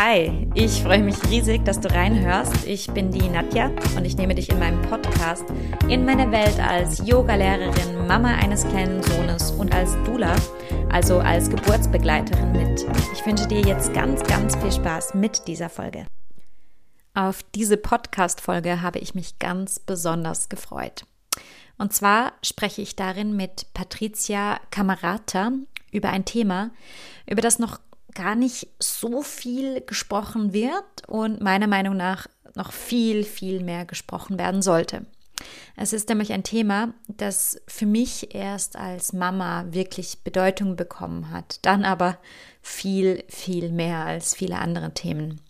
Hi, 0.00 0.48
ich 0.54 0.84
freue 0.84 1.02
mich 1.02 1.16
riesig, 1.28 1.64
dass 1.64 1.80
du 1.80 1.92
reinhörst. 1.92 2.64
Ich 2.68 2.88
bin 2.88 3.10
die 3.10 3.28
Nadja 3.28 3.72
und 3.96 4.04
ich 4.04 4.16
nehme 4.16 4.36
dich 4.36 4.48
in 4.48 4.60
meinem 4.60 4.80
Podcast 4.82 5.44
in 5.88 6.04
meine 6.04 6.30
Welt 6.30 6.60
als 6.60 7.04
Yogalehrerin, 7.04 8.06
Mama 8.06 8.28
eines 8.36 8.64
kleinen 8.68 9.02
Sohnes 9.02 9.50
und 9.50 9.74
als 9.74 9.96
Dula, 10.04 10.36
also 10.88 11.18
als 11.18 11.50
Geburtsbegleiterin 11.50 12.52
mit. 12.52 12.86
Ich 13.12 13.26
wünsche 13.26 13.48
dir 13.48 13.60
jetzt 13.60 13.92
ganz, 13.92 14.22
ganz 14.22 14.54
viel 14.54 14.70
Spaß 14.70 15.14
mit 15.14 15.48
dieser 15.48 15.68
Folge. 15.68 16.06
Auf 17.14 17.42
diese 17.56 17.76
Podcast-Folge 17.76 18.80
habe 18.80 19.00
ich 19.00 19.16
mich 19.16 19.40
ganz 19.40 19.80
besonders 19.80 20.48
gefreut. 20.48 21.06
Und 21.76 21.92
zwar 21.92 22.34
spreche 22.44 22.82
ich 22.82 22.94
darin 22.94 23.34
mit 23.34 23.66
Patricia 23.74 24.60
Camerata 24.70 25.50
über 25.90 26.10
ein 26.10 26.24
Thema, 26.24 26.70
über 27.26 27.42
das 27.42 27.58
noch 27.58 27.80
gar 28.14 28.34
nicht 28.34 28.68
so 28.78 29.22
viel 29.22 29.80
gesprochen 29.82 30.52
wird 30.52 30.84
und 31.06 31.40
meiner 31.40 31.66
Meinung 31.66 31.96
nach 31.96 32.26
noch 32.54 32.72
viel, 32.72 33.24
viel 33.24 33.62
mehr 33.62 33.84
gesprochen 33.84 34.38
werden 34.38 34.62
sollte. 34.62 35.06
Es 35.76 35.92
ist 35.92 36.08
nämlich 36.08 36.32
ein 36.32 36.42
Thema, 36.42 36.94
das 37.06 37.60
für 37.68 37.86
mich 37.86 38.34
erst 38.34 38.76
als 38.76 39.12
Mama 39.12 39.66
wirklich 39.70 40.24
Bedeutung 40.24 40.74
bekommen 40.74 41.30
hat, 41.30 41.60
dann 41.62 41.84
aber 41.84 42.18
viel, 42.60 43.22
viel 43.28 43.70
mehr 43.70 44.04
als 44.04 44.34
viele 44.34 44.58
andere 44.58 44.92
Themen. 44.92 45.40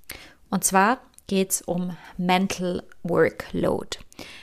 Und 0.50 0.64
zwar 0.64 1.00
geht 1.28 1.50
es 1.52 1.62
um 1.62 1.96
Mental 2.16 2.82
Workload, 3.04 3.98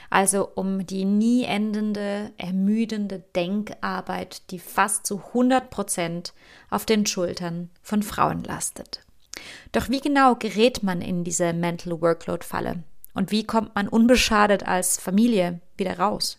also 0.08 0.48
um 0.54 0.86
die 0.86 1.04
nie 1.04 1.44
endende, 1.44 2.32
ermüdende 2.38 3.22
Denkarbeit, 3.34 4.50
die 4.50 4.58
fast 4.58 5.04
zu 5.04 5.18
100 5.18 5.68
Prozent 5.68 6.32
auf 6.70 6.86
den 6.86 7.04
Schultern 7.04 7.68
von 7.82 8.02
Frauen 8.02 8.42
lastet. 8.44 9.04
Doch 9.72 9.90
wie 9.90 10.00
genau 10.00 10.36
gerät 10.36 10.82
man 10.82 11.02
in 11.02 11.24
diese 11.24 11.52
Mental 11.52 12.00
Workload-Falle? 12.00 12.82
Und 13.12 13.30
wie 13.30 13.44
kommt 13.44 13.74
man 13.74 13.88
unbeschadet 13.88 14.66
als 14.66 14.98
Familie 14.98 15.60
wieder 15.76 15.98
raus? 15.98 16.38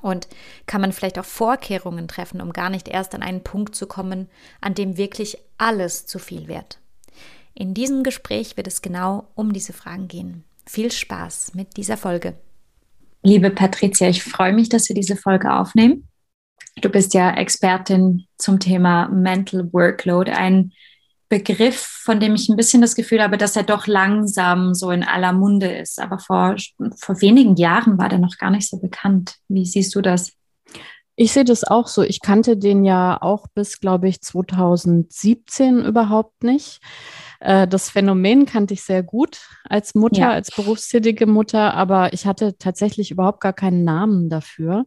Und 0.00 0.26
kann 0.66 0.80
man 0.80 0.92
vielleicht 0.92 1.18
auch 1.18 1.24
Vorkehrungen 1.24 2.08
treffen, 2.08 2.40
um 2.40 2.52
gar 2.52 2.70
nicht 2.70 2.88
erst 2.88 3.14
an 3.14 3.22
einen 3.22 3.44
Punkt 3.44 3.76
zu 3.76 3.86
kommen, 3.86 4.28
an 4.60 4.74
dem 4.74 4.96
wirklich 4.96 5.38
alles 5.58 6.06
zu 6.06 6.18
viel 6.18 6.48
wird? 6.48 6.81
In 7.54 7.74
diesem 7.74 8.02
Gespräch 8.02 8.56
wird 8.56 8.66
es 8.66 8.82
genau 8.82 9.28
um 9.34 9.52
diese 9.52 9.72
Fragen 9.72 10.08
gehen. 10.08 10.44
Viel 10.66 10.90
Spaß 10.90 11.54
mit 11.54 11.76
dieser 11.76 11.96
Folge. 11.96 12.34
Liebe 13.22 13.50
Patricia, 13.50 14.08
ich 14.08 14.22
freue 14.22 14.52
mich, 14.52 14.68
dass 14.68 14.88
wir 14.88 14.94
diese 14.94 15.16
Folge 15.16 15.52
aufnehmen. 15.52 16.08
Du 16.80 16.88
bist 16.88 17.14
ja 17.14 17.30
Expertin 17.34 18.24
zum 18.38 18.58
Thema 18.58 19.08
Mental 19.08 19.72
Workload, 19.72 20.30
ein 20.30 20.72
Begriff, 21.28 21.76
von 21.76 22.20
dem 22.20 22.34
ich 22.34 22.48
ein 22.48 22.56
bisschen 22.56 22.80
das 22.80 22.94
Gefühl 22.94 23.22
habe, 23.22 23.38
dass 23.38 23.56
er 23.56 23.62
doch 23.62 23.86
langsam 23.86 24.74
so 24.74 24.90
in 24.90 25.02
aller 25.02 25.32
Munde 25.32 25.70
ist. 25.70 26.00
Aber 26.00 26.18
vor, 26.18 26.56
vor 26.96 27.20
wenigen 27.20 27.56
Jahren 27.56 27.98
war 27.98 28.08
der 28.08 28.18
noch 28.18 28.36
gar 28.38 28.50
nicht 28.50 28.68
so 28.68 28.78
bekannt. 28.78 29.36
Wie 29.48 29.64
siehst 29.64 29.94
du 29.94 30.00
das? 30.00 30.32
Ich 31.14 31.32
sehe 31.32 31.44
das 31.44 31.64
auch 31.64 31.88
so. 31.88 32.02
Ich 32.02 32.20
kannte 32.20 32.56
den 32.56 32.84
ja 32.84 33.20
auch 33.20 33.46
bis, 33.54 33.80
glaube 33.80 34.08
ich, 34.08 34.22
2017 34.22 35.84
überhaupt 35.84 36.42
nicht. 36.42 36.80
Äh, 37.42 37.66
das 37.66 37.90
Phänomen 37.90 38.46
kannte 38.46 38.72
ich 38.74 38.82
sehr 38.82 39.02
gut 39.02 39.40
als 39.68 39.94
Mutter, 39.94 40.20
ja. 40.20 40.30
als 40.30 40.50
berufstätige 40.50 41.26
Mutter, 41.26 41.74
aber 41.74 42.12
ich 42.12 42.26
hatte 42.26 42.56
tatsächlich 42.56 43.10
überhaupt 43.10 43.40
gar 43.40 43.52
keinen 43.52 43.82
Namen 43.82 44.30
dafür. 44.30 44.84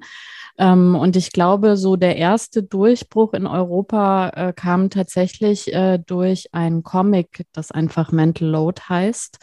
Ähm, 0.57 0.95
und 0.95 1.17
ich 1.17 1.33
glaube, 1.33 1.75
so 1.75 1.97
der 1.97 2.15
erste 2.15 2.63
Durchbruch 2.63 3.33
in 3.33 3.45
Europa 3.45 4.29
äh, 4.29 4.53
kam 4.53 4.89
tatsächlich 4.89 5.73
äh, 5.73 5.97
durch 5.97 6.53
ein 6.53 6.81
Comic, 6.83 7.45
das 7.51 7.71
einfach 7.71 8.13
Mental 8.13 8.47
Load 8.47 8.81
heißt, 8.87 9.39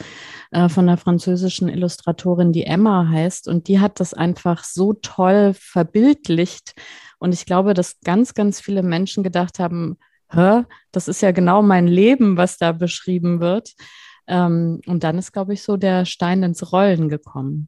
von 0.67 0.85
der 0.85 0.97
französischen 0.97 1.67
Illustratorin, 1.67 2.51
die 2.51 2.65
Emma 2.65 3.07
heißt. 3.09 3.47
Und 3.47 3.67
die 3.67 3.79
hat 3.79 3.99
das 3.99 4.13
einfach 4.13 4.63
so 4.63 4.93
toll 4.93 5.53
verbildlicht. 5.55 6.75
Und 7.17 7.33
ich 7.33 7.45
glaube, 7.45 7.73
dass 7.73 7.99
ganz, 8.01 8.35
ganz 8.35 8.61
viele 8.61 8.83
Menschen 8.83 9.23
gedacht 9.23 9.57
haben, 9.57 9.97
hä, 10.33 10.63
das 10.91 11.07
ist 11.07 11.21
ja 11.21 11.31
genau 11.31 11.61
mein 11.61 11.87
Leben, 11.87 12.37
was 12.37 12.57
da 12.57 12.71
beschrieben 12.71 13.39
wird. 13.39 13.73
Ähm, 14.27 14.81
und 14.85 15.03
dann 15.03 15.17
ist, 15.17 15.31
glaube 15.33 15.53
ich, 15.53 15.63
so 15.63 15.77
der 15.77 16.05
Stein 16.05 16.43
ins 16.43 16.71
Rollen 16.71 17.09
gekommen. 17.09 17.67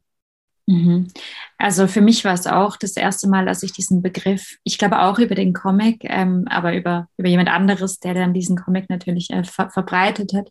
Mhm. 0.68 1.06
Also 1.58 1.86
für 1.86 2.00
mich 2.00 2.24
war 2.24 2.34
es 2.34 2.46
auch 2.46 2.76
das 2.76 2.96
erste 2.96 3.28
Mal, 3.28 3.46
dass 3.46 3.62
ich 3.62 3.72
diesen 3.72 4.02
Begriff, 4.02 4.56
ich 4.64 4.78
glaube 4.78 5.00
auch 5.00 5.18
über 5.20 5.36
den 5.36 5.52
Comic, 5.52 5.98
ähm, 6.02 6.44
aber 6.48 6.74
über, 6.74 7.08
über 7.16 7.28
jemand 7.28 7.50
anderes, 7.50 8.00
der 8.00 8.14
dann 8.14 8.34
diesen 8.34 8.56
Comic 8.56 8.90
natürlich 8.90 9.30
äh, 9.30 9.44
ver 9.44 9.70
verbreitet 9.70 10.32
hat, 10.34 10.48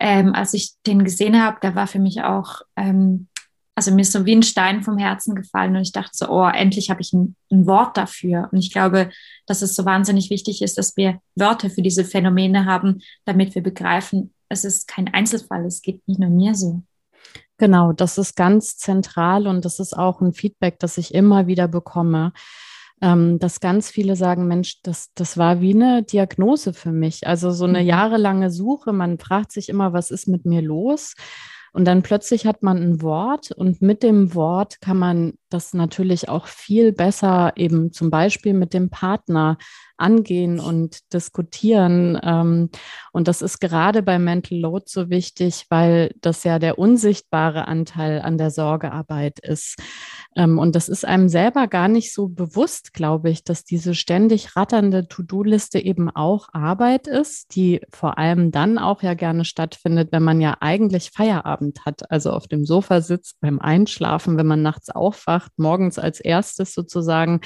ähm, 0.00 0.34
als 0.34 0.52
ich 0.54 0.72
den 0.84 1.04
gesehen 1.04 1.40
habe, 1.40 1.58
da 1.60 1.76
war 1.76 1.86
für 1.86 2.00
mich 2.00 2.22
auch 2.22 2.62
ähm, 2.76 3.28
also 3.74 3.90
mir 3.90 4.02
ist 4.02 4.12
so 4.12 4.26
wie 4.26 4.36
ein 4.36 4.42
Stein 4.42 4.82
vom 4.82 4.98
Herzen 4.98 5.34
gefallen 5.34 5.76
und 5.76 5.82
ich 5.82 5.92
dachte 5.92 6.10
so, 6.12 6.28
oh, 6.28 6.46
endlich 6.46 6.90
habe 6.90 7.00
ich 7.00 7.12
ein, 7.12 7.36
ein, 7.50 7.66
Wort 7.66 7.96
dafür. 7.96 8.48
Und 8.52 8.58
ich 8.58 8.72
glaube, 8.72 9.10
dass 9.46 9.62
es 9.62 9.74
so 9.74 9.84
wahnsinnig 9.84 10.28
wichtig 10.30 10.60
ist, 10.60 10.76
dass 10.76 10.96
wir 10.96 11.20
Wörter 11.36 11.70
für 11.70 11.82
diese 11.82 12.04
Phänomene 12.04 12.66
haben, 12.66 13.00
damit 13.24 13.54
wir 13.54 13.62
begreifen, 13.62 14.34
es 14.48 14.64
ist 14.64 14.86
kein 14.86 15.12
Einzelfall, 15.12 15.64
es 15.64 15.80
geht 15.80 16.06
nicht 16.06 16.20
nur 16.20 16.28
mir 16.28 16.54
so. 16.54 16.82
Genau, 17.56 17.92
das 17.92 18.18
ist 18.18 18.36
ganz 18.36 18.76
zentral 18.76 19.46
und 19.46 19.64
das 19.64 19.78
ist 19.78 19.96
auch 19.96 20.20
ein 20.20 20.34
Feedback, 20.34 20.78
das 20.78 20.98
ich 20.98 21.14
immer 21.14 21.46
wieder 21.46 21.68
bekomme, 21.68 22.32
ähm, 23.00 23.38
dass 23.38 23.60
ganz 23.60 23.88
viele 23.88 24.16
sagen, 24.16 24.48
Mensch, 24.48 24.82
das, 24.82 25.10
das 25.14 25.38
war 25.38 25.60
wie 25.60 25.74
eine 25.74 26.02
Diagnose 26.02 26.74
für 26.74 26.92
mich. 26.92 27.26
Also 27.26 27.50
so 27.50 27.64
eine 27.64 27.80
mhm. 27.80 27.86
jahrelange 27.86 28.50
Suche, 28.50 28.92
man 28.92 29.18
fragt 29.18 29.52
sich 29.52 29.68
immer, 29.70 29.92
was 29.92 30.10
ist 30.10 30.28
mit 30.28 30.44
mir 30.44 30.60
los? 30.60 31.14
Und 31.72 31.86
dann 31.86 32.02
plötzlich 32.02 32.46
hat 32.46 32.62
man 32.62 32.76
ein 32.76 33.02
Wort 33.02 33.50
und 33.50 33.80
mit 33.80 34.02
dem 34.02 34.34
Wort 34.34 34.80
kann 34.80 34.98
man 34.98 35.34
das 35.48 35.72
natürlich 35.72 36.28
auch 36.28 36.46
viel 36.46 36.92
besser 36.92 37.52
eben 37.56 37.92
zum 37.92 38.10
Beispiel 38.10 38.52
mit 38.52 38.74
dem 38.74 38.90
Partner 38.90 39.56
angehen 40.02 40.60
und 40.60 41.12
diskutieren. 41.12 42.18
Ähm, 42.22 42.70
und 43.12 43.28
das 43.28 43.40
ist 43.40 43.60
gerade 43.60 44.02
bei 44.02 44.18
Mental 44.18 44.58
Load 44.58 44.84
so 44.86 45.08
wichtig, 45.08 45.66
weil 45.70 46.12
das 46.20 46.44
ja 46.44 46.58
der 46.58 46.78
unsichtbare 46.78 47.66
Anteil 47.68 48.20
an 48.20 48.36
der 48.36 48.50
Sorgearbeit 48.50 49.38
ist. 49.40 49.78
Ähm, 50.36 50.58
und 50.58 50.74
das 50.74 50.88
ist 50.88 51.04
einem 51.04 51.28
selber 51.28 51.68
gar 51.68 51.88
nicht 51.88 52.12
so 52.12 52.28
bewusst, 52.28 52.92
glaube 52.92 53.30
ich, 53.30 53.44
dass 53.44 53.64
diese 53.64 53.94
ständig 53.94 54.56
ratternde 54.56 55.08
To-Do-Liste 55.08 55.78
eben 55.78 56.10
auch 56.10 56.48
Arbeit 56.52 57.06
ist, 57.06 57.54
die 57.54 57.80
vor 57.90 58.18
allem 58.18 58.50
dann 58.50 58.78
auch 58.78 59.02
ja 59.02 59.14
gerne 59.14 59.44
stattfindet, 59.44 60.10
wenn 60.12 60.22
man 60.22 60.40
ja 60.40 60.56
eigentlich 60.60 61.10
Feierabend 61.10 61.84
hat, 61.84 62.10
also 62.10 62.30
auf 62.30 62.48
dem 62.48 62.64
Sofa 62.64 63.00
sitzt 63.00 63.40
beim 63.40 63.60
Einschlafen, 63.60 64.36
wenn 64.36 64.46
man 64.46 64.62
nachts 64.62 64.90
aufwacht, 64.90 65.52
morgens 65.56 65.98
als 65.98 66.20
erstes 66.20 66.74
sozusagen 66.74 67.40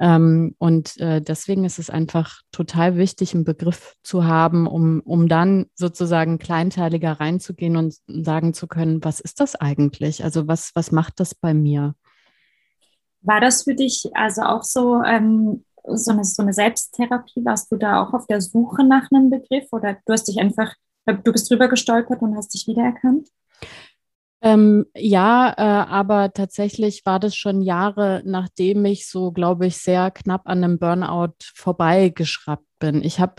ähm, 0.00 0.54
und 0.58 0.98
äh, 1.00 1.20
deswegen 1.20 1.64
ist 1.64 1.78
es 1.78 1.88
einfach 1.88 2.40
total 2.50 2.96
wichtig, 2.96 3.34
einen 3.34 3.44
Begriff 3.44 3.94
zu 4.02 4.24
haben, 4.24 4.66
um, 4.66 5.00
um 5.00 5.28
dann 5.28 5.66
sozusagen 5.74 6.38
kleinteiliger 6.38 7.12
reinzugehen 7.12 7.76
und 7.76 7.94
sagen 8.06 8.54
zu 8.54 8.66
können, 8.66 9.04
was 9.04 9.20
ist 9.20 9.40
das 9.40 9.54
eigentlich? 9.54 10.24
Also 10.24 10.48
was, 10.48 10.72
was 10.74 10.90
macht 10.90 11.20
das 11.20 11.34
bei 11.34 11.54
mir? 11.54 11.94
War 13.22 13.40
das 13.40 13.62
für 13.62 13.74
dich 13.74 14.10
also 14.14 14.42
auch 14.42 14.64
so, 14.64 15.00
ähm, 15.02 15.64
so, 15.86 16.10
eine, 16.10 16.24
so 16.24 16.42
eine 16.42 16.52
Selbsttherapie? 16.52 17.44
Warst 17.44 17.70
du 17.70 17.76
da 17.76 18.02
auch 18.02 18.12
auf 18.14 18.26
der 18.26 18.40
Suche 18.40 18.84
nach 18.84 19.10
einem 19.12 19.30
Begriff 19.30 19.72
oder 19.72 19.96
du 20.04 20.12
hast 20.12 20.26
dich 20.26 20.38
einfach, 20.38 20.74
du 21.06 21.32
bist 21.32 21.50
drüber 21.50 21.68
gestolpert 21.68 22.20
und 22.20 22.36
hast 22.36 22.52
dich 22.52 22.66
wiedererkannt? 22.66 23.28
Ähm, 24.44 24.84
ja, 24.94 25.54
äh, 25.56 25.62
aber 25.62 26.34
tatsächlich 26.34 27.06
war 27.06 27.18
das 27.18 27.34
schon 27.34 27.62
Jahre, 27.62 28.22
nachdem 28.26 28.84
ich 28.84 29.08
so, 29.08 29.32
glaube 29.32 29.66
ich, 29.66 29.78
sehr 29.78 30.10
knapp 30.10 30.42
an 30.44 30.62
einem 30.62 30.78
Burnout 30.78 31.32
vorbeigeschraubt 31.54 32.66
bin. 32.78 33.02
Ich 33.02 33.20
habe 33.20 33.36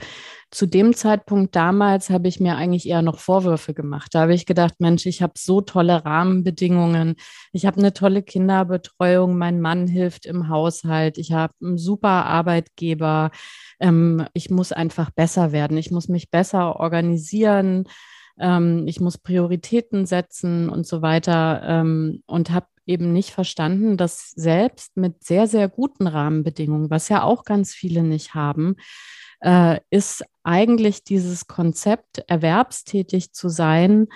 zu 0.50 0.66
dem 0.66 0.96
Zeitpunkt 0.96 1.56
damals, 1.56 2.10
habe 2.10 2.28
ich 2.28 2.40
mir 2.40 2.56
eigentlich 2.56 2.90
eher 2.90 3.04
noch 3.04 3.20
Vorwürfe 3.20 3.76
gemacht. 3.76 4.16
Da 4.16 4.22
habe 4.22 4.34
ich 4.34 4.48
gedacht, 4.48 4.74
Mensch, 4.80 5.06
ich 5.06 5.22
habe 5.22 5.34
so 5.38 5.62
tolle 5.62 6.04
Rahmenbedingungen. 6.04 7.18
Ich 7.52 7.68
habe 7.68 7.78
eine 7.78 7.94
tolle 7.94 8.24
Kinderbetreuung. 8.24 9.38
Mein 9.38 9.62
Mann 9.62 9.86
hilft 9.86 10.26
im 10.26 10.50
Haushalt. 10.50 11.20
Ich 11.20 11.34
habe 11.34 11.54
einen 11.62 11.78
super 11.78 12.26
Arbeitgeber. 12.26 13.30
Ähm, 13.80 14.26
ich 14.34 14.50
muss 14.50 14.72
einfach 14.72 15.12
besser 15.12 15.52
werden. 15.52 15.78
Ich 15.78 15.92
muss 15.92 16.08
mich 16.08 16.32
besser 16.32 16.80
organisieren 16.80 17.88
ähm, 18.40 18.88
ich 18.88 19.00
muss 19.00 19.18
Prioritäten 19.18 20.06
setzen 20.06 20.70
und 20.70 20.86
so 20.86 21.02
weiter 21.02 21.62
ähm, 21.64 22.24
und 22.26 22.52
habe 22.52 22.68
eben 22.86 23.14
nicht 23.14 23.32
verstanden, 23.32 23.98
dass 23.98 24.32
selbst 24.32 24.96
mit 24.98 25.24
sehr, 25.24 25.48
sehr 25.48 25.68
guten 25.68 26.08
Rahmenbedingungen, 26.08 26.90
was 26.90 27.10
ja 27.10 27.24
auch 27.24 27.44
ganz 27.44 27.74
viele 27.74 28.04
nicht 28.04 28.36
haben, 28.36 28.76
äh, 29.42 29.80
ist 29.90 30.24
eigentlich 30.44 31.04
dieses 31.04 31.48
Konzept, 31.48 32.24
erwerbstätig 32.28 33.34
zu 33.34 33.50
sein, 33.50 34.08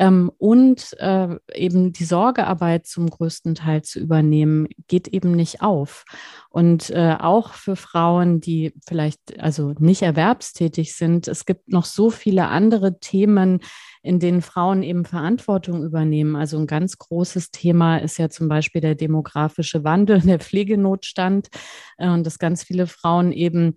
ähm, 0.00 0.32
und 0.38 0.96
äh, 0.98 1.36
eben 1.54 1.92
die 1.92 2.06
Sorgearbeit 2.06 2.86
zum 2.86 3.10
größten 3.10 3.54
Teil 3.54 3.82
zu 3.82 4.00
übernehmen, 4.00 4.66
geht 4.88 5.08
eben 5.08 5.32
nicht 5.32 5.60
auf. 5.60 6.04
Und 6.48 6.88
äh, 6.88 7.16
auch 7.20 7.52
für 7.52 7.76
Frauen, 7.76 8.40
die 8.40 8.72
vielleicht 8.88 9.38
also 9.38 9.74
nicht 9.78 10.00
erwerbstätig 10.00 10.96
sind, 10.96 11.28
es 11.28 11.44
gibt 11.44 11.68
noch 11.68 11.84
so 11.84 12.08
viele 12.08 12.48
andere 12.48 12.98
Themen, 12.98 13.60
in 14.02 14.20
denen 14.20 14.40
Frauen 14.40 14.82
eben 14.82 15.04
Verantwortung 15.04 15.84
übernehmen. 15.84 16.34
Also 16.34 16.58
ein 16.58 16.66
ganz 16.66 16.96
großes 16.96 17.50
Thema 17.50 17.98
ist 17.98 18.16
ja 18.16 18.30
zum 18.30 18.48
Beispiel 18.48 18.80
der 18.80 18.94
demografische 18.94 19.84
Wandel, 19.84 20.20
der 20.22 20.38
Pflegenotstand 20.38 21.48
äh, 21.98 22.08
und 22.08 22.24
dass 22.24 22.38
ganz 22.38 22.62
viele 22.62 22.86
Frauen 22.86 23.32
eben 23.32 23.74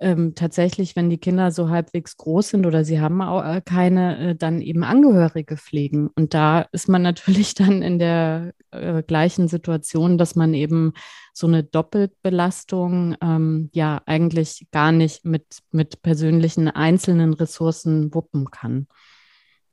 ähm, 0.00 0.34
tatsächlich, 0.34 0.96
wenn 0.96 1.10
die 1.10 1.18
Kinder 1.18 1.50
so 1.50 1.68
halbwegs 1.68 2.16
groß 2.16 2.50
sind 2.50 2.66
oder 2.66 2.84
sie 2.84 3.00
haben 3.00 3.20
auch 3.20 3.44
äh, 3.44 3.60
keine, 3.60 4.30
äh, 4.30 4.34
dann 4.34 4.62
eben 4.62 4.82
Angehörige 4.82 5.58
pflegen. 5.58 6.08
Und 6.16 6.32
da 6.32 6.62
ist 6.72 6.88
man 6.88 7.02
natürlich 7.10 7.54
dann 7.54 7.82
in 7.82 7.98
der 7.98 8.54
äh, 8.70 9.02
gleichen 9.02 9.46
Situation, 9.46 10.16
dass 10.16 10.36
man 10.36 10.54
eben 10.54 10.94
so 11.34 11.46
eine 11.46 11.62
Doppelbelastung 11.62 13.16
ähm, 13.20 13.68
ja 13.74 14.00
eigentlich 14.06 14.66
gar 14.72 14.90
nicht 14.90 15.24
mit, 15.26 15.58
mit 15.70 16.00
persönlichen 16.02 16.68
einzelnen 16.68 17.34
Ressourcen 17.34 18.14
wuppen 18.14 18.50
kann. 18.50 18.86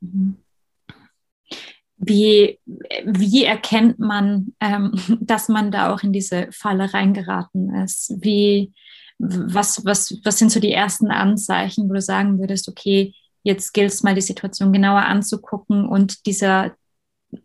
Mhm. 0.01 0.37
Wie, 1.99 2.59
wie 3.05 3.45
erkennt 3.45 3.97
man, 3.97 4.53
ähm, 4.59 4.91
dass 5.21 5.47
man 5.47 5.71
da 5.71 5.93
auch 5.93 6.03
in 6.03 6.11
diese 6.11 6.49
Falle 6.51 6.93
reingeraten 6.93 7.73
ist? 7.75 8.13
Wie, 8.19 8.73
was, 9.19 9.83
was, 9.85 10.17
was 10.23 10.37
sind 10.37 10.51
so 10.51 10.59
die 10.59 10.71
ersten 10.71 11.07
Anzeichen, 11.07 11.89
wo 11.89 11.93
du 11.93 12.01
sagen 12.01 12.39
würdest, 12.39 12.67
okay, 12.69 13.13
jetzt 13.43 13.73
gilt 13.73 13.91
es 13.91 14.03
mal 14.03 14.15
die 14.15 14.21
Situation 14.21 14.73
genauer 14.73 15.03
anzugucken 15.03 15.87
und 15.87 16.25
dieser, 16.25 16.75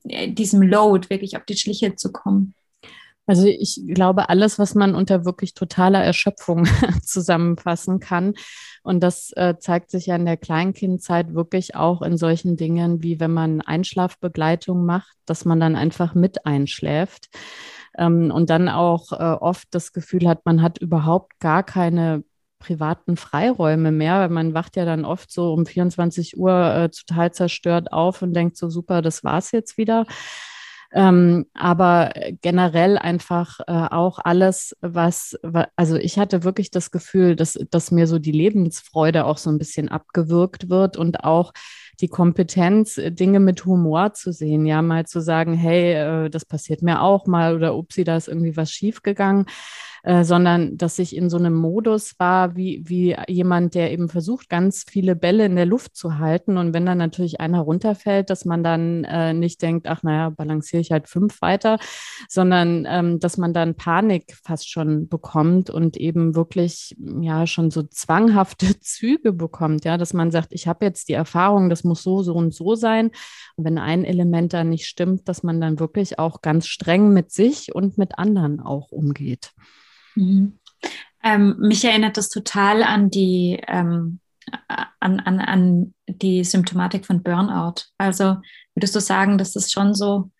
äh, 0.04 0.30
diesem 0.30 0.62
Load 0.62 1.10
wirklich 1.10 1.36
auf 1.36 1.44
die 1.44 1.56
Schliche 1.56 1.94
zu 1.94 2.12
kommen? 2.12 2.54
Also 3.26 3.46
ich 3.46 3.80
glaube, 3.86 4.28
alles, 4.28 4.58
was 4.58 4.74
man 4.74 4.96
unter 4.96 5.24
wirklich 5.24 5.54
totaler 5.54 6.02
Erschöpfung 6.02 6.66
zusammenfassen 7.04 8.00
kann. 8.00 8.34
Und 8.82 9.00
das 9.00 9.32
äh, 9.36 9.54
zeigt 9.58 9.92
sich 9.92 10.06
ja 10.06 10.16
in 10.16 10.26
der 10.26 10.36
Kleinkindzeit 10.36 11.32
wirklich 11.32 11.76
auch 11.76 12.02
in 12.02 12.16
solchen 12.16 12.56
Dingen, 12.56 13.02
wie 13.02 13.20
wenn 13.20 13.32
man 13.32 13.60
Einschlafbegleitung 13.60 14.84
macht, 14.84 15.16
dass 15.24 15.44
man 15.44 15.60
dann 15.60 15.76
einfach 15.76 16.14
mit 16.14 16.46
einschläft 16.46 17.28
ähm, 17.96 18.30
und 18.30 18.50
dann 18.50 18.68
auch 18.68 19.12
äh, 19.12 19.16
oft 19.16 19.68
das 19.72 19.92
Gefühl 19.92 20.28
hat, 20.28 20.44
man 20.44 20.62
hat 20.62 20.78
überhaupt 20.78 21.38
gar 21.40 21.62
keine 21.62 22.24
privaten 22.58 23.16
Freiräume 23.16 23.90
mehr, 23.90 24.20
weil 24.20 24.28
man 24.28 24.54
wacht 24.54 24.76
ja 24.76 24.84
dann 24.84 25.04
oft 25.04 25.32
so 25.32 25.52
um 25.52 25.66
24 25.66 26.38
Uhr 26.38 26.52
äh, 26.52 26.88
total 26.90 27.32
zerstört 27.32 27.92
auf 27.92 28.22
und 28.22 28.34
denkt 28.34 28.56
so, 28.56 28.70
super, 28.70 29.02
das 29.02 29.24
war's 29.24 29.50
jetzt 29.50 29.76
wieder. 29.76 30.06
Ähm, 30.94 31.46
aber 31.54 32.12
generell 32.42 32.98
einfach 32.98 33.60
äh, 33.60 33.72
auch 33.72 34.18
alles, 34.22 34.76
was, 34.82 35.38
also 35.74 35.96
ich 35.96 36.18
hatte 36.18 36.44
wirklich 36.44 36.70
das 36.70 36.90
Gefühl, 36.90 37.34
dass, 37.34 37.58
dass 37.70 37.90
mir 37.90 38.06
so 38.06 38.18
die 38.18 38.32
Lebensfreude 38.32 39.24
auch 39.24 39.38
so 39.38 39.50
ein 39.50 39.58
bisschen 39.58 39.88
abgewürgt 39.88 40.68
wird 40.68 40.98
und 40.98 41.24
auch 41.24 41.52
die 42.00 42.08
Kompetenz, 42.08 43.00
Dinge 43.04 43.40
mit 43.40 43.64
Humor 43.64 44.14
zu 44.14 44.32
sehen, 44.32 44.66
ja, 44.66 44.82
mal 44.82 45.06
zu 45.06 45.20
sagen, 45.20 45.54
hey, 45.54 45.92
äh, 45.92 46.30
das 46.30 46.44
passiert 46.44 46.82
mir 46.82 47.02
auch 47.02 47.26
mal 47.26 47.54
oder 47.54 47.76
upsi, 47.76 48.04
da 48.04 48.16
ist 48.16 48.28
irgendwie 48.28 48.56
was 48.56 48.70
schiefgegangen. 48.70 49.46
Äh, 50.04 50.24
sondern 50.24 50.76
dass 50.76 50.98
ich 50.98 51.14
in 51.14 51.30
so 51.30 51.36
einem 51.36 51.54
Modus 51.54 52.18
war, 52.18 52.56
wie, 52.56 52.82
wie 52.84 53.16
jemand, 53.28 53.76
der 53.76 53.92
eben 53.92 54.08
versucht, 54.08 54.48
ganz 54.48 54.84
viele 54.88 55.14
Bälle 55.14 55.46
in 55.46 55.54
der 55.54 55.64
Luft 55.64 55.94
zu 55.94 56.18
halten. 56.18 56.56
Und 56.56 56.74
wenn 56.74 56.84
dann 56.84 56.98
natürlich 56.98 57.40
einer 57.40 57.60
runterfällt, 57.60 58.28
dass 58.28 58.44
man 58.44 58.64
dann 58.64 59.04
äh, 59.04 59.32
nicht 59.32 59.62
denkt, 59.62 59.86
ach 59.86 60.02
naja, 60.02 60.30
balanciere 60.30 60.80
ich 60.80 60.90
halt 60.90 61.08
fünf 61.08 61.40
weiter, 61.40 61.78
sondern 62.28 62.84
ähm, 62.88 63.20
dass 63.20 63.36
man 63.36 63.54
dann 63.54 63.76
Panik 63.76 64.36
fast 64.42 64.68
schon 64.68 65.06
bekommt 65.06 65.70
und 65.70 65.96
eben 65.96 66.34
wirklich 66.34 66.96
ja 67.20 67.46
schon 67.46 67.70
so 67.70 67.84
zwanghafte 67.84 68.66
Züge 68.80 69.32
bekommt, 69.32 69.84
ja, 69.84 69.98
dass 69.98 70.14
man 70.14 70.32
sagt, 70.32 70.52
ich 70.52 70.66
habe 70.66 70.84
jetzt 70.84 71.08
die 71.10 71.14
Erfahrung, 71.14 71.70
das 71.70 71.84
muss 71.84 72.02
so, 72.02 72.24
so 72.24 72.34
und 72.34 72.52
so 72.52 72.74
sein. 72.74 73.12
Und 73.54 73.66
wenn 73.66 73.78
ein 73.78 74.04
Element 74.04 74.52
da 74.52 74.64
nicht 74.64 74.86
stimmt, 74.86 75.28
dass 75.28 75.44
man 75.44 75.60
dann 75.60 75.78
wirklich 75.78 76.18
auch 76.18 76.42
ganz 76.42 76.66
streng 76.66 77.12
mit 77.12 77.30
sich 77.30 77.72
und 77.72 77.98
mit 77.98 78.18
anderen 78.18 78.58
auch 78.58 78.90
umgeht. 78.90 79.52
Mhm. 80.14 80.58
Ähm, 81.22 81.56
mich 81.58 81.84
erinnert 81.84 82.16
das 82.16 82.28
total 82.28 82.82
an 82.82 83.10
die, 83.10 83.60
ähm, 83.68 84.18
an, 84.68 85.20
an, 85.20 85.40
an 85.40 85.94
die 86.08 86.42
Symptomatik 86.42 87.06
von 87.06 87.22
Burnout. 87.22 87.84
Also 87.98 88.38
würdest 88.74 88.94
du 88.94 89.00
sagen, 89.00 89.38
dass 89.38 89.52
das 89.52 89.70
schon 89.70 89.94
so 89.94 90.30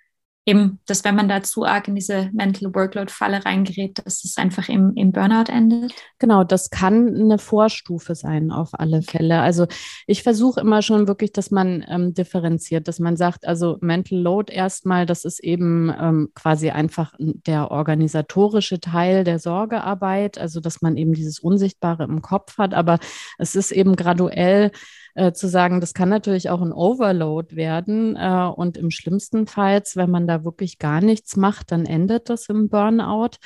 eben, 0.45 0.81
dass 0.87 1.05
wenn 1.05 1.15
man 1.15 1.29
da 1.29 1.43
zu 1.43 1.65
arg 1.65 1.87
in 1.87 1.95
diese 1.95 2.31
Mental 2.33 2.75
Workload-Falle 2.75 3.45
reingerät, 3.45 4.01
dass 4.05 4.25
es 4.25 4.37
einfach 4.39 4.69
im, 4.69 4.93
im 4.97 5.13
Burnout 5.13 5.51
endet? 5.53 5.93
Genau, 6.19 6.43
das 6.43 6.71
kann 6.71 7.15
eine 7.15 7.39
Vorstufe 7.39 8.15
sein 8.15 8.51
auf 8.51 8.71
alle 8.73 9.03
Fälle. 9.03 9.41
Also 9.41 9.67
ich 10.07 10.23
versuche 10.23 10.61
immer 10.61 10.83
schon 10.83 11.07
wirklich, 11.07 11.33
dass 11.33 11.51
man 11.51 11.85
ähm, 11.89 12.13
differenziert, 12.15 12.89
dass 12.89 12.99
man 12.99 13.17
sagt, 13.17 13.47
also 13.47 13.79
Mental 13.81 14.19
Load 14.19 14.53
erstmal, 14.53 15.07
das 15.07 15.25
ist 15.25 15.43
eben 15.45 15.95
ähm, 16.01 16.31
quasi 16.35 16.71
einfach 16.71 17.13
der 17.19 17.71
organisatorische 17.71 18.81
Teil 18.81 19.23
der 19.23 19.39
Sorgearbeit, 19.39 20.39
also 20.39 20.61
dass 20.61 20.83
man 20.83 20.97
eben 20.97 21.13
dieses 21.13 21.39
Unsichtbare 21.39 22.05
im 22.05 22.21
Kopf 22.21 22.59
hat, 22.59 22.75
aber 22.75 22.99
es 23.39 23.55
ist 23.55 23.71
eben 23.71 23.95
graduell 23.95 24.73
äh, 25.15 25.33
zu 25.33 25.49
sagen, 25.49 25.81
das 25.81 25.95
kann 25.95 26.09
natürlich 26.09 26.51
auch 26.51 26.63
ein 26.63 26.73
Overload 26.73 27.57
werden. 27.57 28.17
Äh, 28.17 28.51
und 28.55 28.77
im 28.77 28.91
schlimmsten 28.91 29.47
Fall, 29.47 29.83
wenn 29.95 30.11
man 30.11 30.27
da 30.27 30.45
wirklich 30.45 30.79
gar 30.79 31.01
nichts 31.01 31.37
macht, 31.37 31.73
dann 31.73 31.87
endet 31.87 32.29
das 32.29 32.49
im 32.49 32.69
Burnout. 32.69 33.39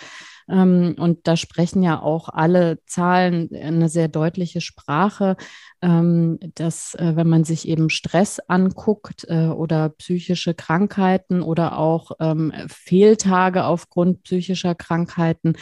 Ähm, 0.48 0.94
und 0.98 1.26
da 1.26 1.36
sprechen 1.36 1.82
ja 1.82 2.00
auch 2.00 2.28
alle 2.28 2.78
Zahlen 2.86 3.50
eine 3.52 3.88
sehr 3.88 4.08
deutliche 4.08 4.60
Sprache, 4.60 5.36
ähm, 5.82 6.38
dass 6.54 6.94
äh, 6.94 7.16
wenn 7.16 7.28
man 7.28 7.44
sich 7.44 7.68
eben 7.68 7.90
Stress 7.90 8.38
anguckt 8.40 9.26
äh, 9.28 9.48
oder 9.48 9.88
psychische 9.90 10.54
Krankheiten 10.54 11.42
oder 11.42 11.78
auch 11.78 12.12
ähm, 12.20 12.52
Fehltage 12.68 13.64
aufgrund 13.64 14.22
psychischer 14.22 14.74
Krankheiten, 14.74 15.54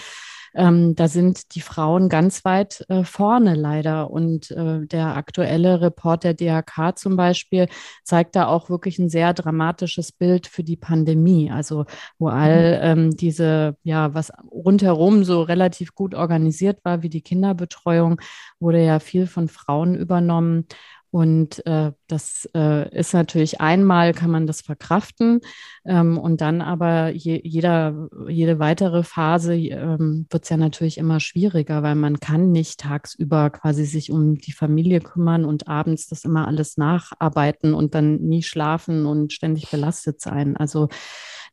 ähm, 0.54 0.94
da 0.94 1.08
sind 1.08 1.54
die 1.54 1.60
Frauen 1.60 2.08
ganz 2.08 2.44
weit 2.44 2.84
äh, 2.88 3.04
vorne 3.04 3.54
leider. 3.54 4.10
Und 4.10 4.50
äh, 4.50 4.86
der 4.86 5.16
aktuelle 5.16 5.80
Report 5.80 6.24
der 6.24 6.34
DRK 6.34 6.96
zum 6.96 7.16
Beispiel 7.16 7.68
zeigt 8.04 8.36
da 8.36 8.46
auch 8.46 8.70
wirklich 8.70 8.98
ein 8.98 9.08
sehr 9.08 9.34
dramatisches 9.34 10.12
Bild 10.12 10.46
für 10.46 10.62
die 10.62 10.76
Pandemie. 10.76 11.50
Also 11.50 11.84
wo 12.18 12.28
all 12.28 12.78
mhm. 12.78 13.00
ähm, 13.00 13.16
diese, 13.16 13.76
ja, 13.82 14.14
was 14.14 14.30
rundherum 14.50 15.24
so 15.24 15.42
relativ 15.42 15.94
gut 15.94 16.14
organisiert 16.14 16.84
war, 16.84 17.02
wie 17.02 17.10
die 17.10 17.22
Kinderbetreuung, 17.22 18.20
wurde 18.60 18.84
ja 18.84 19.00
viel 19.00 19.26
von 19.26 19.48
Frauen 19.48 19.94
übernommen. 19.94 20.66
Und 21.14 21.64
äh, 21.64 21.92
das 22.08 22.48
äh, 22.56 22.92
ist 22.92 23.14
natürlich 23.14 23.60
einmal 23.60 24.14
kann 24.14 24.32
man 24.32 24.48
das 24.48 24.62
verkraften 24.62 25.42
ähm, 25.84 26.18
und 26.18 26.40
dann 26.40 26.60
aber 26.60 27.10
je, 27.10 27.40
jeder, 27.44 28.08
jede 28.26 28.58
weitere 28.58 29.04
Phase 29.04 29.54
ähm, 29.54 30.26
wird 30.28 30.42
es 30.42 30.48
ja 30.48 30.56
natürlich 30.56 30.98
immer 30.98 31.20
schwieriger, 31.20 31.84
weil 31.84 31.94
man 31.94 32.18
kann 32.18 32.50
nicht 32.50 32.80
tagsüber 32.80 33.50
quasi 33.50 33.84
sich 33.84 34.10
um 34.10 34.38
die 34.38 34.50
Familie 34.50 34.98
kümmern 34.98 35.44
und 35.44 35.68
abends 35.68 36.08
das 36.08 36.24
immer 36.24 36.48
alles 36.48 36.78
nacharbeiten 36.78 37.74
und 37.74 37.94
dann 37.94 38.16
nie 38.16 38.42
schlafen 38.42 39.06
und 39.06 39.32
ständig 39.32 39.70
belastet 39.70 40.20
sein. 40.20 40.56
Also 40.56 40.88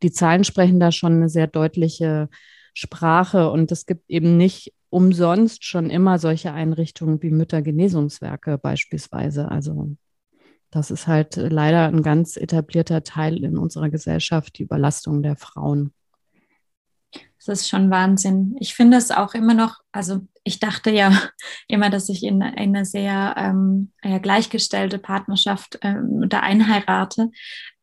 die 0.01 0.11
Zahlen 0.11 0.43
sprechen 0.43 0.79
da 0.79 0.91
schon 0.91 1.13
eine 1.13 1.29
sehr 1.29 1.45
deutliche 1.45 2.29
Sprache 2.73 3.51
und 3.51 3.71
es 3.71 3.85
gibt 3.85 4.09
eben 4.09 4.37
nicht 4.37 4.73
umsonst 4.91 5.63
schon 5.65 5.89
immer 5.89 6.19
solche 6.19 6.51
Einrichtungen 6.51 7.23
wie 7.23 7.31
Müttergenesungswerke 7.31 8.57
beispielsweise. 8.57 9.49
Also 9.49 9.95
das 10.69 10.91
ist 10.91 11.07
halt 11.07 11.37
leider 11.37 11.87
ein 11.87 12.03
ganz 12.03 12.37
etablierter 12.37 13.03
Teil 13.03 13.43
in 13.43 13.57
unserer 13.57 13.89
Gesellschaft, 13.89 14.57
die 14.57 14.63
Überlastung 14.63 15.23
der 15.23 15.37
Frauen. 15.37 15.93
Das 17.37 17.47
ist 17.47 17.69
schon 17.69 17.89
Wahnsinn. 17.89 18.55
Ich 18.59 18.75
finde 18.75 18.97
es 18.97 19.11
auch 19.11 19.33
immer 19.33 19.53
noch, 19.53 19.79
also 19.91 20.19
ich 20.43 20.59
dachte 20.59 20.91
ja 20.91 21.11
immer, 21.67 21.89
dass 21.89 22.09
ich 22.09 22.23
in, 22.23 22.43
eine 22.43 22.85
sehr 22.85 23.33
ähm, 23.37 23.91
gleichgestellte 24.21 24.99
Partnerschaft 24.99 25.79
ähm, 25.81 26.27
da 26.27 26.41
einheirate. 26.41 27.31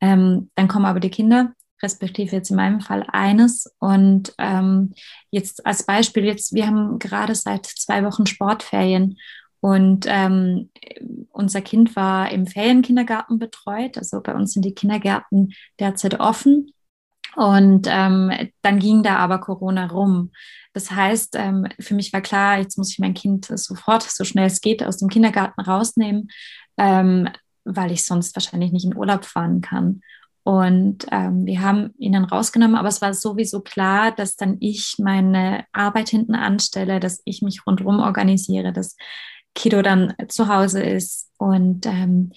Ähm, 0.00 0.50
dann 0.54 0.68
kommen 0.68 0.86
aber 0.86 1.00
die 1.00 1.10
Kinder 1.10 1.54
respektive 1.82 2.36
jetzt 2.36 2.50
in 2.50 2.56
meinem 2.56 2.80
Fall 2.80 3.04
eines. 3.08 3.72
Und 3.78 4.34
ähm, 4.38 4.94
jetzt 5.30 5.64
als 5.66 5.84
Beispiel, 5.84 6.24
jetzt, 6.24 6.54
wir 6.54 6.66
haben 6.66 6.98
gerade 6.98 7.34
seit 7.34 7.66
zwei 7.66 8.04
Wochen 8.04 8.26
Sportferien 8.26 9.18
und 9.60 10.06
ähm, 10.08 10.70
unser 11.32 11.60
Kind 11.60 11.96
war 11.96 12.30
im 12.30 12.46
Ferienkindergarten 12.46 13.38
betreut. 13.38 13.98
Also 13.98 14.20
bei 14.20 14.34
uns 14.34 14.52
sind 14.52 14.64
die 14.64 14.74
Kindergärten 14.74 15.52
derzeit 15.80 16.20
offen. 16.20 16.72
Und 17.34 17.86
ähm, 17.88 18.32
dann 18.62 18.78
ging 18.78 19.02
da 19.02 19.16
aber 19.16 19.38
Corona 19.38 19.86
rum. 19.86 20.32
Das 20.72 20.90
heißt, 20.90 21.36
ähm, 21.36 21.66
für 21.78 21.94
mich 21.94 22.12
war 22.12 22.20
klar, 22.20 22.58
jetzt 22.58 22.78
muss 22.78 22.92
ich 22.92 22.98
mein 22.98 23.14
Kind 23.14 23.46
sofort, 23.46 24.02
so 24.02 24.24
schnell 24.24 24.46
es 24.46 24.60
geht, 24.60 24.82
aus 24.82 24.96
dem 24.96 25.08
Kindergarten 25.08 25.60
rausnehmen. 25.60 26.30
Ähm, 26.76 27.28
weil 27.64 27.92
ich 27.92 28.04
sonst 28.04 28.34
wahrscheinlich 28.34 28.72
nicht 28.72 28.84
in 28.84 28.96
Urlaub 28.96 29.24
fahren 29.24 29.60
kann. 29.60 30.00
Und 30.48 31.04
ähm, 31.10 31.44
wir 31.44 31.60
haben 31.60 31.92
ihn 31.98 32.12
dann 32.12 32.24
rausgenommen, 32.24 32.74
aber 32.74 32.88
es 32.88 33.02
war 33.02 33.12
sowieso 33.12 33.60
klar, 33.60 34.12
dass 34.12 34.34
dann 34.34 34.56
ich 34.60 34.94
meine 34.96 35.66
Arbeit 35.72 36.08
hinten 36.08 36.34
anstelle, 36.34 37.00
dass 37.00 37.20
ich 37.26 37.42
mich 37.42 37.66
rundherum 37.66 38.00
organisiere, 38.00 38.72
dass 38.72 38.96
Kido 39.54 39.82
dann 39.82 40.14
zu 40.28 40.48
Hause 40.48 40.82
ist. 40.82 41.30
Und 41.36 41.84
ähm, 41.84 42.32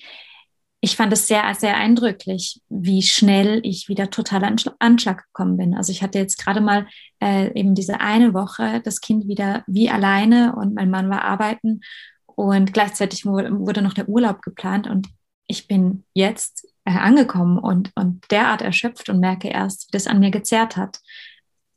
ich 0.82 0.98
fand 0.98 1.14
es 1.14 1.30
sehr, 1.30 1.56
sehr 1.56 1.78
eindrücklich, 1.78 2.60
wie 2.68 3.02
schnell 3.02 3.62
ich 3.64 3.88
wieder 3.88 4.10
total 4.10 4.44
an 4.44 4.58
Anschlag 4.80 5.24
gekommen 5.28 5.56
bin. 5.56 5.74
Also 5.74 5.94
ich 5.94 6.04
hatte 6.04 6.20
jetzt 6.20 6.38
gerade 6.38 6.60
mal 6.60 6.88
äh, 7.22 7.58
eben 7.58 7.76
diese 7.76 8.02
eine 8.02 8.34
Woche 8.34 8.82
das 8.84 9.00
Kind 9.00 9.30
wieder 9.30 9.64
wie 9.68 9.90
alleine 9.90 10.54
und 10.58 10.74
mein 10.74 10.90
Mann 10.90 11.10
war 11.10 11.24
arbeiten 11.24 11.80
und 12.26 12.74
gleichzeitig 12.74 13.26
wurde, 13.26 13.82
noch 13.82 13.94
der 13.94 14.10
Urlaub 14.10 14.42
geplant 14.42 14.90
und 14.90 15.08
ich 15.48 15.68
bin 15.68 16.04
jetzt 16.14 16.71
angekommen 17.00 17.58
und, 17.58 17.92
und 17.96 18.30
derart 18.32 18.62
erschöpft 18.62 19.10
und 19.10 19.20
merke 19.20 19.48
erst, 19.48 19.88
wie 19.88 19.92
das 19.92 20.08
an 20.08 20.20
mir 20.20 20.32
gezerrt 20.32 20.76
hat. 20.76 21.00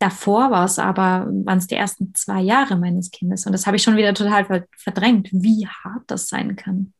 Davor 0.01 0.51
war 0.51 0.65
es 0.65 0.79
aber, 0.79 1.29
waren 1.45 1.59
es 1.59 1.69
die 1.69 1.77
ersten 1.77 2.15
zwei 2.15 2.41
Jahre 2.41 2.77
meines 2.77 3.11
Kindes 3.11 3.47
und 3.47 3.53
das 3.53 3.67
habe 3.67 3.77
ich 3.77 3.83
schon 3.83 3.97
wieder 3.97 4.13
total 4.13 4.67
verdrängt, 4.77 5.29
wie 5.33 5.67
hart 5.67 6.03
das 6.09 6.29
sein 6.29 6.57
kann. 6.57 6.93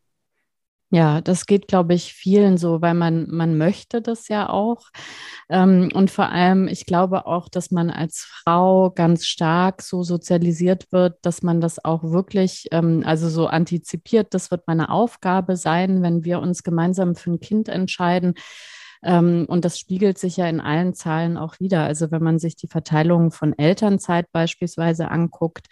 Ja, 0.95 1.21
das 1.21 1.47
geht, 1.47 1.67
glaube 1.67 1.93
ich, 1.95 2.13
vielen 2.13 2.57
so, 2.57 2.81
weil 2.81 2.95
man, 2.95 3.27
man 3.29 3.59
möchte 3.59 4.01
das 4.01 4.29
ja 4.29 4.49
auch. 4.49 4.91
Ähm, 5.49 5.89
und 5.93 6.09
vor 6.09 6.29
allem, 6.29 6.69
ich 6.69 6.87
glaube 6.87 7.27
auch, 7.27 7.49
dass 7.49 7.73
man 7.73 7.91
als 7.91 8.21
Frau 8.21 8.93
ganz 8.93 9.27
stark 9.27 9.83
so 9.83 10.05
sozialisiert 10.05 10.93
wird, 10.93 11.17
dass 11.23 11.43
man 11.43 11.61
das 11.61 11.85
auch 11.85 12.05
wirklich, 12.05 12.69
ähm, 12.71 13.03
also 13.05 13.29
so 13.29 13.49
antizipiert, 13.49 14.35
das 14.35 14.53
wird 14.53 14.69
meine 14.69 14.89
Aufgabe 14.89 15.57
sein, 15.57 16.01
wenn 16.03 16.23
wir 16.25 16.39
uns 16.39 16.63
gemeinsam 16.63 17.17
für 17.17 17.33
ein 17.33 17.41
Kind 17.41 17.69
entscheiden. 17.69 18.35
Ähm, 19.05 19.45
und 19.49 19.65
das 19.65 19.79
spiegelt 19.79 20.19
sich 20.19 20.37
ja 20.37 20.49
in 20.49 20.61
allen 20.61 20.95
Zahlen 20.95 21.37
auch 21.37 21.61
wieder. 21.61 21.85
Also 21.85 22.11
wenn 22.11 22.23
man 22.23 22.39
sich 22.39 22.57
die 22.57 22.69
Verteilung 22.69 23.31
von 23.31 23.57
Elternzeit 23.57 24.33
beispielsweise 24.33 25.11
anguckt, 25.11 25.69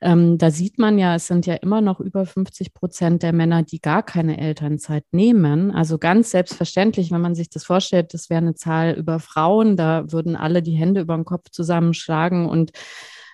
ähm, 0.00 0.36
da 0.36 0.50
sieht 0.50 0.78
man 0.78 0.98
ja, 0.98 1.14
es 1.14 1.26
sind 1.26 1.46
ja 1.46 1.54
immer 1.54 1.80
noch 1.80 1.98
über 1.98 2.26
50 2.26 2.74
Prozent 2.74 3.22
der 3.22 3.32
Männer, 3.32 3.62
die 3.62 3.80
gar 3.80 4.02
keine 4.02 4.38
Elternzeit 4.38 5.04
nehmen. 5.12 5.70
Also 5.70 5.98
ganz 5.98 6.30
selbstverständlich, 6.30 7.10
wenn 7.10 7.22
man 7.22 7.34
sich 7.34 7.48
das 7.48 7.64
vorstellt, 7.64 8.12
das 8.12 8.28
wäre 8.28 8.42
eine 8.42 8.54
Zahl 8.54 8.92
über 8.92 9.18
Frauen, 9.18 9.76
da 9.76 10.12
würden 10.12 10.36
alle 10.36 10.62
die 10.62 10.74
Hände 10.74 11.00
über 11.00 11.14
den 11.16 11.24
Kopf 11.24 11.50
zusammenschlagen 11.50 12.46
und 12.46 12.72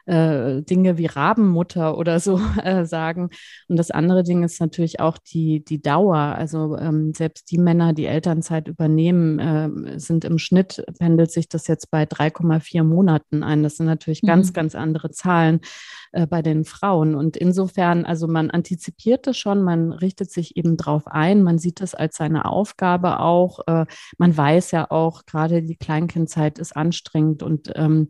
äh, 0.07 0.63
Dinge 0.63 0.99
wie 0.99 1.07
Rabenmutter 1.07 1.97
oder 1.97 2.21
so 2.21 2.41
äh, 2.63 2.85
sagen. 2.85 3.31
Und 3.69 3.77
das 3.77 3.91
andere 3.91 4.23
Ding 4.23 4.43
ist 4.43 4.61
natürlich 4.61 5.01
auch 5.01 5.19
die, 5.19 5.65
die 5.65 5.81
Dauer. 5.81 6.17
Also 6.17 6.77
ähm, 6.79 7.13
selbst 7.15 7.51
die 7.51 7.59
Männer, 7.59 7.93
die 7.93 8.07
Elternzeit 8.07 8.69
übernehmen, 8.69 9.39
äh, 9.39 9.99
sind 9.99 10.25
im 10.25 10.39
Schnitt, 10.39 10.85
pendelt 10.99 11.31
sich 11.31 11.49
das 11.49 11.67
jetzt 11.67 11.91
bei 11.91 12.05
3,4 12.05 12.83
Monaten 12.85 13.43
ein. 13.43 13.63
Das 13.63 13.77
sind 13.77 13.87
natürlich 13.87 14.23
mhm. 14.23 14.29
ganz, 14.29 14.53
ganz 14.53 14.75
andere 14.75 15.11
Zahlen 15.11 15.61
äh, 16.13 16.27
bei 16.27 16.43
den 16.43 16.65
Frauen. 16.65 17.15
Und 17.15 17.37
insofern, 17.37 18.05
also 18.05 18.27
man 18.27 18.51
antizipiert 18.51 19.27
es 19.27 19.39
schon, 19.39 19.63
man 19.63 19.93
richtet 19.93 20.31
sich 20.31 20.57
eben 20.57 20.77
drauf 20.77 21.07
ein, 21.07 21.43
man 21.43 21.59
sieht 21.59 21.81
es 21.81 21.95
als 21.95 22.17
seine 22.17 22.47
Aufgabe 22.47 23.21
auch. 23.21 23.61
Äh, 23.67 23.87
man 24.19 24.37
weiß 24.37 24.73
ja 24.73 24.91
auch, 24.91 25.25
gerade 25.25 25.63
die 25.63 25.77
Kleinkindzeit 25.77 26.59
ist 26.59 26.77
anstrengend 26.77 27.43
und 27.43 27.73
ähm, 27.77 28.09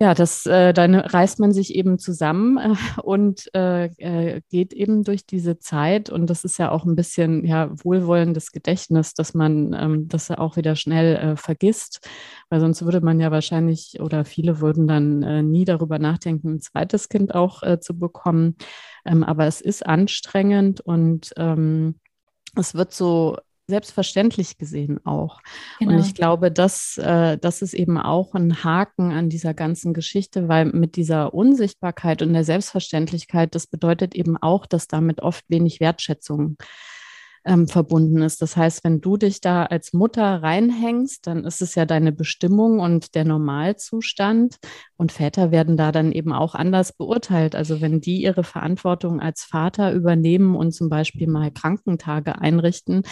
ja, 0.00 0.12
das, 0.12 0.44
äh, 0.46 0.72
dann 0.72 0.96
reißt 0.96 1.38
man 1.38 1.52
sich 1.52 1.74
eben 1.74 1.98
zusammen 2.00 2.58
äh, 2.58 3.00
und 3.02 3.48
äh, 3.54 3.86
äh, 3.98 4.40
geht 4.50 4.72
eben 4.72 5.04
durch 5.04 5.24
diese 5.24 5.58
Zeit. 5.60 6.10
Und 6.10 6.28
das 6.30 6.44
ist 6.44 6.58
ja 6.58 6.72
auch 6.72 6.84
ein 6.84 6.96
bisschen 6.96 7.44
ja, 7.44 7.70
wohlwollendes 7.84 8.50
Gedächtnis, 8.50 9.14
dass 9.14 9.34
man 9.34 9.72
ähm, 9.72 10.08
das 10.08 10.30
auch 10.32 10.56
wieder 10.56 10.74
schnell 10.74 11.16
äh, 11.16 11.36
vergisst, 11.36 12.08
weil 12.50 12.60
sonst 12.60 12.84
würde 12.84 13.00
man 13.02 13.20
ja 13.20 13.30
wahrscheinlich 13.30 14.00
oder 14.00 14.24
viele 14.24 14.60
würden 14.60 14.88
dann 14.88 15.22
äh, 15.22 15.42
nie 15.42 15.64
darüber 15.64 16.00
nachdenken, 16.00 16.54
ein 16.54 16.60
zweites 16.60 17.08
Kind 17.08 17.34
auch 17.34 17.62
zu 17.80 17.98
bekommen. 17.98 18.56
Ähm, 19.04 19.22
aber 19.22 19.46
es 19.46 19.60
ist 19.60 19.86
anstrengend 19.86 20.80
und 20.80 21.32
ähm, 21.36 22.00
es 22.56 22.74
wird 22.74 22.92
so 22.92 23.38
selbstverständlich 23.66 24.58
gesehen 24.58 25.00
auch. 25.04 25.40
Genau. 25.78 25.92
Und 25.92 25.98
ich 26.00 26.14
glaube, 26.14 26.50
dass 26.50 26.98
äh, 26.98 27.38
das 27.38 27.62
ist 27.62 27.74
eben 27.74 27.98
auch 27.98 28.34
ein 28.34 28.62
Haken 28.62 29.12
an 29.12 29.28
dieser 29.28 29.54
ganzen 29.54 29.94
Geschichte, 29.94 30.48
weil 30.48 30.66
mit 30.66 30.96
dieser 30.96 31.34
Unsichtbarkeit 31.34 32.22
und 32.22 32.32
der 32.32 32.44
Selbstverständlichkeit, 32.44 33.54
das 33.54 33.66
bedeutet 33.66 34.14
eben 34.14 34.36
auch, 34.36 34.66
dass 34.66 34.86
damit 34.86 35.22
oft 35.22 35.44
wenig 35.48 35.80
Wertschätzung 35.80 36.56
ähm, 37.44 37.68
verbunden 37.68 38.22
ist. 38.22 38.40
Das 38.42 38.56
heißt, 38.56 38.84
wenn 38.84 39.00
du 39.00 39.16
dich 39.16 39.40
da 39.40 39.64
als 39.64 39.92
Mutter 39.92 40.42
reinhängst, 40.42 41.26
dann 41.26 41.44
ist 41.44 41.60
es 41.60 41.74
ja 41.74 41.84
deine 41.84 42.12
Bestimmung 42.12 42.80
und 42.80 43.14
der 43.14 43.24
Normalzustand. 43.24 44.56
Und 44.96 45.12
Väter 45.12 45.50
werden 45.50 45.76
da 45.76 45.92
dann 45.92 46.12
eben 46.12 46.32
auch 46.32 46.54
anders 46.54 46.92
beurteilt. 46.92 47.54
Also 47.54 47.80
wenn 47.80 48.00
die 48.00 48.22
ihre 48.22 48.44
Verantwortung 48.44 49.20
als 49.20 49.44
Vater 49.44 49.92
übernehmen 49.92 50.56
und 50.56 50.72
zum 50.72 50.88
Beispiel 50.88 51.28
mal 51.28 51.50
Krankentage 51.50 52.38
einrichten, 52.38 53.02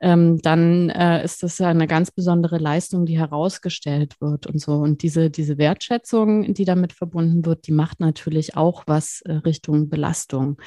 ähm, 0.00 0.38
dann 0.42 0.90
äh, 0.90 1.24
ist 1.24 1.42
das 1.42 1.58
ja 1.58 1.68
eine 1.68 1.86
ganz 1.86 2.10
besondere 2.10 2.58
Leistung, 2.58 3.06
die 3.06 3.18
herausgestellt 3.18 4.20
wird 4.20 4.46
und 4.46 4.60
so. 4.60 4.72
Und 4.72 5.02
diese, 5.02 5.30
diese 5.30 5.58
Wertschätzung, 5.58 6.54
die 6.54 6.64
damit 6.64 6.92
verbunden 6.92 7.44
wird, 7.44 7.66
die 7.66 7.72
macht 7.72 8.00
natürlich 8.00 8.56
auch 8.56 8.84
was 8.86 9.22
äh, 9.22 9.32
Richtung 9.32 9.88
Belastung. 9.88 10.58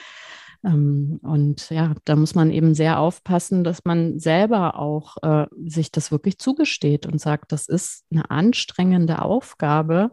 Ähm, 0.63 1.19
und 1.23 1.69
ja, 1.69 1.93
da 2.05 2.15
muss 2.15 2.35
man 2.35 2.51
eben 2.51 2.75
sehr 2.75 2.99
aufpassen, 2.99 3.63
dass 3.63 3.85
man 3.85 4.19
selber 4.19 4.77
auch 4.77 5.15
äh, 5.21 5.47
sich 5.65 5.91
das 5.91 6.11
wirklich 6.11 6.37
zugesteht 6.37 7.05
und 7.05 7.21
sagt, 7.21 7.51
das 7.51 7.67
ist 7.67 8.05
eine 8.11 8.29
anstrengende 8.29 9.21
Aufgabe. 9.21 10.11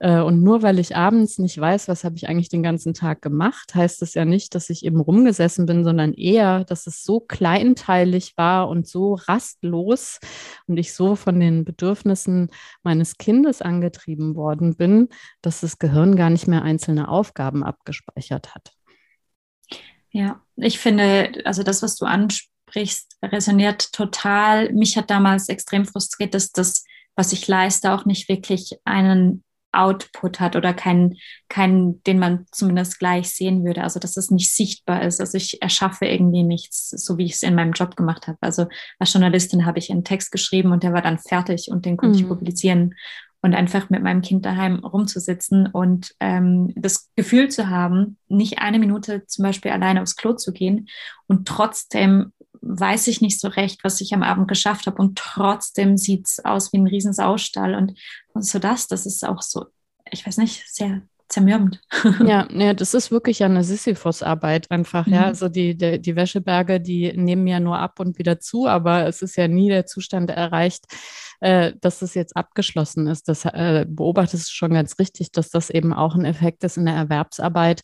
Äh, 0.00 0.20
und 0.20 0.42
nur 0.42 0.62
weil 0.62 0.78
ich 0.78 0.94
abends 0.96 1.38
nicht 1.38 1.58
weiß, 1.58 1.88
was 1.88 2.04
habe 2.04 2.16
ich 2.16 2.28
eigentlich 2.28 2.50
den 2.50 2.62
ganzen 2.62 2.94
Tag 2.94 3.22
gemacht, 3.22 3.74
heißt 3.74 4.02
es 4.02 4.14
ja 4.14 4.24
nicht, 4.24 4.54
dass 4.54 4.70
ich 4.70 4.84
eben 4.84 5.00
rumgesessen 5.00 5.66
bin, 5.66 5.84
sondern 5.84 6.12
eher, 6.12 6.64
dass 6.64 6.86
es 6.86 7.02
so 7.02 7.20
kleinteilig 7.20 8.36
war 8.36 8.68
und 8.68 8.86
so 8.86 9.14
rastlos 9.14 10.20
und 10.66 10.76
ich 10.76 10.92
so 10.94 11.16
von 11.16 11.40
den 11.40 11.64
Bedürfnissen 11.64 12.50
meines 12.82 13.16
Kindes 13.18 13.62
angetrieben 13.62 14.36
worden 14.36 14.76
bin, 14.76 15.08
dass 15.42 15.62
das 15.62 15.78
Gehirn 15.78 16.14
gar 16.16 16.30
nicht 16.30 16.46
mehr 16.46 16.62
einzelne 16.62 17.08
Aufgaben 17.08 17.64
abgespeichert 17.64 18.54
hat. 18.54 18.77
Ja, 20.10 20.40
ich 20.56 20.78
finde, 20.78 21.32
also 21.44 21.62
das, 21.62 21.82
was 21.82 21.96
du 21.96 22.06
ansprichst, 22.06 23.16
resoniert 23.22 23.92
total. 23.92 24.72
Mich 24.72 24.96
hat 24.96 25.10
damals 25.10 25.48
extrem 25.48 25.84
frustriert, 25.84 26.34
dass 26.34 26.50
das, 26.52 26.84
was 27.14 27.32
ich 27.32 27.46
leiste, 27.46 27.92
auch 27.92 28.04
nicht 28.04 28.28
wirklich 28.28 28.78
einen 28.84 29.44
Output 29.72 30.40
hat 30.40 30.56
oder 30.56 30.72
keinen, 30.72 31.16
keinen, 31.48 32.02
den 32.04 32.18
man 32.18 32.46
zumindest 32.52 32.98
gleich 32.98 33.30
sehen 33.30 33.64
würde. 33.64 33.82
Also 33.82 34.00
dass 34.00 34.16
es 34.16 34.30
nicht 34.30 34.52
sichtbar 34.52 35.02
ist. 35.02 35.20
Also 35.20 35.36
ich 35.36 35.60
erschaffe 35.60 36.06
irgendwie 36.06 36.42
nichts, 36.42 36.88
so 36.90 37.18
wie 37.18 37.26
ich 37.26 37.34
es 37.34 37.42
in 37.42 37.54
meinem 37.54 37.72
Job 37.72 37.94
gemacht 37.94 38.26
habe. 38.26 38.38
Also 38.40 38.66
als 38.98 39.12
Journalistin 39.12 39.66
habe 39.66 39.78
ich 39.78 39.90
einen 39.90 40.04
Text 40.04 40.32
geschrieben 40.32 40.72
und 40.72 40.82
der 40.82 40.94
war 40.94 41.02
dann 41.02 41.18
fertig 41.18 41.68
und 41.70 41.84
den 41.84 41.96
konnte 41.96 42.18
mhm. 42.18 42.24
ich 42.24 42.28
publizieren 42.28 42.94
und 43.40 43.54
einfach 43.54 43.88
mit 43.90 44.02
meinem 44.02 44.22
Kind 44.22 44.44
daheim 44.44 44.80
rumzusitzen 44.80 45.66
und 45.66 46.14
ähm, 46.20 46.72
das 46.74 47.10
Gefühl 47.14 47.48
zu 47.48 47.68
haben, 47.68 48.18
nicht 48.28 48.58
eine 48.58 48.78
Minute 48.78 49.26
zum 49.26 49.44
Beispiel 49.44 49.70
alleine 49.70 50.02
aufs 50.02 50.16
Klo 50.16 50.32
zu 50.32 50.52
gehen 50.52 50.88
und 51.26 51.46
trotzdem 51.46 52.32
weiß 52.60 53.06
ich 53.06 53.20
nicht 53.20 53.40
so 53.40 53.48
recht, 53.48 53.84
was 53.84 54.00
ich 54.00 54.12
am 54.12 54.22
Abend 54.22 54.48
geschafft 54.48 54.86
habe 54.86 55.00
und 55.00 55.16
trotzdem 55.16 55.96
sieht 55.96 56.26
es 56.26 56.44
aus 56.44 56.72
wie 56.72 56.78
ein 56.78 56.88
Riesensaustall 56.88 57.74
und, 57.74 57.98
und 58.32 58.44
so 58.44 58.58
das, 58.58 58.88
das 58.88 59.06
ist 59.06 59.24
auch 59.24 59.42
so, 59.42 59.66
ich 60.10 60.26
weiß 60.26 60.38
nicht, 60.38 60.64
sehr 60.66 61.02
zermürbend. 61.28 61.80
Ja, 62.26 62.48
ja, 62.50 62.74
das 62.74 62.94
ist 62.94 63.10
wirklich 63.10 63.42
eine 63.44 63.62
Sisyphus-Arbeit 63.64 64.70
einfach, 64.70 65.06
mhm. 65.06 65.14
ja. 65.14 65.24
Also 65.24 65.48
die, 65.48 65.76
die, 65.76 66.00
die 66.00 66.16
Wäscheberge, 66.16 66.80
die 66.80 67.12
nehmen 67.14 67.46
ja 67.46 67.60
nur 67.60 67.78
ab 67.78 68.00
und 68.00 68.18
wieder 68.18 68.40
zu, 68.40 68.66
aber 68.66 69.06
es 69.06 69.22
ist 69.22 69.36
ja 69.36 69.48
nie 69.48 69.68
der 69.68 69.86
Zustand 69.86 70.30
erreicht, 70.30 70.84
äh, 71.40 71.72
dass 71.80 72.02
es 72.02 72.14
jetzt 72.14 72.36
abgeschlossen 72.36 73.06
ist. 73.06 73.28
Das 73.28 73.44
äh, 73.44 73.86
beobachtest 73.88 74.48
du 74.48 74.52
schon 74.52 74.72
ganz 74.72 74.98
richtig, 74.98 75.32
dass 75.32 75.50
das 75.50 75.70
eben 75.70 75.92
auch 75.92 76.14
ein 76.14 76.24
Effekt 76.24 76.64
ist 76.64 76.76
in 76.76 76.86
der 76.86 76.94
Erwerbsarbeit 76.94 77.82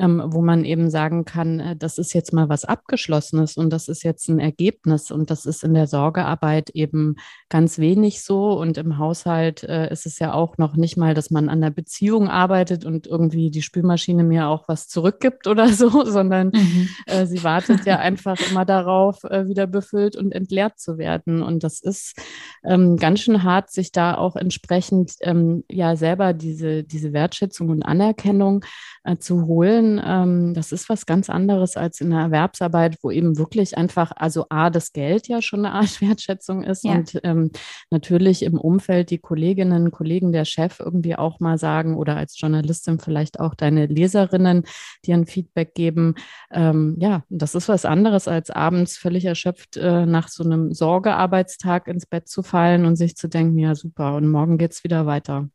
ähm, 0.00 0.22
wo 0.24 0.40
man 0.40 0.64
eben 0.64 0.90
sagen 0.90 1.24
kann, 1.24 1.60
äh, 1.60 1.76
das 1.76 1.98
ist 1.98 2.14
jetzt 2.14 2.32
mal 2.32 2.48
was 2.48 2.64
Abgeschlossenes 2.64 3.56
und 3.56 3.70
das 3.70 3.88
ist 3.88 4.02
jetzt 4.02 4.28
ein 4.28 4.38
Ergebnis 4.38 5.10
und 5.10 5.30
das 5.30 5.44
ist 5.44 5.62
in 5.62 5.74
der 5.74 5.86
Sorgearbeit 5.86 6.70
eben 6.70 7.16
ganz 7.50 7.78
wenig 7.78 8.22
so. 8.22 8.58
Und 8.58 8.78
im 8.78 8.96
Haushalt 8.96 9.62
äh, 9.62 9.92
ist 9.92 10.06
es 10.06 10.18
ja 10.18 10.32
auch 10.32 10.56
noch 10.56 10.74
nicht 10.74 10.96
mal, 10.96 11.12
dass 11.12 11.30
man 11.30 11.50
an 11.50 11.60
der 11.60 11.70
Beziehung 11.70 12.28
arbeitet 12.28 12.86
und 12.86 13.06
irgendwie 13.06 13.50
die 13.50 13.60
Spülmaschine 13.60 14.24
mir 14.24 14.48
auch 14.48 14.68
was 14.68 14.88
zurückgibt 14.88 15.46
oder 15.46 15.68
so, 15.68 16.04
sondern 16.06 16.48
mhm. 16.48 16.88
äh, 17.06 17.26
sie 17.26 17.44
wartet 17.44 17.84
ja 17.84 17.98
einfach 17.98 18.38
immer 18.50 18.64
darauf, 18.64 19.22
äh, 19.24 19.46
wieder 19.48 19.66
befüllt 19.66 20.16
und 20.16 20.32
entleert 20.32 20.78
zu 20.78 20.96
werden. 20.96 21.42
Und 21.42 21.62
das 21.62 21.80
ist 21.80 22.18
ähm, 22.64 22.96
ganz 22.96 23.20
schön 23.20 23.42
hart, 23.42 23.70
sich 23.70 23.92
da 23.92 24.16
auch 24.16 24.36
entsprechend 24.36 25.12
ähm, 25.20 25.62
ja 25.70 25.94
selber 25.96 26.32
diese, 26.32 26.84
diese 26.84 27.12
Wertschätzung 27.12 27.68
und 27.68 27.82
Anerkennung 27.82 28.64
äh, 29.04 29.16
zu 29.16 29.46
holen 29.46 29.89
ähm, 30.04 30.52
das 30.52 30.72
ist 30.72 30.90
was 30.90 31.06
ganz 31.06 31.30
anderes 31.30 31.76
als 31.76 32.00
in 32.02 32.10
der 32.10 32.20
Erwerbsarbeit, 32.20 32.98
wo 33.02 33.10
eben 33.10 33.38
wirklich 33.38 33.78
einfach, 33.78 34.12
also 34.14 34.44
A, 34.50 34.68
das 34.68 34.92
Geld 34.92 35.26
ja 35.28 35.40
schon 35.40 35.64
eine 35.64 35.74
Art 35.74 36.00
Wertschätzung 36.02 36.62
ist 36.62 36.84
ja. 36.84 36.92
und 36.92 37.18
ähm, 37.24 37.50
natürlich 37.90 38.42
im 38.42 38.58
Umfeld 38.58 39.10
die 39.10 39.18
Kolleginnen, 39.18 39.90
Kollegen, 39.90 40.32
der 40.32 40.44
Chef 40.44 40.80
irgendwie 40.80 41.16
auch 41.16 41.40
mal 41.40 41.58
sagen 41.58 41.96
oder 41.96 42.16
als 42.16 42.38
Journalistin 42.38 42.98
vielleicht 42.98 43.40
auch 43.40 43.54
deine 43.54 43.86
Leserinnen, 43.86 44.64
die 45.06 45.14
ein 45.14 45.26
Feedback 45.26 45.74
geben. 45.74 46.14
Ähm, 46.50 46.96
ja, 47.00 47.24
das 47.30 47.54
ist 47.54 47.68
was 47.68 47.84
anderes 47.84 48.28
als 48.28 48.50
abends 48.50 48.98
völlig 48.98 49.24
erschöpft 49.24 49.76
äh, 49.76 50.06
nach 50.06 50.28
so 50.28 50.44
einem 50.44 50.74
Sorgearbeitstag 50.74 51.88
ins 51.88 52.06
Bett 52.06 52.28
zu 52.28 52.42
fallen 52.42 52.84
und 52.84 52.96
sich 52.96 53.16
zu 53.16 53.28
denken, 53.28 53.58
ja 53.58 53.74
super, 53.74 54.14
und 54.14 54.28
morgen 54.28 54.58
geht 54.58 54.72
es 54.72 54.84
wieder 54.84 55.06
weiter. 55.06 55.48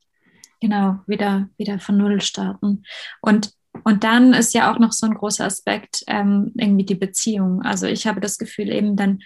Genau, 0.62 1.00
wieder, 1.06 1.50
wieder 1.58 1.80
von 1.80 1.98
Null 1.98 2.22
starten. 2.22 2.84
Und, 3.22 3.54
und 3.84 4.04
dann 4.04 4.34
ist 4.34 4.54
ja 4.54 4.72
auch 4.74 4.80
noch 4.80 4.92
so 4.92 5.06
ein 5.06 5.14
großer 5.14 5.46
Aspekt 5.46 6.04
ähm, 6.08 6.52
irgendwie 6.56 6.86
die 6.86 6.96
Beziehung. 6.96 7.62
Also 7.62 7.88
ich 7.88 8.08
habe 8.08 8.22
das 8.22 8.38
Gefühl, 8.38 8.70
eben 8.70 8.96
dann 8.96 9.20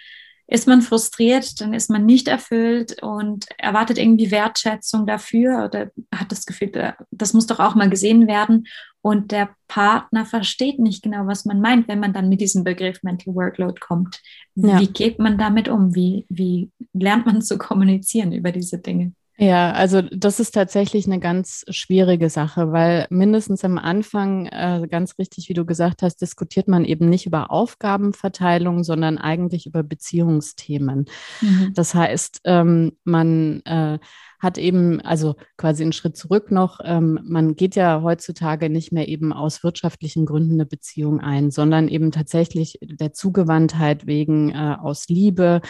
ist 0.50 0.66
man 0.66 0.82
frustriert, 0.82 1.60
dann 1.60 1.72
ist 1.72 1.90
man 1.90 2.04
nicht 2.04 2.26
erfüllt 2.26 3.00
und 3.02 3.46
erwartet 3.56 3.98
irgendwie 3.98 4.32
Wertschätzung 4.32 5.06
dafür 5.06 5.64
oder 5.64 5.92
hat 6.12 6.32
das 6.32 6.44
Gefühl, 6.44 6.72
das 7.12 7.32
muss 7.34 7.46
doch 7.46 7.60
auch 7.60 7.76
mal 7.76 7.88
gesehen 7.88 8.26
werden. 8.26 8.66
Und 9.00 9.30
der 9.30 9.50
Partner 9.68 10.26
versteht 10.26 10.80
nicht 10.80 11.04
genau, 11.04 11.26
was 11.26 11.44
man 11.44 11.60
meint, 11.60 11.86
wenn 11.86 12.00
man 12.00 12.12
dann 12.12 12.28
mit 12.28 12.40
diesem 12.40 12.64
Begriff 12.64 13.02
Mental 13.02 13.34
Workload 13.34 13.80
kommt. 13.80 14.20
Ja. 14.56 14.80
Wie 14.80 14.88
geht 14.88 15.20
man 15.20 15.38
damit 15.38 15.68
um? 15.68 15.94
Wie, 15.94 16.26
wie 16.28 16.70
lernt 16.92 17.26
man 17.26 17.42
zu 17.42 17.56
kommunizieren 17.56 18.32
über 18.32 18.50
diese 18.50 18.78
Dinge? 18.78 19.12
Ja, 19.42 19.72
also 19.72 20.02
das 20.02 20.38
ist 20.38 20.50
tatsächlich 20.50 21.06
eine 21.06 21.18
ganz 21.18 21.64
schwierige 21.70 22.28
Sache, 22.28 22.72
weil 22.72 23.06
mindestens 23.08 23.64
am 23.64 23.78
Anfang, 23.78 24.44
äh, 24.44 24.86
ganz 24.86 25.18
richtig, 25.18 25.48
wie 25.48 25.54
du 25.54 25.64
gesagt 25.64 26.02
hast, 26.02 26.16
diskutiert 26.16 26.68
man 26.68 26.84
eben 26.84 27.08
nicht 27.08 27.24
über 27.24 27.50
Aufgabenverteilung, 27.50 28.84
sondern 28.84 29.16
eigentlich 29.16 29.64
über 29.64 29.82
Beziehungsthemen. 29.82 31.06
Mhm. 31.40 31.72
Das 31.74 31.94
heißt, 31.94 32.42
ähm, 32.44 32.92
man 33.04 33.62
äh, 33.64 33.98
hat 34.40 34.58
eben, 34.58 35.00
also 35.00 35.36
quasi 35.56 35.84
einen 35.84 35.94
Schritt 35.94 36.18
zurück 36.18 36.50
noch, 36.50 36.78
ähm, 36.84 37.20
man 37.24 37.56
geht 37.56 37.76
ja 37.76 38.02
heutzutage 38.02 38.68
nicht 38.68 38.92
mehr 38.92 39.08
eben 39.08 39.32
aus 39.32 39.64
wirtschaftlichen 39.64 40.26
Gründen 40.26 40.54
eine 40.54 40.66
Beziehung 40.66 41.18
ein, 41.18 41.50
sondern 41.50 41.88
eben 41.88 42.12
tatsächlich 42.12 42.78
der 42.82 43.14
Zugewandtheit 43.14 44.06
wegen 44.06 44.50
äh, 44.50 44.76
aus 44.78 45.08
Liebe 45.08 45.62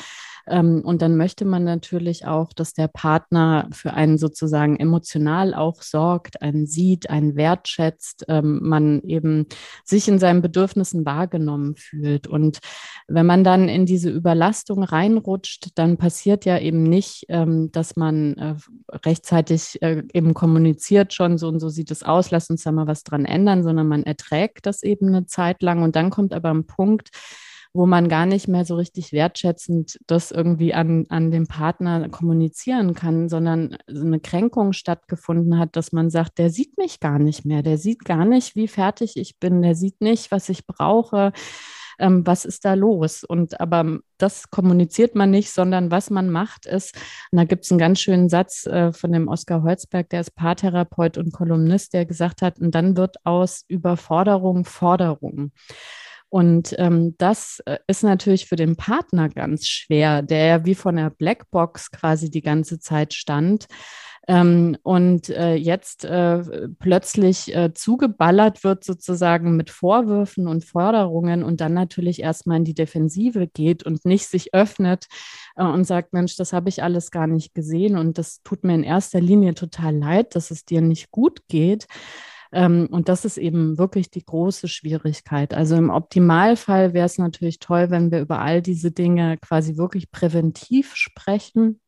und 0.46 1.02
dann 1.02 1.16
möchte 1.16 1.44
man 1.44 1.64
natürlich 1.64 2.26
auch, 2.26 2.52
dass 2.52 2.72
der 2.72 2.88
Partner 2.88 3.68
für 3.72 3.94
einen 3.94 4.18
sozusagen 4.18 4.76
emotional 4.76 5.54
auch 5.54 5.82
sorgt, 5.82 6.42
einen 6.42 6.66
sieht, 6.66 7.10
einen 7.10 7.36
wertschätzt, 7.36 8.24
ähm, 8.28 8.60
man 8.62 9.02
eben 9.02 9.46
sich 9.84 10.08
in 10.08 10.18
seinen 10.18 10.42
Bedürfnissen 10.42 11.04
wahrgenommen 11.04 11.76
fühlt. 11.76 12.26
Und 12.26 12.58
wenn 13.08 13.26
man 13.26 13.44
dann 13.44 13.68
in 13.68 13.86
diese 13.86 14.10
Überlastung 14.10 14.82
reinrutscht, 14.82 15.70
dann 15.74 15.96
passiert 15.96 16.44
ja 16.44 16.58
eben 16.58 16.82
nicht, 16.82 17.26
ähm, 17.28 17.70
dass 17.72 17.96
man 17.96 18.34
äh, 18.34 18.54
rechtzeitig 19.04 19.80
äh, 19.82 20.02
eben 20.12 20.34
kommuniziert 20.34 21.12
schon, 21.12 21.38
so 21.38 21.48
und 21.48 21.60
so 21.60 21.68
sieht 21.68 21.90
es 21.90 22.02
aus, 22.02 22.30
lass 22.30 22.50
uns 22.50 22.62
da 22.62 22.72
mal 22.72 22.86
was 22.86 23.04
dran 23.04 23.24
ändern, 23.24 23.62
sondern 23.62 23.88
man 23.88 24.04
erträgt 24.04 24.66
das 24.66 24.82
eben 24.82 25.08
eine 25.08 25.26
Zeit 25.26 25.62
lang. 25.62 25.82
Und 25.82 25.96
dann 25.96 26.10
kommt 26.10 26.32
aber 26.32 26.50
ein 26.50 26.66
Punkt, 26.66 27.10
wo 27.72 27.86
man 27.86 28.08
gar 28.08 28.26
nicht 28.26 28.48
mehr 28.48 28.64
so 28.64 28.74
richtig 28.74 29.12
wertschätzend 29.12 29.98
das 30.06 30.30
irgendwie 30.32 30.74
an, 30.74 31.06
an 31.08 31.30
den 31.30 31.46
Partner 31.46 32.08
kommunizieren 32.08 32.94
kann, 32.94 33.28
sondern 33.28 33.76
eine 33.88 34.18
Kränkung 34.20 34.72
stattgefunden 34.72 35.58
hat, 35.58 35.76
dass 35.76 35.92
man 35.92 36.10
sagt, 36.10 36.38
der 36.38 36.50
sieht 36.50 36.76
mich 36.78 36.98
gar 36.98 37.18
nicht 37.18 37.44
mehr, 37.44 37.62
der 37.62 37.78
sieht 37.78 38.04
gar 38.04 38.24
nicht, 38.24 38.56
wie 38.56 38.68
fertig 38.68 39.16
ich 39.16 39.38
bin, 39.38 39.62
der 39.62 39.74
sieht 39.74 40.00
nicht, 40.00 40.32
was 40.32 40.48
ich 40.48 40.66
brauche. 40.66 41.32
Ähm, 42.00 42.26
was 42.26 42.46
ist 42.46 42.64
da 42.64 42.74
los? 42.74 43.24
Und 43.24 43.60
aber 43.60 43.98
das 44.16 44.50
kommuniziert 44.50 45.14
man 45.14 45.30
nicht, 45.30 45.50
sondern 45.50 45.90
was 45.90 46.08
man 46.08 46.30
macht 46.30 46.64
ist, 46.64 46.96
und 47.30 47.36
da 47.36 47.44
gibt 47.44 47.64
es 47.64 47.70
einen 47.70 47.78
ganz 47.78 48.00
schönen 48.00 48.30
Satz 48.30 48.66
äh, 48.66 48.92
von 48.92 49.12
dem 49.12 49.28
Oskar 49.28 49.62
Holzberg, 49.62 50.08
der 50.08 50.22
ist 50.22 50.34
Paartherapeut 50.34 51.18
und 51.18 51.32
Kolumnist, 51.32 51.92
der 51.92 52.06
gesagt 52.06 52.40
hat, 52.40 52.58
und 52.58 52.74
dann 52.74 52.96
wird 52.96 53.16
aus 53.24 53.64
Überforderung 53.68 54.64
Forderung. 54.64 55.52
Und 56.30 56.74
ähm, 56.78 57.16
das 57.18 57.60
äh, 57.66 57.78
ist 57.88 58.04
natürlich 58.04 58.46
für 58.46 58.56
den 58.56 58.76
Partner 58.76 59.28
ganz 59.28 59.66
schwer, 59.66 60.22
der 60.22 60.46
ja 60.46 60.64
wie 60.64 60.76
von 60.76 60.96
der 60.96 61.10
Blackbox 61.10 61.90
quasi 61.90 62.30
die 62.30 62.40
ganze 62.40 62.78
Zeit 62.78 63.14
stand. 63.14 63.66
Ähm, 64.28 64.76
und 64.84 65.28
äh, 65.30 65.54
jetzt 65.54 66.04
äh, 66.04 66.68
plötzlich 66.78 67.52
äh, 67.52 67.74
zugeballert 67.74 68.62
wird 68.62 68.84
sozusagen 68.84 69.56
mit 69.56 69.70
Vorwürfen 69.70 70.46
und 70.46 70.64
Forderungen 70.64 71.42
und 71.42 71.60
dann 71.60 71.74
natürlich 71.74 72.20
erstmal 72.22 72.58
in 72.58 72.64
die 72.64 72.74
Defensive 72.74 73.48
geht 73.48 73.82
und 73.82 74.04
nicht 74.04 74.26
sich 74.26 74.54
öffnet 74.54 75.06
äh, 75.56 75.64
und 75.64 75.84
sagt, 75.84 76.12
Mensch, 76.12 76.36
das 76.36 76.52
habe 76.52 76.68
ich 76.68 76.82
alles 76.82 77.10
gar 77.10 77.26
nicht 77.26 77.54
gesehen 77.54 77.96
und 77.96 78.18
das 78.18 78.40
tut 78.44 78.62
mir 78.62 78.74
in 78.74 78.84
erster 78.84 79.20
Linie 79.20 79.54
total 79.54 79.96
leid, 79.96 80.36
dass 80.36 80.52
es 80.52 80.64
dir 80.64 80.80
nicht 80.80 81.10
gut 81.10 81.40
geht. 81.48 81.86
Ähm, 82.52 82.88
und 82.90 83.08
das 83.08 83.24
ist 83.24 83.36
eben 83.36 83.78
wirklich 83.78 84.10
die 84.10 84.24
große 84.24 84.68
Schwierigkeit. 84.68 85.54
Also 85.54 85.76
im 85.76 85.90
Optimalfall 85.90 86.94
wäre 86.94 87.06
es 87.06 87.18
natürlich 87.18 87.58
toll, 87.58 87.90
wenn 87.90 88.10
wir 88.10 88.20
über 88.20 88.40
all 88.40 88.62
diese 88.62 88.90
Dinge 88.90 89.38
quasi 89.38 89.76
wirklich 89.76 90.10
präventiv 90.10 90.94
sprechen. 90.94 91.80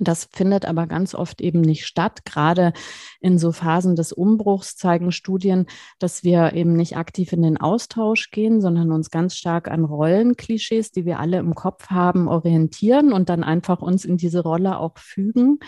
Das 0.00 0.28
findet 0.32 0.64
aber 0.64 0.86
ganz 0.86 1.14
oft 1.14 1.40
eben 1.40 1.60
nicht 1.60 1.86
statt. 1.86 2.24
Gerade 2.24 2.72
in 3.20 3.38
so 3.38 3.50
Phasen 3.50 3.96
des 3.96 4.12
Umbruchs 4.12 4.76
zeigen 4.76 5.10
Studien, 5.10 5.66
dass 5.98 6.22
wir 6.22 6.52
eben 6.52 6.74
nicht 6.74 6.96
aktiv 6.96 7.32
in 7.32 7.42
den 7.42 7.56
Austausch 7.56 8.30
gehen, 8.30 8.60
sondern 8.60 8.92
uns 8.92 9.10
ganz 9.10 9.34
stark 9.34 9.68
an 9.68 9.84
Rollenklischees, 9.84 10.92
die 10.92 11.04
wir 11.04 11.18
alle 11.18 11.38
im 11.38 11.54
Kopf 11.54 11.88
haben, 11.88 12.28
orientieren 12.28 13.12
und 13.12 13.28
dann 13.28 13.42
einfach 13.42 13.80
uns 13.80 14.04
in 14.04 14.16
diese 14.16 14.42
Rolle 14.42 14.78
auch 14.78 14.98
fügen. 14.98 15.58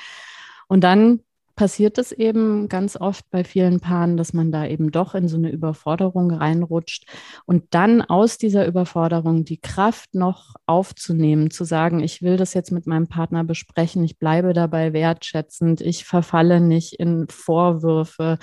Und 0.69 0.85
dann 0.85 1.21
passiert 1.61 1.99
es 1.99 2.11
eben 2.11 2.71
ganz 2.71 2.97
oft 2.97 3.29
bei 3.29 3.45
vielen 3.45 3.81
Paaren, 3.81 4.17
dass 4.17 4.33
man 4.33 4.51
da 4.51 4.65
eben 4.65 4.91
doch 4.93 5.15
in 5.15 5.29
so 5.29 5.37
eine 5.37 5.51
Überforderung 5.51 6.31
reinrutscht 6.31 7.05
und 7.45 7.65
dann 7.75 8.01
aus 8.01 8.39
dieser 8.39 8.67
Überforderung 8.67 9.45
die 9.45 9.61
Kraft 9.61 10.15
noch 10.15 10.55
aufzunehmen, 10.65 11.51
zu 11.51 11.65
sagen, 11.65 12.01
ich 12.01 12.23
will 12.23 12.39
das 12.39 12.55
jetzt 12.55 12.73
mit 12.73 12.87
meinem 12.87 13.09
Partner 13.09 13.45
besprechen, 13.45 14.03
ich 14.05 14.19
bleibe 14.19 14.55
dabei 14.55 14.95
wertschätzend, 14.95 15.83
ich 15.83 16.07
verfalle 16.07 16.63
nicht 16.63 16.95
in 16.95 17.27
Vorwürfe, 17.29 18.39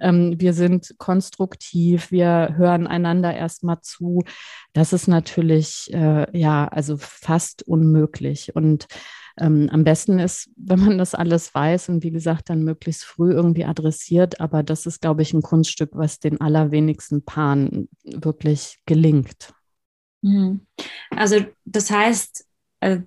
ähm, 0.00 0.36
wir 0.38 0.54
sind 0.54 0.94
konstruktiv, 0.96 2.12
wir 2.12 2.54
hören 2.56 2.86
einander 2.86 3.34
erstmal 3.34 3.82
zu. 3.82 4.22
Das 4.72 4.94
ist 4.94 5.06
natürlich, 5.06 5.92
äh, 5.92 6.26
ja, 6.32 6.66
also 6.66 6.96
fast 6.96 7.62
unmöglich 7.68 8.56
und 8.56 8.86
ähm, 9.38 9.68
am 9.70 9.84
besten 9.84 10.18
ist, 10.18 10.50
wenn 10.56 10.80
man 10.80 10.98
das 10.98 11.14
alles 11.14 11.54
weiß 11.54 11.88
und 11.88 12.02
wie 12.02 12.10
gesagt 12.10 12.50
dann 12.50 12.62
möglichst 12.62 13.04
früh 13.04 13.32
irgendwie 13.32 13.64
adressiert. 13.64 14.40
Aber 14.40 14.62
das 14.62 14.86
ist, 14.86 15.00
glaube 15.00 15.22
ich, 15.22 15.32
ein 15.32 15.42
Kunststück, 15.42 15.90
was 15.92 16.20
den 16.20 16.40
allerwenigsten 16.40 17.24
Paaren 17.24 17.88
wirklich 18.04 18.78
gelingt. 18.86 19.52
Mhm. 20.22 20.66
Also 21.10 21.44
das 21.64 21.90
heißt, 21.90 22.46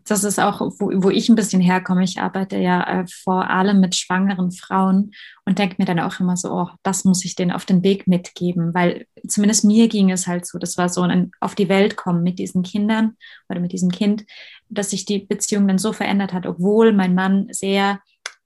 das 0.05 0.23
ist 0.23 0.39
auch, 0.39 0.61
wo, 0.79 0.91
wo, 1.03 1.09
ich 1.09 1.29
ein 1.29 1.35
bisschen 1.35 1.61
herkomme. 1.61 2.03
Ich 2.03 2.19
arbeite 2.19 2.57
ja 2.57 3.01
äh, 3.01 3.05
vor 3.23 3.49
allem 3.49 3.79
mit 3.79 3.95
schwangeren 3.95 4.51
Frauen 4.51 5.11
und 5.45 5.59
denke 5.59 5.75
mir 5.77 5.85
dann 5.85 5.99
auch 5.99 6.19
immer 6.19 6.35
so, 6.35 6.51
oh, 6.51 6.69
das 6.83 7.03
muss 7.05 7.23
ich 7.23 7.35
denen 7.35 7.51
auf 7.51 7.65
den 7.65 7.83
Weg 7.83 8.07
mitgeben, 8.07 8.73
weil 8.73 9.05
zumindest 9.27 9.65
mir 9.65 9.87
ging 9.87 10.09
es 10.09 10.25
halt 10.25 10.47
so, 10.47 10.57
das 10.57 10.77
war 10.77 10.89
so 10.89 11.01
ein 11.03 11.31
auf 11.41 11.53
die 11.53 11.69
Welt 11.69 11.95
kommen 11.95 12.23
mit 12.23 12.39
diesen 12.39 12.63
Kindern 12.63 13.17
oder 13.49 13.59
mit 13.59 13.71
diesem 13.71 13.91
Kind, 13.91 14.25
dass 14.69 14.89
sich 14.89 15.05
die 15.05 15.19
Beziehung 15.19 15.67
dann 15.67 15.77
so 15.77 15.93
verändert 15.93 16.33
hat, 16.33 16.47
obwohl 16.47 16.91
mein 16.91 17.13
Mann 17.13 17.47
sehr 17.51 17.99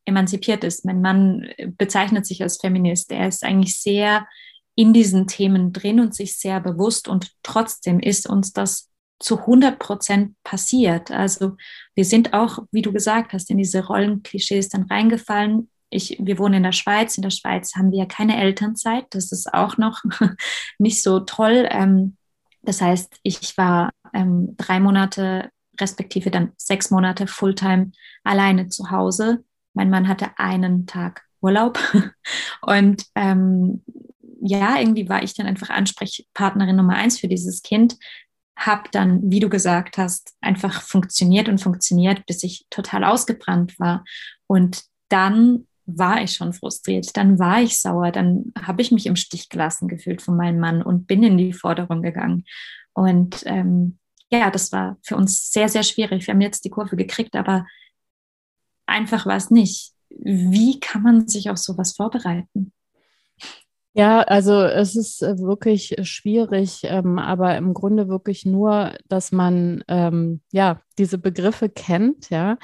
emanzipiert 0.03 0.63
ist. 0.63 0.83
Mein 0.83 1.01
Mann 1.01 1.47
bezeichnet 1.77 2.25
sich 2.25 2.41
als 2.43 2.59
Feminist. 2.59 3.11
Er 3.11 3.27
ist 3.27 3.43
eigentlich 3.45 3.79
sehr 3.79 4.27
in 4.75 4.93
diesen 4.93 5.27
themen 5.27 5.71
drin 5.71 5.99
und 5.99 6.13
sich 6.13 6.37
sehr 6.37 6.59
bewusst 6.59 7.07
und 7.07 7.31
trotzdem 7.43 7.99
ist 7.99 8.27
uns 8.27 8.51
das 8.51 8.90
zu 9.21 9.39
100 9.39 9.79
Prozent 9.79 10.35
passiert. 10.43 11.11
Also 11.11 11.55
wir 11.95 12.05
sind 12.05 12.33
auch, 12.33 12.59
wie 12.71 12.81
du 12.81 12.91
gesagt 12.91 13.33
hast, 13.33 13.49
in 13.49 13.57
diese 13.57 13.85
Rollenklischees 13.85 14.69
dann 14.69 14.83
reingefallen. 14.83 15.69
Ich, 15.89 16.17
wir 16.19 16.39
wohnen 16.39 16.55
in 16.55 16.63
der 16.63 16.71
Schweiz. 16.71 17.17
In 17.17 17.23
der 17.23 17.31
Schweiz 17.31 17.75
haben 17.75 17.91
wir 17.91 17.99
ja 17.99 18.05
keine 18.05 18.41
Elternzeit. 18.41 19.05
Das 19.11 19.31
ist 19.31 19.53
auch 19.53 19.77
noch 19.77 20.01
nicht 20.79 21.03
so 21.03 21.19
toll. 21.19 21.67
Ähm, 21.69 22.17
das 22.61 22.81
heißt, 22.81 23.15
ich 23.23 23.57
war 23.57 23.91
ähm, 24.13 24.55
drei 24.57 24.79
Monate 24.79 25.49
respektive 25.79 26.31
dann 26.31 26.51
sechs 26.57 26.91
Monate 26.91 27.27
Fulltime 27.27 27.91
alleine 28.23 28.69
zu 28.69 28.91
Hause. 28.91 29.43
Mein 29.73 29.89
Mann 29.89 30.07
hatte 30.07 30.37
einen 30.37 30.85
Tag 30.85 31.23
Urlaub 31.41 31.79
und 32.61 33.05
ähm, 33.15 33.83
ja, 34.41 34.79
irgendwie 34.79 35.07
war 35.07 35.23
ich 35.23 35.33
dann 35.33 35.47
einfach 35.47 35.69
Ansprechpartnerin 35.69 36.75
Nummer 36.75 36.95
eins 36.95 37.19
für 37.19 37.27
dieses 37.27 37.61
Kind. 37.61 37.97
Hab 38.65 38.91
dann, 38.91 39.31
wie 39.31 39.39
du 39.39 39.49
gesagt 39.49 39.97
hast, 39.97 40.35
einfach 40.39 40.81
funktioniert 40.81 41.49
und 41.49 41.59
funktioniert, 41.59 42.25
bis 42.25 42.43
ich 42.43 42.65
total 42.69 43.03
ausgebrannt 43.03 43.79
war. 43.79 44.03
Und 44.47 44.83
dann 45.09 45.67
war 45.85 46.21
ich 46.21 46.33
schon 46.33 46.53
frustriert, 46.53 47.17
dann 47.17 47.39
war 47.39 47.61
ich 47.61 47.79
sauer, 47.79 48.11
dann 48.11 48.53
habe 48.61 48.81
ich 48.81 48.91
mich 48.91 49.07
im 49.07 49.15
Stich 49.15 49.49
gelassen 49.49 49.87
gefühlt 49.87 50.21
von 50.21 50.37
meinem 50.37 50.59
Mann 50.59 50.81
und 50.81 51.07
bin 51.07 51.23
in 51.23 51.37
die 51.37 51.53
Forderung 51.53 52.01
gegangen. 52.01 52.45
Und 52.93 53.43
ähm, 53.45 53.97
ja, 54.31 54.51
das 54.51 54.71
war 54.71 54.97
für 55.01 55.15
uns 55.15 55.51
sehr, 55.51 55.67
sehr 55.67 55.83
schwierig. 55.83 56.27
Wir 56.27 56.33
haben 56.33 56.41
jetzt 56.41 56.63
die 56.63 56.69
Kurve 56.69 56.95
gekriegt, 56.95 57.35
aber 57.35 57.65
einfach 58.85 59.25
war 59.25 59.37
es 59.37 59.49
nicht. 59.49 59.93
Wie 60.09 60.79
kann 60.79 61.01
man 61.01 61.27
sich 61.27 61.49
auf 61.49 61.57
sowas 61.57 61.95
vorbereiten? 61.95 62.73
Ja, 63.93 64.21
also 64.21 64.61
es 64.61 64.95
ist 64.95 65.21
äh, 65.21 65.37
wirklich 65.39 65.95
schwierig, 66.03 66.81
ähm, 66.83 67.19
aber 67.19 67.57
im 67.57 67.73
Grunde 67.73 68.07
wirklich 68.07 68.45
nur, 68.45 68.93
dass 69.09 69.33
man 69.33 69.83
ähm, 69.89 70.41
ja 70.53 70.81
diese 70.97 71.17
Begriffe 71.17 71.67
kennt, 71.67 72.29
ja 72.29 72.57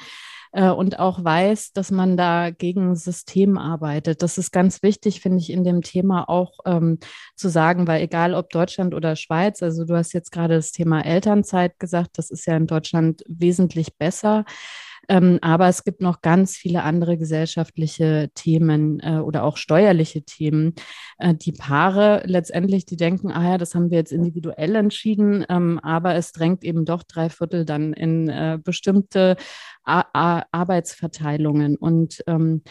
äh, 0.52 0.70
und 0.70 0.98
auch 0.98 1.22
weiß, 1.22 1.72
dass 1.72 1.90
man 1.90 2.16
da 2.16 2.50
gegen 2.50 2.94
System 2.96 3.58
arbeitet. 3.58 4.22
Das 4.22 4.38
ist 4.38 4.52
ganz 4.52 4.82
wichtig, 4.82 5.20
finde 5.20 5.38
ich, 5.38 5.50
in 5.50 5.64
dem 5.64 5.82
Thema 5.82 6.28
auch 6.28 6.58
ähm, 6.64 6.98
zu 7.36 7.48
sagen, 7.48 7.86
weil 7.86 8.02
egal 8.02 8.34
ob 8.34 8.50
Deutschland 8.50 8.94
oder 8.94 9.16
Schweiz, 9.16 9.62
also 9.62 9.84
du 9.84 9.96
hast 9.96 10.12
jetzt 10.12 10.32
gerade 10.32 10.54
das 10.54 10.72
Thema 10.72 11.04
Elternzeit 11.04 11.78
gesagt, 11.78 12.18
das 12.18 12.30
ist 12.30 12.46
ja 12.46 12.56
in 12.56 12.66
Deutschland 12.66 13.22
wesentlich 13.28 13.96
besser. 13.96 14.44
Ähm, 15.08 15.38
aber 15.40 15.68
es 15.68 15.84
gibt 15.84 16.00
noch 16.00 16.20
ganz 16.20 16.56
viele 16.56 16.82
andere 16.82 17.16
gesellschaftliche 17.16 18.30
Themen 18.34 19.00
äh, 19.00 19.18
oder 19.18 19.44
auch 19.44 19.56
steuerliche 19.56 20.22
Themen. 20.22 20.74
Äh, 21.18 21.34
die 21.34 21.52
Paare 21.52 22.22
letztendlich, 22.26 22.84
die 22.84 22.96
denken, 22.96 23.32
ah 23.32 23.52
ja, 23.52 23.58
das 23.58 23.74
haben 23.74 23.90
wir 23.90 23.98
jetzt 23.98 24.12
individuell 24.12 24.76
entschieden, 24.76 25.44
ähm, 25.48 25.78
aber 25.80 26.14
es 26.14 26.32
drängt 26.32 26.62
eben 26.64 26.84
doch 26.84 27.02
drei 27.02 27.30
Viertel 27.30 27.64
dann 27.64 27.92
in 27.92 28.28
äh, 28.28 28.58
bestimmte 28.62 29.36
A 29.84 30.04
A 30.12 30.44
Arbeitsverteilungen. 30.52 31.76
Und 31.76 32.22
ähm, 32.26 32.62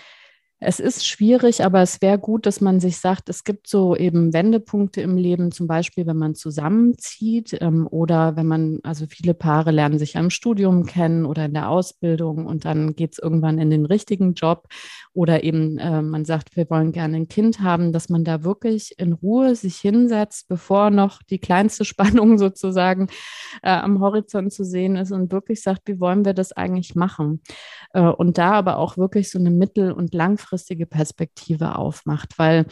es 0.60 0.80
ist 0.80 1.06
schwierig, 1.06 1.64
aber 1.64 1.84
es 1.84 2.02
wäre 2.02 2.18
gut, 2.18 2.48
dass 2.48 2.62
man 2.62 2.80
sich 2.80 2.98
sagt, 2.98 3.30
es 3.30 3.44
gibt 3.44 3.68
so 3.68 3.96
eben 3.96 4.34
Wendepunkte 4.34 5.02
im 5.02 5.16
Leben, 5.16 5.52
zum 5.52 5.68
Beispiel, 5.68 6.08
wenn 6.08 6.18
man 6.18 6.34
zusammenzieht 6.34 7.56
ähm, 7.62 7.88
oder 7.92 8.36
wenn 8.36 8.48
man, 8.48 8.80
also 8.82 9.06
viele 9.08 9.36
Paare 9.36 9.70
lernen 9.70 10.00
sich 10.00 10.18
am 10.18 10.32
Studium 10.32 10.88
kennen 10.88 11.28
oder 11.28 11.46
in 11.46 11.54
der 11.54 11.70
Ausbildung 11.70 12.48
und 12.48 12.66
dann 12.66 12.96
geht 12.96 13.14
es 13.14 13.20
irgendwann 13.20 13.60
in 13.60 13.70
den 13.70 13.86
richtigen 13.86 14.34
Job 14.34 14.68
oder 15.14 15.44
eben 15.44 15.78
äh, 15.78 16.02
man 16.02 16.26
sagt, 16.26 16.56
wir 16.56 16.68
wollen 16.72 16.92
gerne 16.92 17.18
ein 17.18 17.28
Kind 17.28 17.60
haben, 17.62 17.92
dass 17.92 18.10
man 18.10 18.24
da 18.24 18.44
wirklich 18.44 18.96
in 18.98 19.14
Ruhe 19.14 19.54
sich 19.54 19.78
hinsetzt, 19.78 20.48
bevor 20.48 20.90
noch 20.90 21.22
die 21.22 21.40
kleinste 21.40 21.86
Spannung 21.98 22.40
sozusagen 22.40 23.10
äh, 23.62 23.70
am 23.70 24.00
Horizont 24.00 24.52
zu 24.52 24.64
sehen 24.64 24.96
ist 24.96 25.12
und 25.12 25.32
wirklich 25.32 25.62
sagt, 25.62 25.88
wie 25.88 26.00
wollen 26.00 26.26
wir 26.26 26.34
das 26.34 26.52
eigentlich 26.52 26.96
machen? 26.96 27.42
Äh, 27.94 28.02
und 28.02 28.40
da 28.40 28.54
aber 28.54 28.78
auch 28.78 28.98
wirklich 28.98 29.30
so 29.30 29.38
eine 29.38 29.52
mittel- 29.52 29.92
und 29.92 30.16
langfristige 30.48 30.86
Perspektive 30.86 31.76
aufmacht, 31.76 32.40
weil 32.40 32.66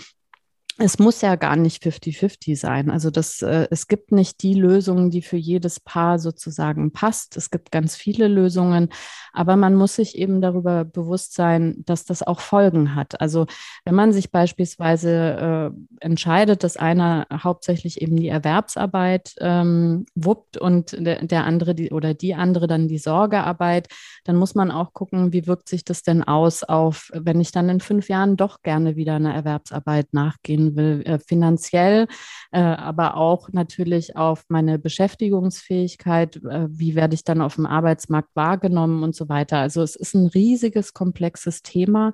es 0.77 0.99
muss 0.99 1.21
ja 1.21 1.35
gar 1.35 1.55
nicht 1.55 1.81
50-50 1.83 2.57
sein. 2.57 2.89
Also 2.89 3.09
das, 3.09 3.41
äh, 3.41 3.67
es 3.71 3.87
gibt 3.87 4.11
nicht 4.11 4.43
die 4.43 4.55
Lösung, 4.55 5.09
die 5.09 5.21
für 5.21 5.37
jedes 5.37 5.79
Paar 5.79 6.19
sozusagen 6.19 6.91
passt. 6.91 7.37
Es 7.37 7.49
gibt 7.49 7.71
ganz 7.71 7.95
viele 7.95 8.27
Lösungen, 8.27 8.89
aber 9.31 9.55
man 9.55 9.75
muss 9.75 9.95
sich 9.95 10.17
eben 10.17 10.41
darüber 10.41 10.83
bewusst 10.83 11.33
sein, 11.33 11.83
dass 11.85 12.03
das 12.03 12.23
auch 12.23 12.41
Folgen 12.41 12.93
hat. 12.93 13.21
Also 13.21 13.45
wenn 13.85 13.95
man 13.95 14.11
sich 14.11 14.31
beispielsweise 14.31 15.71
äh, 15.71 16.05
entscheidet, 16.05 16.63
dass 16.63 16.75
einer 16.75 17.25
hauptsächlich 17.31 18.01
eben 18.01 18.17
die 18.17 18.27
Erwerbsarbeit 18.27 19.33
ähm, 19.39 20.05
wuppt 20.13 20.57
und 20.57 20.91
der, 20.99 21.25
der 21.25 21.45
andere 21.45 21.73
die, 21.73 21.91
oder 21.91 22.13
die 22.13 22.35
andere 22.35 22.67
dann 22.67 22.89
die 22.89 22.97
Sorgearbeit, 22.97 23.87
dann 24.25 24.35
muss 24.35 24.55
man 24.55 24.71
auch 24.71 24.91
gucken, 24.91 25.31
wie 25.31 25.47
wirkt 25.47 25.69
sich 25.69 25.85
das 25.85 26.03
denn 26.03 26.21
aus 26.21 26.63
auf, 26.63 27.11
wenn 27.13 27.39
ich 27.39 27.53
dann 27.53 27.69
in 27.69 27.79
fünf 27.79 28.09
Jahren 28.09 28.35
doch 28.35 28.61
gerne 28.61 28.97
wieder 28.97 29.15
einer 29.15 29.33
Erwerbsarbeit 29.33 30.13
nachgehen 30.13 30.64
gehen 30.65 30.75
will, 30.75 31.01
äh, 31.05 31.19
finanziell, 31.19 32.07
äh, 32.51 32.59
aber 32.59 33.17
auch 33.17 33.49
natürlich 33.51 34.15
auf 34.15 34.45
meine 34.49 34.79
Beschäftigungsfähigkeit, 34.79 36.37
äh, 36.37 36.67
wie 36.69 36.95
werde 36.95 37.15
ich 37.15 37.23
dann 37.23 37.41
auf 37.41 37.55
dem 37.55 37.65
Arbeitsmarkt 37.65 38.35
wahrgenommen 38.35 39.03
und 39.03 39.15
so 39.15 39.29
weiter. 39.29 39.59
Also 39.59 39.81
es 39.81 39.95
ist 39.95 40.15
ein 40.15 40.27
riesiges, 40.27 40.93
komplexes 40.93 41.61
Thema 41.61 42.13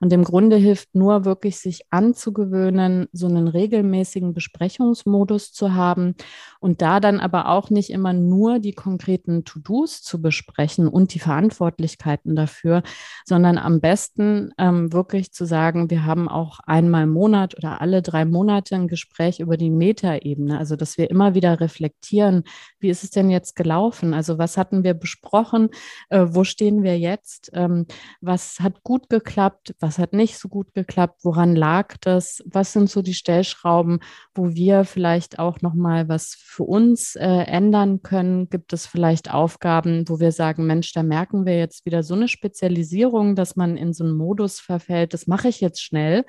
und 0.00 0.12
im 0.12 0.24
Grunde 0.24 0.56
hilft 0.56 0.94
nur 0.94 1.24
wirklich, 1.24 1.58
sich 1.58 1.82
anzugewöhnen, 1.90 3.06
so 3.12 3.26
einen 3.26 3.48
regelmäßigen 3.48 4.34
Besprechungsmodus 4.34 5.52
zu 5.52 5.74
haben 5.74 6.14
und 6.60 6.82
da 6.82 7.00
dann 7.00 7.20
aber 7.20 7.48
auch 7.48 7.70
nicht 7.70 7.90
immer 7.90 8.12
nur 8.12 8.58
die 8.58 8.72
konkreten 8.72 9.44
To-Dos 9.44 10.02
zu 10.02 10.20
besprechen 10.20 10.88
und 10.88 11.14
die 11.14 11.18
Verantwortlichkeiten 11.18 12.36
dafür, 12.36 12.82
sondern 13.24 13.58
am 13.58 13.80
besten 13.80 14.52
ähm, 14.58 14.92
wirklich 14.92 15.32
zu 15.32 15.44
sagen, 15.44 15.90
wir 15.90 16.04
haben 16.04 16.28
auch 16.28 16.60
einmal 16.60 17.04
im 17.04 17.10
Monat 17.10 17.56
oder 17.56 17.80
alle 17.80 17.85
drei 17.86 18.24
Monate 18.24 18.74
ein 18.74 18.88
Gespräch 18.88 19.40
über 19.40 19.56
die 19.56 19.70
Metaebene, 19.70 20.58
also 20.58 20.76
dass 20.76 20.98
wir 20.98 21.10
immer 21.10 21.34
wieder 21.34 21.60
reflektieren, 21.60 22.44
wie 22.78 22.90
ist 22.90 23.04
es 23.04 23.10
denn 23.10 23.30
jetzt 23.30 23.56
gelaufen? 23.56 24.14
Also 24.14 24.38
was 24.38 24.56
hatten 24.56 24.84
wir 24.84 24.94
besprochen? 24.94 25.70
Äh, 26.08 26.26
wo 26.28 26.44
stehen 26.44 26.82
wir 26.82 26.98
jetzt? 26.98 27.50
Ähm, 27.54 27.86
was 28.20 28.60
hat 28.60 28.82
gut 28.82 29.08
geklappt? 29.08 29.74
Was 29.80 29.98
hat 29.98 30.12
nicht 30.12 30.38
so 30.38 30.48
gut 30.48 30.74
geklappt? 30.74 31.20
Woran 31.22 31.56
lag 31.56 31.96
das? 32.00 32.42
Was 32.46 32.72
sind 32.72 32.90
so 32.90 33.02
die 33.02 33.14
Stellschrauben, 33.14 34.00
wo 34.34 34.54
wir 34.54 34.84
vielleicht 34.84 35.38
auch 35.38 35.60
noch 35.62 35.74
mal 35.74 36.08
was 36.08 36.36
für 36.38 36.64
uns 36.64 37.16
äh, 37.16 37.26
ändern 37.26 38.02
können? 38.02 38.48
Gibt 38.48 38.72
es 38.72 38.86
vielleicht 38.86 39.32
Aufgaben, 39.32 40.08
wo 40.08 40.20
wir 40.20 40.32
sagen, 40.32 40.66
Mensch, 40.66 40.92
da 40.92 41.02
merken 41.02 41.46
wir 41.46 41.58
jetzt 41.58 41.86
wieder 41.86 42.02
so 42.02 42.14
eine 42.14 42.28
Spezialisierung, 42.28 43.34
dass 43.34 43.56
man 43.56 43.76
in 43.76 43.92
so 43.92 44.04
einen 44.04 44.16
Modus 44.16 44.60
verfällt. 44.60 45.14
Das 45.14 45.26
mache 45.26 45.48
ich 45.48 45.60
jetzt 45.60 45.82
schnell, 45.82 46.24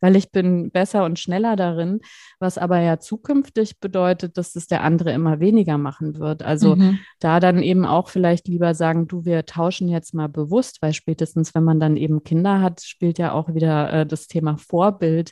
weil 0.00 0.16
ich 0.16 0.30
bin 0.30 0.70
besser 0.70 1.01
und 1.04 1.18
schneller 1.18 1.56
darin, 1.56 2.00
was 2.38 2.58
aber 2.58 2.80
ja 2.80 2.98
zukünftig 2.98 3.80
bedeutet, 3.80 4.36
dass 4.36 4.56
es 4.56 4.66
der 4.66 4.82
andere 4.82 5.12
immer 5.12 5.40
weniger 5.40 5.78
machen 5.78 6.18
wird. 6.18 6.42
Also 6.42 6.76
mhm. 6.76 6.98
da 7.20 7.40
dann 7.40 7.62
eben 7.62 7.84
auch 7.84 8.08
vielleicht 8.08 8.48
lieber 8.48 8.74
sagen, 8.74 9.08
du, 9.08 9.24
wir 9.24 9.44
tauschen 9.46 9.88
jetzt 9.88 10.14
mal 10.14 10.28
bewusst, 10.28 10.82
weil 10.82 10.92
spätestens, 10.92 11.54
wenn 11.54 11.64
man 11.64 11.80
dann 11.80 11.96
eben 11.96 12.24
Kinder 12.24 12.60
hat, 12.60 12.82
spielt 12.82 13.18
ja 13.18 13.32
auch 13.32 13.54
wieder 13.54 13.92
äh, 13.92 14.06
das 14.06 14.26
Thema 14.26 14.56
Vorbild 14.56 15.30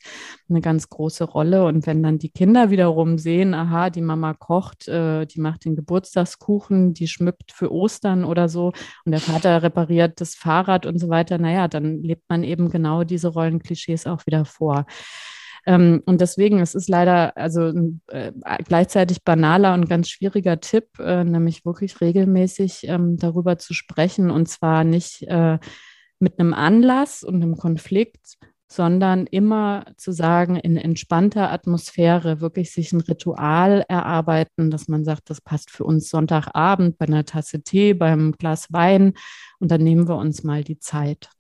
eine 0.48 0.61
ganz 0.61 0.88
große 0.88 1.24
Rolle. 1.24 1.64
Und 1.64 1.87
wenn 1.87 2.02
dann 2.02 2.18
die 2.18 2.30
Kinder 2.30 2.70
wiederum 2.70 3.18
sehen, 3.18 3.54
aha, 3.54 3.90
die 3.90 4.02
Mama 4.02 4.35
kocht, 4.35 4.88
äh, 4.88 5.26
die 5.26 5.40
macht 5.40 5.64
den 5.64 5.76
Geburtstagskuchen, 5.76 6.94
die 6.94 7.09
schmückt 7.09 7.52
für 7.52 7.72
Ostern 7.72 8.24
oder 8.24 8.48
so 8.48 8.72
und 9.04 9.12
der 9.12 9.20
Vater 9.20 9.62
repariert 9.62 10.20
das 10.20 10.35
Fahrrad 10.35 10.87
und 10.87 10.98
so 10.98 11.09
weiter, 11.09 11.38
naja, 11.38 11.68
dann 11.68 12.02
lebt 12.02 12.28
man 12.28 12.42
eben 12.42 12.70
genau 12.70 13.04
diese 13.04 13.28
Rollenklischees 13.28 14.06
auch 14.06 14.26
wieder 14.26 14.44
vor. 14.44 14.87
Ähm, 15.66 16.03
und 16.07 16.20
deswegen, 16.20 16.61
es 16.61 16.75
ist 16.75 16.88
leider 16.88 17.37
also 17.37 17.62
ein 17.62 18.01
äh, 18.09 18.33
gleichzeitig 18.64 19.25
banaler 19.25 19.75
und 19.75 19.88
ganz 19.88 20.09
schwieriger 20.09 20.61
Tipp, 20.61 20.99
äh, 20.99 21.25
nämlich 21.25 21.64
wirklich 21.64 22.01
regelmäßig 22.01 22.85
ähm, 22.85 23.16
darüber 23.16 23.59
zu 23.59 23.75
sprechen 23.75 24.31
und 24.31 24.49
zwar 24.49 24.85
nicht 24.85 25.23
äh, 25.23 25.59
mit 26.18 26.38
einem 26.38 26.55
Anlass 26.55 27.23
und 27.23 27.37
einem 27.37 27.57
Konflikt, 27.57 28.38
sondern 28.70 29.27
immer 29.27 29.85
zu 29.96 30.12
sagen, 30.12 30.55
in 30.55 30.77
entspannter 30.77 31.51
Atmosphäre 31.51 32.40
wirklich 32.40 32.70
sich 32.70 32.92
ein 32.92 33.01
Ritual 33.01 33.85
erarbeiten, 33.88 34.70
dass 34.70 34.87
man 34.87 35.05
sagt, 35.05 35.29
das 35.29 35.40
passt 35.40 35.70
für 35.70 35.83
uns 35.83 36.09
Sonntagabend 36.09 36.96
bei 36.96 37.07
einer 37.07 37.25
Tasse 37.25 37.62
Tee, 37.62 37.94
beim 37.94 38.33
Glas 38.33 38.73
Wein 38.73 39.14
und 39.59 39.73
dann 39.73 39.83
nehmen 39.83 40.07
wir 40.07 40.16
uns 40.16 40.44
mal 40.44 40.62
die 40.62 40.79
Zeit. 40.79 41.31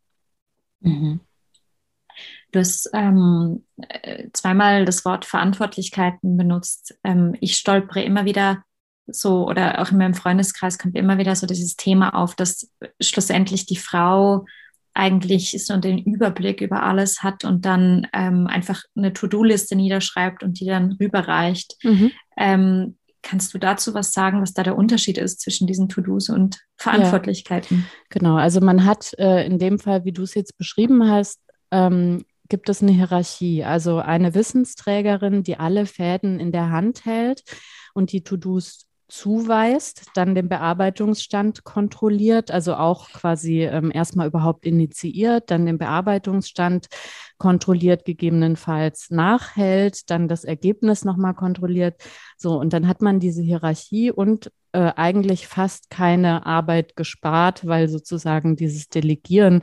Mhm. 0.80 1.20
Du 2.52 2.58
hast 2.58 2.90
ähm, 2.92 3.64
äh, 3.88 4.28
zweimal 4.32 4.84
das 4.84 5.04
Wort 5.04 5.24
Verantwortlichkeiten 5.24 6.36
benutzt. 6.36 6.98
Ähm, 7.04 7.36
ich 7.40 7.56
stolpere 7.56 8.02
immer 8.02 8.24
wieder 8.24 8.62
so, 9.06 9.46
oder 9.48 9.80
auch 9.80 9.90
in 9.90 9.98
meinem 9.98 10.14
Freundeskreis 10.14 10.78
kommt 10.78 10.96
immer 10.96 11.18
wieder 11.18 11.34
so 11.34 11.46
dieses 11.46 11.76
Thema 11.76 12.14
auf, 12.14 12.34
dass 12.34 12.70
schlussendlich 13.00 13.66
die 13.66 13.76
Frau 13.76 14.44
eigentlich 14.94 15.64
so 15.64 15.76
den 15.76 15.98
Überblick 15.98 16.60
über 16.60 16.82
alles 16.82 17.22
hat 17.22 17.44
und 17.44 17.64
dann 17.64 18.06
ähm, 18.12 18.46
einfach 18.46 18.82
eine 18.96 19.12
To-Do-Liste 19.12 19.76
niederschreibt 19.76 20.42
und 20.42 20.60
die 20.60 20.66
dann 20.66 20.92
rüberreicht. 20.92 21.76
Mhm. 21.82 22.10
Ähm, 22.36 22.96
kannst 23.22 23.54
du 23.54 23.58
dazu 23.58 23.94
was 23.94 24.12
sagen, 24.12 24.42
was 24.42 24.52
da 24.52 24.62
der 24.62 24.76
Unterschied 24.76 25.18
ist 25.18 25.40
zwischen 25.40 25.66
diesen 25.66 25.88
To-Dos 25.88 26.28
und 26.28 26.58
Verantwortlichkeiten? 26.76 27.78
Ja, 27.78 27.84
genau, 28.08 28.36
also 28.36 28.60
man 28.60 28.84
hat 28.84 29.12
äh, 29.18 29.46
in 29.46 29.58
dem 29.58 29.78
Fall, 29.78 30.04
wie 30.04 30.12
du 30.12 30.22
es 30.22 30.34
jetzt 30.34 30.58
beschrieben 30.58 31.08
hast, 31.08 31.40
ähm, 31.70 32.24
gibt 32.50 32.68
es 32.68 32.82
eine 32.82 32.92
Hierarchie. 32.92 33.64
Also 33.64 33.98
eine 33.98 34.34
Wissensträgerin, 34.34 35.42
die 35.42 35.58
alle 35.58 35.86
Fäden 35.86 36.38
in 36.38 36.52
der 36.52 36.70
Hand 36.70 37.06
hält 37.06 37.42
und 37.94 38.12
die 38.12 38.22
To-Dos 38.22 38.86
zuweist, 39.08 40.06
dann 40.14 40.34
den 40.34 40.48
Bearbeitungsstand 40.48 41.64
kontrolliert, 41.64 42.50
also 42.50 42.74
auch 42.74 43.08
quasi 43.10 43.62
ähm, 43.64 43.90
erstmal 43.92 44.28
überhaupt 44.28 44.66
initiiert, 44.66 45.50
dann 45.50 45.66
den 45.66 45.78
Bearbeitungsstand 45.78 46.86
kontrolliert 47.40 48.04
gegebenenfalls 48.04 49.10
nachhält, 49.10 50.10
dann 50.10 50.28
das 50.28 50.44
Ergebnis 50.44 51.04
nochmal 51.04 51.34
kontrolliert. 51.34 52.00
So, 52.36 52.60
und 52.60 52.72
dann 52.72 52.86
hat 52.86 53.02
man 53.02 53.18
diese 53.18 53.42
Hierarchie 53.42 54.12
und 54.12 54.52
äh, 54.72 54.92
eigentlich 54.94 55.48
fast 55.48 55.90
keine 55.90 56.46
Arbeit 56.46 56.94
gespart, 56.94 57.66
weil 57.66 57.88
sozusagen 57.88 58.54
dieses 58.54 58.88
Delegieren 58.88 59.62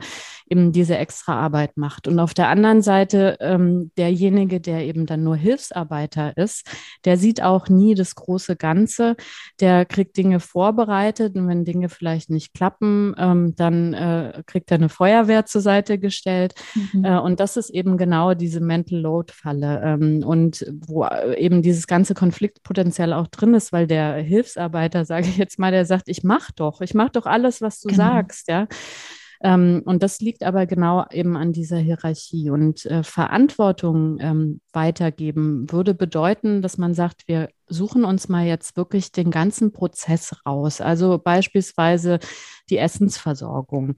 eben 0.50 0.72
diese 0.72 0.98
extra 0.98 1.40
Arbeit 1.40 1.76
macht. 1.76 2.06
Und 2.08 2.18
auf 2.18 2.34
der 2.34 2.48
anderen 2.48 2.82
Seite, 2.82 3.38
ähm, 3.40 3.90
derjenige, 3.96 4.60
der 4.60 4.84
eben 4.84 5.06
dann 5.06 5.24
nur 5.24 5.36
Hilfsarbeiter 5.36 6.36
ist, 6.36 6.66
der 7.06 7.16
sieht 7.16 7.42
auch 7.42 7.68
nie 7.68 7.94
das 7.94 8.14
große 8.14 8.56
Ganze, 8.56 9.16
der 9.60 9.86
kriegt 9.86 10.16
Dinge 10.16 10.40
vorbereitet 10.40 11.36
und 11.36 11.48
wenn 11.48 11.64
Dinge 11.64 11.88
vielleicht 11.88 12.28
nicht 12.28 12.52
klappen, 12.52 13.14
ähm, 13.18 13.54
dann 13.56 13.94
äh, 13.94 14.42
kriegt 14.46 14.70
er 14.70 14.76
eine 14.76 14.88
Feuerwehr 14.90 15.46
zur 15.46 15.60
Seite 15.62 15.98
gestellt. 15.98 16.54
Mhm. 16.92 17.04
Äh, 17.04 17.18
und 17.18 17.40
das 17.40 17.56
ist 17.56 17.67
eben 17.70 17.96
genau 17.96 18.34
diese 18.34 18.60
Mental 18.60 18.98
Load-Falle 18.98 19.80
ähm, 19.84 20.22
und 20.24 20.64
wo 20.86 21.04
äh, 21.04 21.38
eben 21.38 21.62
dieses 21.62 21.86
ganze 21.86 22.14
Konfliktpotenzial 22.14 23.12
auch 23.12 23.28
drin 23.28 23.54
ist, 23.54 23.72
weil 23.72 23.86
der 23.86 24.14
Hilfsarbeiter, 24.16 25.04
sage 25.06 25.26
ich 25.26 25.36
jetzt 25.36 25.58
mal, 25.58 25.72
der 25.72 25.84
sagt, 25.84 26.08
ich 26.08 26.22
mach 26.22 26.50
doch, 26.52 26.80
ich 26.80 26.94
mach 26.94 27.10
doch 27.10 27.26
alles, 27.26 27.60
was 27.60 27.80
du 27.80 27.88
genau. 27.88 28.04
sagst, 28.04 28.48
ja. 28.48 28.66
Ähm, 29.40 29.82
und 29.84 30.02
das 30.02 30.20
liegt 30.20 30.42
aber 30.42 30.66
genau 30.66 31.06
eben 31.12 31.36
an 31.36 31.52
dieser 31.52 31.78
Hierarchie. 31.78 32.50
Und 32.50 32.84
äh, 32.86 33.02
Verantwortung 33.02 34.18
ähm, 34.20 34.60
weitergeben 34.78 35.66
würde 35.72 35.92
bedeuten, 35.92 36.62
dass 36.62 36.78
man 36.78 36.94
sagt, 36.94 37.26
wir 37.26 37.48
suchen 37.66 38.04
uns 38.04 38.28
mal 38.28 38.46
jetzt 38.46 38.76
wirklich 38.76 39.10
den 39.10 39.32
ganzen 39.32 39.72
Prozess 39.72 40.34
raus. 40.46 40.80
Also 40.80 41.18
beispielsweise 41.18 42.20
die 42.70 42.78
Essensversorgung. 42.78 43.96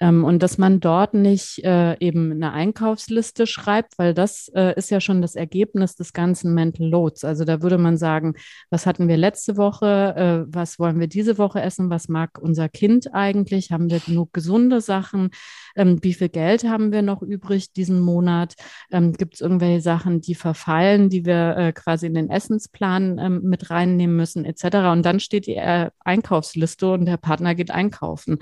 Ähm, 0.00 0.24
und 0.24 0.42
dass 0.42 0.58
man 0.58 0.80
dort 0.80 1.14
nicht 1.14 1.64
äh, 1.64 1.96
eben 2.00 2.32
eine 2.32 2.52
Einkaufsliste 2.52 3.46
schreibt, 3.46 3.98
weil 3.98 4.12
das 4.12 4.50
äh, 4.54 4.74
ist 4.76 4.90
ja 4.90 5.00
schon 5.00 5.22
das 5.22 5.36
Ergebnis 5.36 5.94
des 5.94 6.12
ganzen 6.12 6.52
Mental 6.54 6.88
Loads. 6.88 7.24
Also 7.24 7.44
da 7.44 7.62
würde 7.62 7.78
man 7.78 7.96
sagen, 7.96 8.34
was 8.70 8.86
hatten 8.86 9.08
wir 9.08 9.16
letzte 9.16 9.56
Woche, 9.56 10.46
äh, 10.46 10.52
was 10.52 10.78
wollen 10.78 11.00
wir 11.00 11.06
diese 11.06 11.38
Woche 11.38 11.60
essen, 11.60 11.90
was 11.90 12.08
mag 12.08 12.38
unser 12.40 12.68
Kind 12.68 13.14
eigentlich, 13.14 13.70
haben 13.70 13.90
wir 13.90 14.00
genug 14.00 14.32
gesunde 14.32 14.80
Sachen, 14.80 15.30
ähm, 15.76 15.98
wie 16.02 16.14
viel 16.14 16.28
Geld 16.28 16.64
haben 16.64 16.92
wir 16.92 17.02
noch 17.02 17.22
übrig 17.22 17.72
diesen 17.72 18.00
Monat, 18.00 18.54
ähm, 18.90 19.12
gibt 19.12 19.34
es 19.34 19.40
irgendwelche 19.40 19.80
Sachen, 19.80 20.17
die 20.20 20.34
verfallen, 20.34 21.08
die 21.08 21.24
wir 21.24 21.56
äh, 21.56 21.72
quasi 21.72 22.06
in 22.06 22.14
den 22.14 22.30
Essensplan 22.30 23.18
ähm, 23.18 23.40
mit 23.42 23.70
reinnehmen 23.70 24.16
müssen, 24.16 24.44
etc. 24.44 24.90
Und 24.92 25.04
dann 25.04 25.20
steht 25.20 25.46
die 25.46 25.56
äh, 25.56 25.90
Einkaufsliste 26.00 26.92
und 26.92 27.06
der 27.06 27.16
Partner 27.16 27.54
geht 27.54 27.70
einkaufen, 27.70 28.38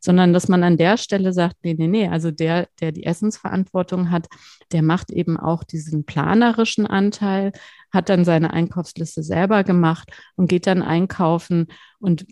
sondern 0.00 0.32
dass 0.32 0.48
man 0.48 0.62
an 0.62 0.76
der 0.76 0.96
Stelle 0.96 1.32
sagt, 1.32 1.56
nee, 1.62 1.74
nee, 1.74 1.86
nee, 1.86 2.08
also 2.08 2.30
der, 2.30 2.68
der 2.80 2.92
die 2.92 3.04
Essensverantwortung 3.04 4.10
hat, 4.10 4.26
der 4.72 4.82
macht 4.82 5.10
eben 5.10 5.38
auch 5.38 5.64
diesen 5.64 6.04
planerischen 6.04 6.86
Anteil, 6.86 7.52
hat 7.92 8.08
dann 8.08 8.24
seine 8.24 8.52
Einkaufsliste 8.52 9.22
selber 9.22 9.64
gemacht 9.64 10.10
und 10.36 10.48
geht 10.48 10.66
dann 10.66 10.82
einkaufen 10.82 11.66
und 11.98 12.26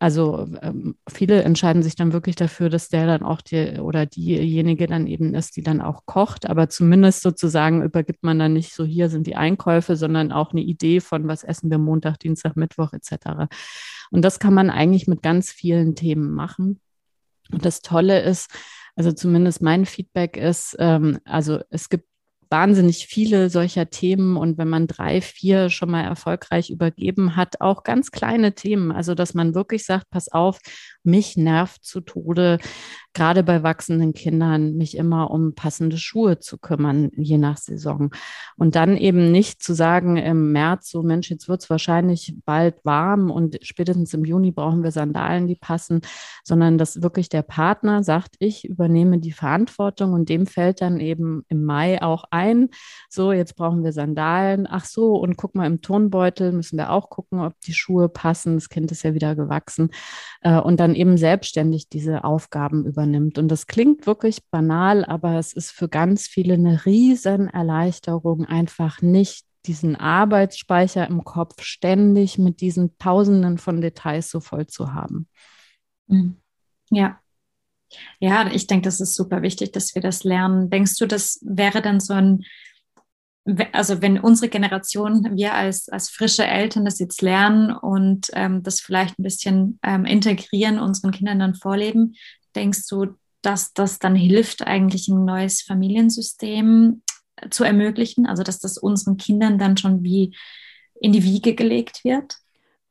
also 0.00 0.46
ähm, 0.62 0.96
viele 1.08 1.42
entscheiden 1.42 1.82
sich 1.82 1.96
dann 1.96 2.12
wirklich 2.12 2.36
dafür, 2.36 2.68
dass 2.70 2.88
der 2.88 3.06
dann 3.06 3.22
auch 3.22 3.40
die 3.40 3.80
oder 3.80 4.06
diejenige 4.06 4.86
dann 4.86 5.08
eben 5.08 5.34
ist, 5.34 5.56
die 5.56 5.62
dann 5.62 5.80
auch 5.80 6.06
kocht. 6.06 6.48
Aber 6.48 6.68
zumindest 6.68 7.22
sozusagen 7.22 7.82
übergibt 7.82 8.22
man 8.22 8.38
dann 8.38 8.52
nicht 8.52 8.72
so, 8.72 8.84
hier 8.84 9.08
sind 9.08 9.26
die 9.26 9.34
Einkäufe, 9.34 9.96
sondern 9.96 10.30
auch 10.30 10.52
eine 10.52 10.60
Idee 10.60 11.00
von, 11.00 11.26
was 11.26 11.42
essen 11.42 11.70
wir 11.70 11.78
Montag, 11.78 12.20
Dienstag, 12.20 12.56
Mittwoch 12.56 12.92
etc. 12.92 13.48
Und 14.12 14.24
das 14.24 14.38
kann 14.38 14.54
man 14.54 14.70
eigentlich 14.70 15.08
mit 15.08 15.22
ganz 15.22 15.50
vielen 15.50 15.96
Themen 15.96 16.30
machen. 16.30 16.80
Und 17.50 17.64
das 17.64 17.80
Tolle 17.80 18.20
ist, 18.20 18.50
also 18.94 19.10
zumindest 19.10 19.62
mein 19.62 19.84
Feedback 19.84 20.36
ist, 20.36 20.76
ähm, 20.78 21.18
also 21.24 21.60
es 21.70 21.88
gibt 21.88 22.06
wahnsinnig 22.50 23.06
viele 23.06 23.50
solcher 23.50 23.90
Themen 23.90 24.36
und 24.36 24.58
wenn 24.58 24.68
man 24.68 24.86
drei, 24.86 25.20
vier 25.20 25.70
schon 25.70 25.90
mal 25.90 26.02
erfolgreich 26.02 26.70
übergeben 26.70 27.36
hat, 27.36 27.60
auch 27.60 27.82
ganz 27.82 28.10
kleine 28.10 28.54
Themen. 28.54 28.92
Also, 28.92 29.14
dass 29.14 29.34
man 29.34 29.54
wirklich 29.54 29.84
sagt, 29.84 30.10
pass 30.10 30.30
auf, 30.30 30.58
mich 31.02 31.36
nervt 31.36 31.84
zu 31.84 32.00
Tode, 32.00 32.58
gerade 33.14 33.42
bei 33.42 33.62
wachsenden 33.62 34.12
Kindern, 34.12 34.74
mich 34.74 34.96
immer 34.96 35.30
um 35.30 35.54
passende 35.54 35.98
Schuhe 35.98 36.38
zu 36.38 36.58
kümmern, 36.58 37.10
je 37.16 37.38
nach 37.38 37.56
Saison. 37.56 38.10
Und 38.56 38.76
dann 38.76 38.96
eben 38.96 39.32
nicht 39.32 39.62
zu 39.62 39.74
sagen 39.74 40.16
im 40.16 40.52
März, 40.52 40.90
so 40.90 41.02
Mensch, 41.02 41.30
jetzt 41.30 41.48
wird 41.48 41.62
es 41.62 41.70
wahrscheinlich 41.70 42.34
bald 42.44 42.76
warm 42.84 43.30
und 43.30 43.58
spätestens 43.62 44.14
im 44.14 44.24
Juni 44.24 44.52
brauchen 44.52 44.84
wir 44.84 44.92
Sandalen, 44.92 45.48
die 45.48 45.56
passen, 45.56 46.02
sondern 46.44 46.78
dass 46.78 47.02
wirklich 47.02 47.28
der 47.28 47.42
Partner 47.42 48.04
sagt, 48.04 48.36
ich 48.38 48.64
übernehme 48.64 49.18
die 49.18 49.32
Verantwortung 49.32 50.12
und 50.12 50.28
dem 50.28 50.46
fällt 50.46 50.80
dann 50.80 51.00
eben 51.00 51.44
im 51.48 51.64
Mai 51.64 52.00
auch 52.02 52.24
ein, 52.30 52.37
so 53.08 53.32
jetzt 53.32 53.56
brauchen 53.56 53.84
wir 53.84 53.92
Sandalen, 53.92 54.66
ach 54.68 54.84
so, 54.84 55.16
und 55.16 55.36
guck 55.36 55.54
mal 55.54 55.66
im 55.66 55.80
Turnbeutel 55.80 56.52
müssen 56.52 56.78
wir 56.78 56.90
auch 56.90 57.10
gucken, 57.10 57.40
ob 57.40 57.58
die 57.60 57.74
Schuhe 57.74 58.08
passen, 58.08 58.54
das 58.54 58.68
Kind 58.68 58.92
ist 58.92 59.02
ja 59.02 59.14
wieder 59.14 59.34
gewachsen 59.34 59.90
äh, 60.42 60.58
und 60.58 60.80
dann 60.80 60.94
eben 60.94 61.16
selbstständig 61.16 61.88
diese 61.88 62.24
Aufgaben 62.24 62.84
übernimmt. 62.86 63.38
Und 63.38 63.48
das 63.48 63.66
klingt 63.66 64.06
wirklich 64.06 64.40
banal, 64.50 65.04
aber 65.04 65.38
es 65.38 65.52
ist 65.52 65.70
für 65.70 65.88
ganz 65.88 66.26
viele 66.26 66.54
eine 66.54 66.84
riesen 66.84 67.48
Erleichterung, 67.48 68.44
einfach 68.44 69.02
nicht 69.02 69.44
diesen 69.66 69.96
Arbeitsspeicher 69.96 71.06
im 71.06 71.24
Kopf 71.24 71.62
ständig 71.62 72.38
mit 72.38 72.60
diesen 72.60 72.96
Tausenden 72.98 73.58
von 73.58 73.80
Details 73.80 74.30
so 74.30 74.40
voll 74.40 74.66
zu 74.66 74.94
haben. 74.94 75.28
Mhm. 76.06 76.36
Ja. 76.90 77.20
Ja, 78.20 78.50
ich 78.52 78.66
denke, 78.66 78.84
das 78.84 79.00
ist 79.00 79.14
super 79.14 79.42
wichtig, 79.42 79.72
dass 79.72 79.94
wir 79.94 80.02
das 80.02 80.24
lernen. 80.24 80.70
Denkst 80.70 80.96
du, 80.98 81.06
das 81.06 81.40
wäre 81.42 81.82
dann 81.82 82.00
so 82.00 82.14
ein 82.14 82.44
also 83.72 84.02
wenn 84.02 84.18
unsere 84.18 84.48
Generation, 84.48 85.36
wir 85.36 85.54
als, 85.54 85.88
als 85.88 86.10
frische 86.10 86.46
Eltern 86.46 86.84
das 86.84 86.98
jetzt 86.98 87.22
lernen 87.22 87.72
und 87.72 88.28
ähm, 88.34 88.62
das 88.62 88.80
vielleicht 88.80 89.18
ein 89.18 89.22
bisschen 89.22 89.78
ähm, 89.82 90.04
integrieren, 90.04 90.78
unseren 90.78 91.12
Kindern 91.12 91.38
dann 91.38 91.54
vorleben, 91.54 92.14
denkst 92.54 92.86
du, 92.88 93.14
dass 93.40 93.72
das 93.72 93.98
dann 93.98 94.14
hilft, 94.14 94.66
eigentlich 94.66 95.08
ein 95.08 95.24
neues 95.24 95.62
Familiensystem 95.62 97.02
zu 97.50 97.64
ermöglichen? 97.64 98.26
Also 98.26 98.42
dass 98.42 98.58
das 98.58 98.76
unseren 98.76 99.16
Kindern 99.16 99.58
dann 99.58 99.76
schon 99.76 100.02
wie 100.02 100.36
in 101.00 101.12
die 101.12 101.24
Wiege 101.24 101.54
gelegt 101.54 102.04
wird? 102.04 102.36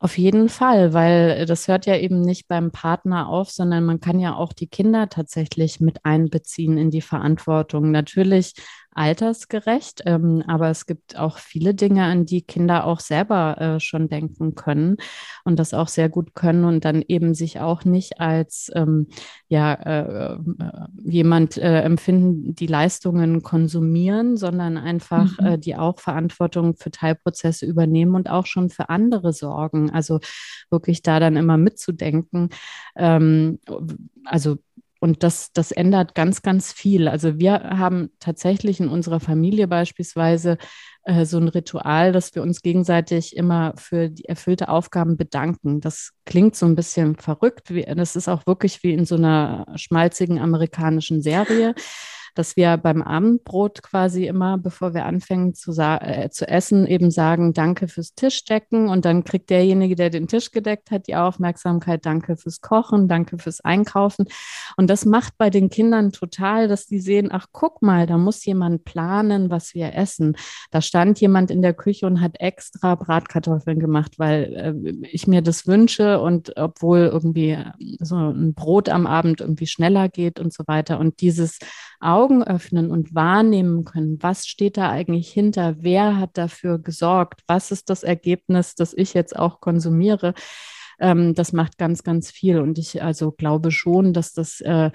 Auf 0.00 0.16
jeden 0.16 0.48
Fall, 0.48 0.92
weil 0.92 1.44
das 1.46 1.66
hört 1.66 1.84
ja 1.86 1.96
eben 1.96 2.20
nicht 2.20 2.46
beim 2.46 2.70
Partner 2.70 3.28
auf, 3.28 3.50
sondern 3.50 3.84
man 3.84 3.98
kann 3.98 4.20
ja 4.20 4.36
auch 4.36 4.52
die 4.52 4.68
Kinder 4.68 5.08
tatsächlich 5.08 5.80
mit 5.80 6.04
einbeziehen 6.04 6.78
in 6.78 6.90
die 6.90 7.00
Verantwortung. 7.00 7.90
Natürlich 7.90 8.54
altersgerecht, 8.98 10.02
ähm, 10.06 10.42
aber 10.48 10.70
es 10.70 10.84
gibt 10.86 11.16
auch 11.16 11.38
viele 11.38 11.72
Dinge, 11.72 12.04
an 12.04 12.26
die 12.26 12.42
Kinder 12.42 12.84
auch 12.84 12.98
selber 12.98 13.56
äh, 13.60 13.80
schon 13.80 14.08
denken 14.08 14.56
können 14.56 14.96
und 15.44 15.58
das 15.60 15.72
auch 15.72 15.86
sehr 15.86 16.08
gut 16.08 16.34
können 16.34 16.64
und 16.64 16.84
dann 16.84 17.04
eben 17.06 17.32
sich 17.32 17.60
auch 17.60 17.84
nicht 17.84 18.20
als 18.20 18.72
ähm, 18.74 19.06
ja, 19.46 19.72
äh, 19.74 20.32
äh, 20.34 20.38
jemand 21.04 21.56
äh, 21.56 21.82
empfinden, 21.82 22.56
die 22.56 22.66
Leistungen 22.66 23.42
konsumieren, 23.42 24.36
sondern 24.36 24.76
einfach 24.76 25.38
mhm. 25.38 25.46
Äh, 25.46 25.58
die 25.58 25.76
auch 25.76 26.00
Verantwortung 26.00 26.74
für 26.76 26.90
Teilprozesse 26.90 27.66
übernehmen 27.66 28.16
und 28.16 28.28
auch 28.28 28.46
schon 28.46 28.68
für 28.68 28.88
andere 28.88 29.32
sorgen. 29.32 29.90
Also 29.90 30.18
wirklich 30.70 31.02
da 31.02 31.20
dann 31.20 31.36
immer 31.36 31.56
mitzudenken. 31.56 32.48
Ähm, 32.96 33.60
also 34.24 34.58
und 35.00 35.22
das, 35.22 35.52
das 35.52 35.70
ändert 35.70 36.14
ganz, 36.14 36.42
ganz 36.42 36.72
viel. 36.72 37.08
Also 37.08 37.38
wir 37.38 37.52
haben 37.54 38.10
tatsächlich 38.18 38.80
in 38.80 38.88
unserer 38.88 39.20
Familie 39.20 39.68
beispielsweise 39.68 40.58
äh, 41.04 41.24
so 41.24 41.38
ein 41.38 41.48
Ritual, 41.48 42.12
dass 42.12 42.34
wir 42.34 42.42
uns 42.42 42.62
gegenseitig 42.62 43.36
immer 43.36 43.74
für 43.76 44.10
die 44.10 44.24
erfüllte 44.24 44.68
Aufgaben 44.68 45.16
bedanken. 45.16 45.80
Das 45.80 46.12
klingt 46.26 46.56
so 46.56 46.66
ein 46.66 46.74
bisschen 46.74 47.16
verrückt. 47.16 47.72
Wie, 47.72 47.82
das 47.82 48.16
ist 48.16 48.28
auch 48.28 48.46
wirklich 48.46 48.82
wie 48.82 48.92
in 48.92 49.04
so 49.04 49.14
einer 49.14 49.66
schmalzigen 49.76 50.38
amerikanischen 50.38 51.22
Serie 51.22 51.74
dass 52.34 52.56
wir 52.56 52.76
beim 52.76 53.02
Abendbrot 53.02 53.82
quasi 53.82 54.26
immer, 54.26 54.58
bevor 54.58 54.94
wir 54.94 55.06
anfangen 55.06 55.54
zu, 55.54 55.72
äh, 55.72 56.30
zu 56.30 56.48
essen, 56.48 56.86
eben 56.86 57.10
sagen, 57.10 57.52
danke 57.52 57.88
fürs 57.88 58.14
Tischdecken 58.14 58.88
und 58.88 59.04
dann 59.04 59.24
kriegt 59.24 59.50
derjenige, 59.50 59.94
der 59.94 60.10
den 60.10 60.28
Tisch 60.28 60.50
gedeckt 60.50 60.90
hat, 60.90 61.06
die 61.06 61.16
Aufmerksamkeit, 61.16 62.04
danke 62.06 62.36
fürs 62.36 62.60
Kochen, 62.60 63.08
danke 63.08 63.38
fürs 63.38 63.60
Einkaufen. 63.60 64.26
Und 64.76 64.88
das 64.88 65.04
macht 65.04 65.38
bei 65.38 65.50
den 65.50 65.70
Kindern 65.70 66.12
total, 66.12 66.68
dass 66.68 66.86
die 66.86 67.00
sehen, 67.00 67.28
ach 67.30 67.46
guck 67.52 67.82
mal, 67.82 68.06
da 68.06 68.18
muss 68.18 68.44
jemand 68.44 68.84
planen, 68.84 69.50
was 69.50 69.74
wir 69.74 69.94
essen. 69.94 70.36
Da 70.70 70.80
stand 70.80 71.20
jemand 71.20 71.50
in 71.50 71.62
der 71.62 71.74
Küche 71.74 72.06
und 72.06 72.20
hat 72.20 72.40
extra 72.40 72.94
Bratkartoffeln 72.94 73.78
gemacht, 73.78 74.18
weil 74.18 74.54
äh, 74.54 75.06
ich 75.06 75.26
mir 75.26 75.42
das 75.42 75.66
wünsche 75.66 76.20
und 76.20 76.56
obwohl 76.56 77.10
irgendwie 77.12 77.50
äh, 77.50 77.72
so 78.00 78.16
ein 78.16 78.54
Brot 78.54 78.88
am 78.88 79.06
Abend 79.06 79.40
irgendwie 79.40 79.66
schneller 79.66 80.08
geht 80.08 80.40
und 80.40 80.52
so 80.52 80.64
weiter. 80.66 80.98
Und 80.98 81.20
dieses 81.20 81.58
Augen 82.18 82.42
öffnen 82.42 82.90
und 82.90 83.14
wahrnehmen 83.14 83.84
können, 83.84 84.18
was 84.20 84.46
steht 84.46 84.76
da 84.76 84.90
eigentlich 84.90 85.30
hinter, 85.30 85.76
wer 85.78 86.16
hat 86.18 86.36
dafür 86.36 86.78
gesorgt, 86.78 87.42
was 87.46 87.70
ist 87.70 87.90
das 87.90 88.02
Ergebnis, 88.02 88.74
das 88.74 88.92
ich 88.92 89.14
jetzt 89.14 89.36
auch 89.36 89.60
konsumiere. 89.60 90.34
Ähm, 90.98 91.34
das 91.34 91.52
macht 91.52 91.78
ganz, 91.78 92.02
ganz 92.02 92.30
viel. 92.32 92.58
Und 92.58 92.76
ich 92.78 93.02
also 93.02 93.30
glaube 93.30 93.70
schon, 93.70 94.12
dass 94.12 94.32
das 94.32 94.60
äh, 94.62 94.90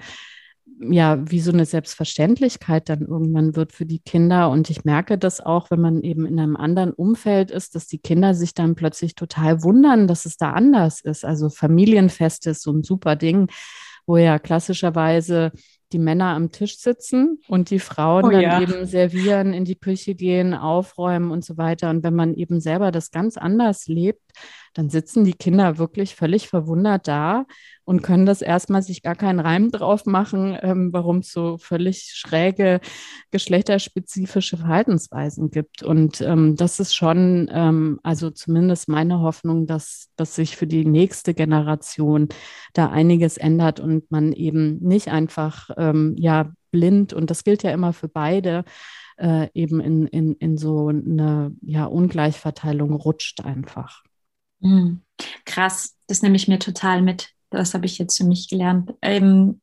ja, 0.80 1.18
wie 1.30 1.40
so 1.40 1.52
eine 1.52 1.66
Selbstverständlichkeit 1.66 2.88
dann 2.88 3.02
irgendwann 3.02 3.56
wird 3.56 3.72
für 3.72 3.86
die 3.86 4.00
Kinder. 4.00 4.50
Und 4.50 4.70
ich 4.70 4.84
merke 4.84 5.18
das 5.18 5.40
auch, 5.40 5.70
wenn 5.70 5.80
man 5.80 6.02
eben 6.02 6.26
in 6.26 6.38
einem 6.38 6.56
anderen 6.56 6.92
Umfeld 6.92 7.50
ist, 7.50 7.74
dass 7.74 7.86
die 7.86 7.98
Kinder 7.98 8.34
sich 8.34 8.54
dann 8.54 8.74
plötzlich 8.74 9.14
total 9.14 9.62
wundern, 9.62 10.08
dass 10.08 10.26
es 10.26 10.36
da 10.36 10.52
anders 10.52 11.00
ist. 11.00 11.24
Also 11.24 11.48
Familienfest 11.48 12.46
ist 12.46 12.62
so 12.62 12.72
ein 12.72 12.82
super 12.82 13.16
Ding, 13.16 13.48
wo 14.06 14.16
ja 14.16 14.38
klassischerweise 14.38 15.52
die 15.92 15.98
Männer 15.98 16.34
am 16.34 16.50
Tisch 16.50 16.78
sitzen 16.78 17.40
und 17.48 17.70
die 17.70 17.78
Frauen 17.78 18.24
oh, 18.24 18.30
dann 18.30 18.40
ja. 18.40 18.60
eben 18.60 18.86
servieren, 18.86 19.52
in 19.52 19.64
die 19.64 19.76
Küche 19.76 20.14
gehen, 20.14 20.54
aufräumen 20.54 21.30
und 21.30 21.44
so 21.44 21.56
weiter. 21.56 21.90
Und 21.90 22.02
wenn 22.02 22.14
man 22.14 22.34
eben 22.34 22.60
selber 22.60 22.90
das 22.90 23.10
ganz 23.10 23.36
anders 23.36 23.86
lebt, 23.86 24.22
dann 24.74 24.90
sitzen 24.90 25.24
die 25.24 25.34
Kinder 25.34 25.78
wirklich 25.78 26.16
völlig 26.16 26.48
verwundert 26.48 27.06
da 27.06 27.46
und 27.84 28.02
können 28.02 28.26
das 28.26 28.42
erstmal 28.42 28.82
sich 28.82 29.02
gar 29.02 29.14
keinen 29.14 29.38
Reim 29.40 29.70
drauf 29.70 30.04
machen, 30.04 30.58
ähm, 30.62 30.92
warum 30.92 31.18
es 31.18 31.30
so 31.30 31.58
völlig 31.58 32.12
schräge 32.14 32.80
geschlechterspezifische 33.30 34.56
Verhaltensweisen 34.56 35.50
gibt. 35.50 35.82
Und 35.82 36.20
ähm, 36.22 36.56
das 36.56 36.80
ist 36.80 36.94
schon, 36.94 37.48
ähm, 37.52 38.00
also 38.02 38.30
zumindest 38.30 38.88
meine 38.88 39.20
Hoffnung, 39.20 39.66
dass, 39.66 40.08
dass 40.16 40.34
sich 40.34 40.56
für 40.56 40.66
die 40.66 40.84
nächste 40.84 41.34
Generation 41.34 42.28
da 42.72 42.88
einiges 42.90 43.36
ändert 43.36 43.80
und 43.80 44.10
man 44.10 44.32
eben 44.32 44.78
nicht 44.80 45.08
einfach, 45.08 45.70
ähm, 45.76 46.14
ja, 46.18 46.52
blind, 46.70 47.12
und 47.12 47.30
das 47.30 47.44
gilt 47.44 47.62
ja 47.62 47.70
immer 47.70 47.92
für 47.92 48.08
beide, 48.08 48.64
äh, 49.16 49.48
eben 49.54 49.80
in, 49.80 50.06
in, 50.06 50.34
in 50.34 50.58
so 50.58 50.88
eine 50.88 51.52
ja, 51.62 51.84
Ungleichverteilung 51.84 52.92
rutscht 52.94 53.44
einfach. 53.44 54.02
Mhm. 54.60 55.02
Krass, 55.44 55.96
das 56.08 56.22
nehme 56.22 56.36
ich 56.36 56.48
mir 56.48 56.58
total 56.58 57.02
mit. 57.02 57.33
Das 57.54 57.74
habe 57.74 57.86
ich 57.86 57.98
jetzt 57.98 58.16
für 58.16 58.24
mich 58.24 58.48
gelernt. 58.48 58.92
Ähm, 59.02 59.60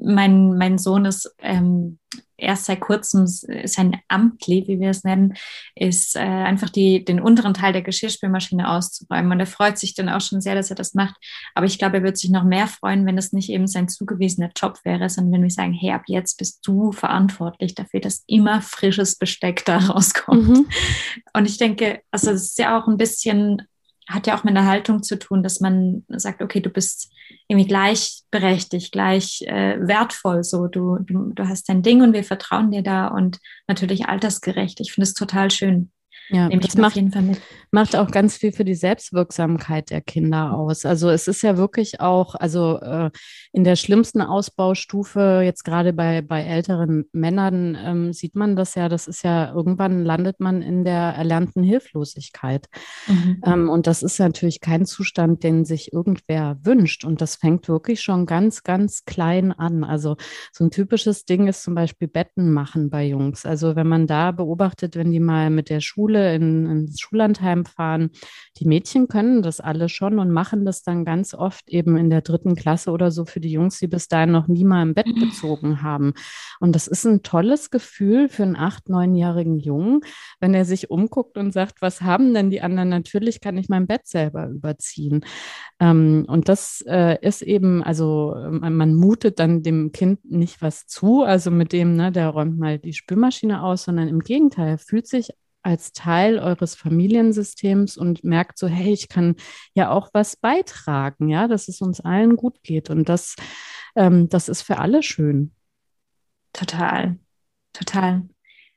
mein, 0.00 0.56
mein 0.56 0.78
Sohn 0.78 1.04
ist 1.04 1.34
ähm, 1.38 1.98
erst 2.36 2.66
seit 2.66 2.80
kurzem 2.80 3.26
sein 3.26 4.00
Amtli, 4.08 4.64
wie 4.66 4.80
wir 4.80 4.90
es 4.90 5.04
nennen, 5.04 5.34
ist 5.74 6.16
äh, 6.16 6.20
einfach 6.20 6.68
die, 6.68 7.04
den 7.04 7.20
unteren 7.20 7.54
Teil 7.54 7.72
der 7.72 7.82
Geschirrspülmaschine 7.82 8.68
auszuräumen. 8.68 9.32
Und 9.32 9.40
er 9.40 9.46
freut 9.46 9.78
sich 9.78 9.94
dann 9.94 10.08
auch 10.08 10.20
schon 10.20 10.40
sehr, 10.40 10.54
dass 10.54 10.70
er 10.70 10.76
das 10.76 10.94
macht. 10.94 11.14
Aber 11.54 11.66
ich 11.66 11.78
glaube, 11.78 11.98
er 11.98 12.02
wird 12.02 12.18
sich 12.18 12.30
noch 12.30 12.44
mehr 12.44 12.66
freuen, 12.66 13.06
wenn 13.06 13.18
es 13.18 13.32
nicht 13.32 13.48
eben 13.48 13.66
sein 13.66 13.88
zugewiesener 13.88 14.50
Job 14.56 14.78
wäre, 14.84 15.08
sondern 15.08 15.34
wenn 15.34 15.42
wir 15.44 15.50
sagen, 15.50 15.72
hey, 15.72 15.92
ab 15.92 16.02
jetzt 16.06 16.38
bist 16.38 16.66
du 16.66 16.92
verantwortlich 16.92 17.74
dafür, 17.74 18.00
dass 18.00 18.24
immer 18.26 18.60
frisches 18.60 19.16
Besteck 19.16 19.64
da 19.64 19.78
rauskommt. 19.78 20.48
Mhm. 20.48 20.66
Und 21.32 21.46
ich 21.46 21.58
denke, 21.58 22.02
also 22.10 22.30
es 22.30 22.42
ist 22.42 22.58
ja 22.58 22.78
auch 22.78 22.88
ein 22.88 22.96
bisschen 22.96 23.62
hat 24.08 24.26
ja 24.26 24.36
auch 24.36 24.44
mit 24.44 24.56
einer 24.56 24.66
Haltung 24.66 25.02
zu 25.02 25.18
tun, 25.18 25.42
dass 25.42 25.60
man 25.60 26.04
sagt, 26.08 26.42
okay, 26.42 26.60
du 26.60 26.70
bist 26.70 27.10
irgendwie 27.48 27.68
gleichberechtigt, 27.68 28.92
gleich 28.92 29.42
äh, 29.42 29.76
wertvoll, 29.80 30.44
so 30.44 30.66
du, 30.66 30.98
du, 31.00 31.32
du 31.32 31.48
hast 31.48 31.68
dein 31.68 31.82
Ding 31.82 32.02
und 32.02 32.12
wir 32.12 32.24
vertrauen 32.24 32.70
dir 32.70 32.82
da 32.82 33.08
und 33.08 33.38
natürlich 33.68 34.06
altersgerecht. 34.06 34.80
Ich 34.80 34.92
finde 34.92 35.04
es 35.04 35.14
total 35.14 35.50
schön. 35.50 35.90
Ja, 36.28 36.48
Nehme 36.48 36.62
das 36.62 36.76
macht, 36.76 37.00
macht 37.70 37.96
auch 37.96 38.10
ganz 38.10 38.36
viel 38.36 38.52
für 38.52 38.64
die 38.64 38.74
Selbstwirksamkeit 38.74 39.90
der 39.90 40.00
Kinder 40.00 40.54
aus. 40.54 40.84
Also 40.84 41.10
es 41.10 41.28
ist 41.28 41.42
ja 41.42 41.56
wirklich 41.56 42.00
auch, 42.00 42.34
also 42.34 42.78
äh, 42.80 43.10
in 43.52 43.64
der 43.64 43.76
schlimmsten 43.76 44.22
Ausbaustufe, 44.22 45.42
jetzt 45.44 45.64
gerade 45.64 45.92
bei, 45.92 46.22
bei 46.22 46.42
älteren 46.42 47.04
Männern, 47.12 47.76
ähm, 47.82 48.12
sieht 48.12 48.34
man 48.34 48.56
das 48.56 48.74
ja, 48.74 48.88
das 48.88 49.06
ist 49.06 49.24
ja, 49.24 49.52
irgendwann 49.52 50.04
landet 50.04 50.40
man 50.40 50.62
in 50.62 50.84
der 50.84 51.14
erlernten 51.14 51.62
Hilflosigkeit. 51.62 52.66
Mhm. 53.06 53.42
Ähm, 53.44 53.68
und 53.68 53.86
das 53.86 54.02
ist 54.02 54.18
natürlich 54.18 54.60
kein 54.60 54.86
Zustand, 54.86 55.42
den 55.42 55.64
sich 55.64 55.92
irgendwer 55.92 56.58
wünscht. 56.62 57.04
Und 57.04 57.20
das 57.20 57.36
fängt 57.36 57.68
wirklich 57.68 58.00
schon 58.00 58.26
ganz, 58.26 58.62
ganz 58.62 59.04
klein 59.04 59.52
an. 59.52 59.84
Also 59.84 60.16
so 60.52 60.64
ein 60.64 60.70
typisches 60.70 61.24
Ding 61.24 61.48
ist 61.48 61.62
zum 61.62 61.74
Beispiel 61.74 62.08
Betten 62.08 62.52
machen 62.52 62.90
bei 62.90 63.06
Jungs. 63.06 63.44
Also 63.44 63.76
wenn 63.76 63.88
man 63.88 64.06
da 64.06 64.30
beobachtet, 64.30 64.96
wenn 64.96 65.10
die 65.10 65.20
mal 65.20 65.50
mit 65.50 65.68
der 65.68 65.80
Schule 65.80 66.21
in, 66.22 66.66
ins 66.66 67.00
Schullandheim 67.00 67.64
fahren. 67.64 68.10
Die 68.58 68.66
Mädchen 68.66 69.08
können 69.08 69.42
das 69.42 69.60
alle 69.60 69.88
schon 69.88 70.18
und 70.18 70.30
machen 70.30 70.64
das 70.64 70.82
dann 70.82 71.04
ganz 71.04 71.34
oft 71.34 71.68
eben 71.68 71.96
in 71.96 72.10
der 72.10 72.22
dritten 72.22 72.54
Klasse 72.54 72.90
oder 72.90 73.10
so 73.10 73.24
für 73.24 73.40
die 73.40 73.50
Jungs, 73.50 73.78
die 73.78 73.88
bis 73.88 74.08
dahin 74.08 74.32
noch 74.32 74.48
nie 74.48 74.64
mal 74.64 74.82
im 74.82 74.94
Bett 74.94 75.06
bezogen 75.20 75.82
haben. 75.82 76.14
Und 76.60 76.74
das 76.74 76.86
ist 76.86 77.04
ein 77.04 77.22
tolles 77.22 77.70
Gefühl 77.70 78.28
für 78.28 78.42
einen 78.42 78.56
acht-, 78.56 78.88
neunjährigen 78.88 79.58
Jungen, 79.58 80.00
wenn 80.40 80.54
er 80.54 80.64
sich 80.64 80.90
umguckt 80.90 81.38
und 81.38 81.52
sagt, 81.52 81.82
was 81.82 82.02
haben 82.02 82.34
denn 82.34 82.50
die 82.50 82.60
anderen? 82.60 82.88
Natürlich 82.88 83.40
kann 83.40 83.56
ich 83.56 83.68
mein 83.68 83.86
Bett 83.86 84.06
selber 84.06 84.48
überziehen. 84.48 85.24
Ähm, 85.80 86.24
und 86.28 86.48
das 86.48 86.84
äh, 86.86 87.18
ist 87.20 87.42
eben, 87.42 87.82
also 87.82 88.36
man, 88.50 88.94
mutet 88.94 89.38
dann 89.38 89.62
dem 89.62 89.92
Kind 89.92 90.30
nicht 90.30 90.62
was 90.62 90.86
zu, 90.86 91.22
also 91.22 91.50
mit 91.50 91.72
dem, 91.72 91.96
ne, 91.96 92.12
der 92.12 92.28
räumt 92.28 92.58
mal 92.58 92.78
die 92.78 92.92
Spülmaschine 92.92 93.62
aus, 93.62 93.84
sondern 93.84 94.08
im 94.08 94.20
Gegenteil, 94.20 94.68
er 94.68 94.78
fühlt 94.78 95.06
sich 95.06 95.30
als 95.62 95.92
Teil 95.92 96.38
eures 96.38 96.74
Familiensystems 96.74 97.96
und 97.96 98.24
merkt 98.24 98.58
so, 98.58 98.66
hey, 98.66 98.92
ich 98.92 99.08
kann 99.08 99.36
ja 99.74 99.90
auch 99.90 100.10
was 100.12 100.36
beitragen, 100.36 101.28
ja, 101.28 101.48
dass 101.48 101.68
es 101.68 101.80
uns 101.80 102.00
allen 102.00 102.36
gut 102.36 102.62
geht. 102.62 102.90
Und 102.90 103.08
das, 103.08 103.36
ähm, 103.94 104.28
das 104.28 104.48
ist 104.48 104.62
für 104.62 104.78
alle 104.78 105.02
schön. 105.02 105.52
Total, 106.52 107.18
total. 107.72 108.22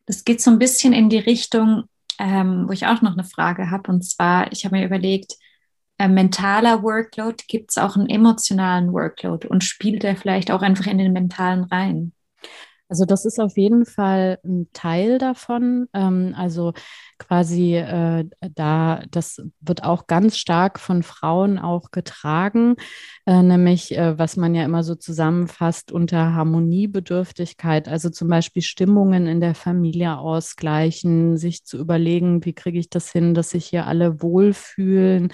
Das 0.06 0.24
geht 0.24 0.42
so 0.42 0.52
ein 0.52 0.60
bisschen 0.60 0.94
in 0.94 1.10
die 1.10 1.18
Richtung, 1.18 1.86
ähm, 2.20 2.68
wo 2.68 2.72
ich 2.72 2.86
auch 2.86 3.02
noch 3.02 3.14
eine 3.14 3.24
Frage 3.24 3.72
habe. 3.72 3.92
Und 3.92 4.04
zwar, 4.04 4.52
ich 4.52 4.66
habe 4.66 4.78
mir 4.78 4.86
überlegt, 4.86 5.36
äh, 5.98 6.08
mentaler 6.08 6.84
Workload, 6.84 7.44
gibt 7.48 7.72
es 7.72 7.78
auch 7.78 7.96
einen 7.96 8.10
emotionalen 8.10 8.92
Workload 8.92 9.48
und 9.48 9.64
spielt 9.64 10.04
er 10.04 10.16
vielleicht 10.16 10.52
auch 10.52 10.62
einfach 10.62 10.88
in 10.88 10.98
den 10.98 11.14
mentalen 11.14 11.64
rein? 11.66 12.14
Also 12.88 13.06
das 13.06 13.26
ist 13.26 13.40
auf 13.40 13.58
jeden 13.58 13.86
Fall 13.86 14.38
ein 14.46 14.70
Teil 14.74 15.18
davon. 15.18 15.88
Ähm, 15.94 16.36
also 16.38 16.74
quasi 17.18 17.76
äh, 17.76 18.26
da, 18.54 19.02
das 19.10 19.42
wird 19.62 19.84
auch 19.84 20.06
ganz 20.08 20.38
stark 20.38 20.80
von 20.80 21.02
Frauen 21.02 21.58
auch 21.58 21.92
getragen, 21.92 22.76
äh, 23.26 23.42
nämlich 23.42 23.98
äh, 23.98 24.20
was 24.20 24.38
man 24.38 24.54
ja 24.54 24.64
immer 24.64 24.84
so 24.84 24.96
zusammenfasst 24.96 25.92
unter 25.92 26.34
Harmoniebedürftigkeit, 26.34 27.88
also 27.88 28.10
zum 28.10 28.28
Beispiel 28.28 28.62
Stimmungen 28.62 29.28
in 29.28 29.40
der 29.40 29.56
Familie 29.56 30.18
ausgleichen, 30.18 31.38
sich 31.38 31.64
zu 31.66 31.78
überlegen, 31.78 32.46
wie 32.46 32.54
kriege 32.54 32.80
ich 32.80 32.90
das 32.90 33.12
hin, 33.12 33.34
dass 33.34 33.52
sich 33.52 33.66
hier 33.66 33.88
alle 33.88 34.22
wohlfühlen 34.22 35.32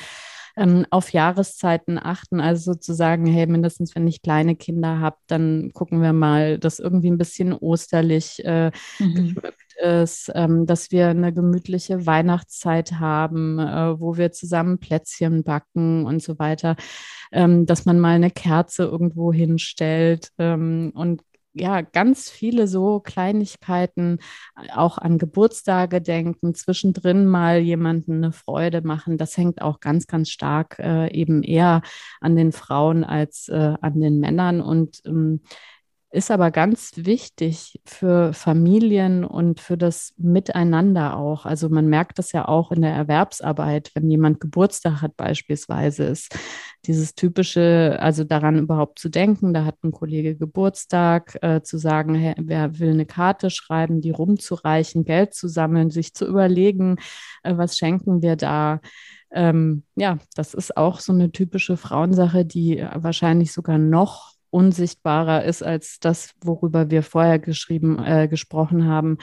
ähm, 0.57 0.85
auf 0.89 1.13
Jahreszeiten 1.13 1.97
achten. 1.97 2.39
Also 2.39 2.73
sozusagen, 2.73 3.25
hey, 3.25 3.47
mindestens 3.47 3.95
wenn 3.95 4.07
ich 4.07 4.21
kleine 4.21 4.55
Kinder 4.55 4.99
habe, 4.99 5.17
dann 5.27 5.71
gucken 5.73 6.01
wir 6.01 6.13
mal, 6.13 6.57
dass 6.59 6.79
irgendwie 6.79 7.09
ein 7.09 7.17
bisschen 7.17 7.53
osterlich 7.53 8.43
äh, 8.45 8.71
mhm. 8.99 9.37
ist, 9.81 10.31
ähm, 10.35 10.65
dass 10.65 10.91
wir 10.91 11.09
eine 11.09 11.33
gemütliche 11.33 12.05
Weihnachtszeit 12.05 12.93
haben, 12.93 13.59
äh, 13.59 13.99
wo 13.99 14.17
wir 14.17 14.31
zusammen 14.31 14.79
Plätzchen 14.79 15.43
backen 15.43 16.05
und 16.05 16.21
so 16.21 16.39
weiter, 16.39 16.75
ähm, 17.31 17.65
dass 17.65 17.85
man 17.85 17.99
mal 17.99 18.15
eine 18.15 18.31
Kerze 18.31 18.83
irgendwo 18.83 19.31
hinstellt 19.33 20.29
ähm, 20.37 20.91
und 20.95 21.21
ja, 21.53 21.81
ganz 21.81 22.29
viele 22.29 22.67
so 22.67 22.99
Kleinigkeiten, 22.99 24.19
äh, 24.55 24.71
auch 24.73 24.97
an 24.97 25.17
Geburtstage 25.17 26.01
denken, 26.01 26.55
zwischendrin 26.55 27.25
mal 27.25 27.59
jemanden 27.59 28.23
eine 28.23 28.31
Freude 28.31 28.81
machen. 28.81 29.17
Das 29.17 29.37
hängt 29.37 29.61
auch 29.61 29.79
ganz, 29.79 30.07
ganz 30.07 30.29
stark 30.29 30.79
äh, 30.79 31.11
eben 31.11 31.43
eher 31.43 31.81
an 32.21 32.35
den 32.35 32.51
Frauen 32.51 33.03
als 33.03 33.49
äh, 33.49 33.75
an 33.81 33.99
den 33.99 34.19
Männern. 34.19 34.61
Und 34.61 35.01
ähm, 35.05 35.41
ist 36.11 36.29
aber 36.29 36.51
ganz 36.51 36.91
wichtig 36.97 37.79
für 37.85 38.33
Familien 38.33 39.23
und 39.23 39.61
für 39.61 39.77
das 39.77 40.13
Miteinander 40.17 41.15
auch. 41.15 41.45
Also 41.45 41.69
man 41.69 41.87
merkt 41.87 42.19
das 42.19 42.33
ja 42.33 42.47
auch 42.49 42.71
in 42.71 42.81
der 42.81 42.93
Erwerbsarbeit, 42.93 43.91
wenn 43.95 44.09
jemand 44.11 44.41
Geburtstag 44.41 45.01
hat 45.01 45.15
beispielsweise, 45.15 46.03
ist 46.03 46.35
dieses 46.85 47.15
typische, 47.15 47.97
also 47.99 48.23
daran 48.23 48.57
überhaupt 48.57 48.99
zu 48.99 49.09
denken, 49.09 49.53
da 49.53 49.65
hat 49.65 49.83
ein 49.83 49.91
Kollege 49.91 50.35
Geburtstag, 50.35 51.37
äh, 51.41 51.61
zu 51.61 51.77
sagen, 51.77 52.15
hey, 52.15 52.35
wer 52.37 52.79
will 52.79 52.91
eine 52.91 53.05
Karte 53.05 53.49
schreiben, 53.49 54.01
die 54.01 54.11
rumzureichen, 54.11 55.05
Geld 55.05 55.33
zu 55.33 55.47
sammeln, 55.47 55.91
sich 55.91 56.13
zu 56.13 56.25
überlegen, 56.25 56.97
äh, 57.43 57.55
was 57.57 57.77
schenken 57.77 58.21
wir 58.21 58.35
da. 58.35 58.81
Ähm, 59.31 59.83
ja, 59.95 60.17
das 60.35 60.53
ist 60.53 60.75
auch 60.75 60.99
so 60.99 61.13
eine 61.13 61.31
typische 61.31 61.77
Frauensache, 61.77 62.45
die 62.45 62.85
wahrscheinlich 62.95 63.53
sogar 63.53 63.77
noch 63.77 64.33
unsichtbarer 64.49 65.45
ist 65.45 65.63
als 65.63 65.99
das, 65.99 66.31
worüber 66.43 66.89
wir 66.91 67.03
vorher 67.03 67.39
geschrieben, 67.39 68.03
äh, 68.03 68.27
gesprochen 68.27 68.85
haben. 68.87 69.17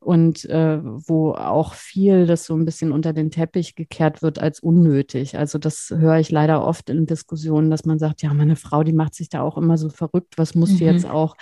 Und 0.00 0.46
äh, 0.46 0.80
wo 0.82 1.32
auch 1.32 1.74
viel 1.74 2.26
das 2.26 2.46
so 2.46 2.56
ein 2.56 2.64
bisschen 2.64 2.90
unter 2.90 3.12
den 3.12 3.30
Teppich 3.30 3.74
gekehrt 3.74 4.22
wird 4.22 4.38
als 4.38 4.60
unnötig. 4.60 5.36
Also 5.36 5.58
das 5.58 5.92
höre 5.94 6.18
ich 6.18 6.30
leider 6.30 6.66
oft 6.66 6.88
in 6.88 7.06
Diskussionen, 7.06 7.70
dass 7.70 7.84
man 7.84 7.98
sagt, 7.98 8.22
ja, 8.22 8.32
meine 8.32 8.56
Frau, 8.56 8.82
die 8.82 8.94
macht 8.94 9.14
sich 9.14 9.28
da 9.28 9.42
auch 9.42 9.58
immer 9.58 9.76
so 9.76 9.90
verrückt, 9.90 10.38
was 10.38 10.54
muss 10.54 10.70
mhm. 10.70 10.76
sie 10.76 10.84
jetzt 10.84 11.06
auch 11.06 11.36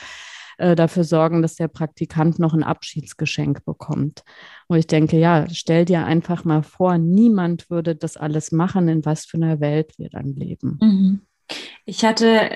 äh, 0.59 0.75
dafür 0.75 1.05
sorgen, 1.05 1.41
dass 1.41 1.55
der 1.55 1.69
Praktikant 1.69 2.41
noch 2.41 2.53
ein 2.53 2.65
Abschiedsgeschenk 2.65 3.65
bekommt. 3.65 4.25
Wo 4.69 4.75
ich 4.75 4.89
denke, 4.89 5.17
ja, 5.17 5.47
stell 5.51 5.85
dir 5.85 6.05
einfach 6.05 6.45
mal 6.45 6.65
vor, 6.65 6.99
niemand 6.99 7.71
würde 7.71 7.95
das 7.95 8.17
alles 8.17 8.51
machen, 8.51 8.89
in 8.89 9.05
was 9.05 9.25
für 9.25 9.37
einer 9.37 9.61
Welt 9.61 9.93
wir 9.99 10.11
dann 10.11 10.35
leben. 10.35 10.79
Mhm. 10.83 11.21
Ich 11.87 12.05
hatte 12.05 12.51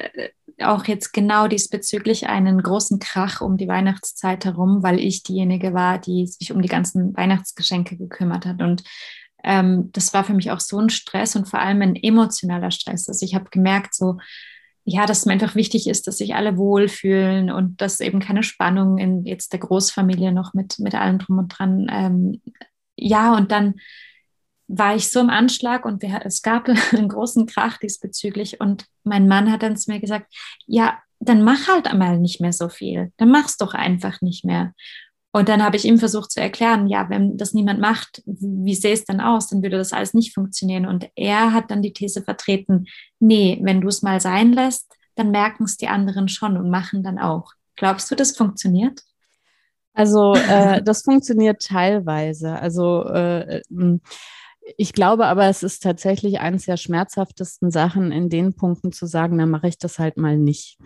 auch 0.64 0.86
jetzt 0.86 1.12
genau 1.12 1.48
diesbezüglich 1.48 2.28
einen 2.28 2.62
großen 2.62 2.98
Krach 2.98 3.40
um 3.40 3.56
die 3.56 3.68
Weihnachtszeit 3.68 4.44
herum, 4.44 4.82
weil 4.82 4.98
ich 5.00 5.22
diejenige 5.22 5.74
war, 5.74 5.98
die 5.98 6.26
sich 6.26 6.52
um 6.52 6.62
die 6.62 6.68
ganzen 6.68 7.16
Weihnachtsgeschenke 7.16 7.96
gekümmert 7.96 8.46
hat. 8.46 8.62
Und 8.62 8.82
ähm, 9.44 9.90
das 9.92 10.14
war 10.14 10.24
für 10.24 10.34
mich 10.34 10.50
auch 10.50 10.60
so 10.60 10.78
ein 10.78 10.90
Stress 10.90 11.36
und 11.36 11.48
vor 11.48 11.60
allem 11.60 11.82
ein 11.82 11.96
emotionaler 11.96 12.70
Stress. 12.70 13.08
Also 13.08 13.24
ich 13.24 13.34
habe 13.34 13.50
gemerkt, 13.50 13.94
so, 13.94 14.18
ja, 14.84 15.06
dass 15.06 15.20
es 15.20 15.26
mir 15.26 15.32
einfach 15.32 15.54
wichtig 15.54 15.88
ist, 15.88 16.06
dass 16.06 16.18
sich 16.18 16.34
alle 16.34 16.56
wohlfühlen 16.56 17.50
und 17.50 17.80
dass 17.80 18.00
eben 18.00 18.20
keine 18.20 18.42
Spannung 18.42 18.98
in 18.98 19.24
jetzt 19.24 19.52
der 19.52 19.60
Großfamilie 19.60 20.32
noch 20.32 20.54
mit, 20.54 20.78
mit 20.78 20.94
allem 20.94 21.18
drum 21.18 21.38
und 21.38 21.48
dran. 21.48 21.86
Ähm, 21.90 22.40
ja, 22.96 23.34
und 23.34 23.52
dann 23.52 23.74
war 24.74 24.96
ich 24.96 25.10
so 25.10 25.20
im 25.20 25.30
Anschlag 25.30 25.84
und 25.84 26.02
wir, 26.02 26.22
es 26.24 26.42
gab 26.42 26.68
einen 26.92 27.08
großen 27.08 27.46
Krach 27.46 27.78
diesbezüglich. 27.78 28.60
Und 28.60 28.86
mein 29.04 29.28
Mann 29.28 29.52
hat 29.52 29.62
dann 29.62 29.76
zu 29.76 29.90
mir 29.90 30.00
gesagt, 30.00 30.32
ja, 30.66 30.98
dann 31.20 31.44
mach 31.44 31.68
halt 31.68 31.86
einmal 31.86 32.18
nicht 32.18 32.40
mehr 32.40 32.52
so 32.52 32.68
viel. 32.68 33.12
Dann 33.18 33.30
mach's 33.30 33.56
doch 33.56 33.74
einfach 33.74 34.20
nicht 34.22 34.44
mehr. 34.44 34.72
Und 35.34 35.48
dann 35.48 35.62
habe 35.62 35.76
ich 35.76 35.84
ihm 35.84 35.98
versucht 35.98 36.30
zu 36.30 36.40
erklären, 36.40 36.88
ja, 36.88 37.08
wenn 37.08 37.38
das 37.38 37.54
niemand 37.54 37.80
macht, 37.80 38.22
wie 38.26 38.74
sähe 38.74 38.92
es 38.92 39.04
dann 39.04 39.20
aus? 39.20 39.48
Dann 39.48 39.62
würde 39.62 39.78
das 39.78 39.92
alles 39.92 40.12
nicht 40.14 40.34
funktionieren. 40.34 40.86
Und 40.86 41.08
er 41.14 41.52
hat 41.52 41.70
dann 41.70 41.80
die 41.80 41.92
These 41.92 42.22
vertreten, 42.22 42.86
nee, 43.18 43.58
wenn 43.62 43.80
du 43.80 43.88
es 43.88 44.02
mal 44.02 44.20
sein 44.20 44.52
lässt, 44.52 44.92
dann 45.14 45.30
merken 45.30 45.64
es 45.64 45.76
die 45.76 45.88
anderen 45.88 46.28
schon 46.28 46.56
und 46.56 46.70
machen 46.70 47.02
dann 47.02 47.18
auch. 47.18 47.52
Glaubst 47.76 48.10
du, 48.10 48.14
das 48.14 48.36
funktioniert? 48.36 49.00
Also 49.94 50.34
äh, 50.34 50.82
das 50.82 51.02
funktioniert 51.02 51.62
teilweise. 51.62 52.58
Also 52.58 53.04
äh, 53.04 53.62
ich 54.76 54.92
glaube 54.92 55.26
aber, 55.26 55.46
es 55.46 55.62
ist 55.62 55.82
tatsächlich 55.82 56.40
eines 56.40 56.66
der 56.66 56.76
schmerzhaftesten 56.76 57.70
Sachen, 57.70 58.12
in 58.12 58.28
den 58.28 58.54
Punkten 58.54 58.92
zu 58.92 59.06
sagen, 59.06 59.38
dann 59.38 59.50
mache 59.50 59.68
ich 59.68 59.78
das 59.78 59.98
halt 59.98 60.16
mal 60.16 60.36
nicht. 60.36 60.78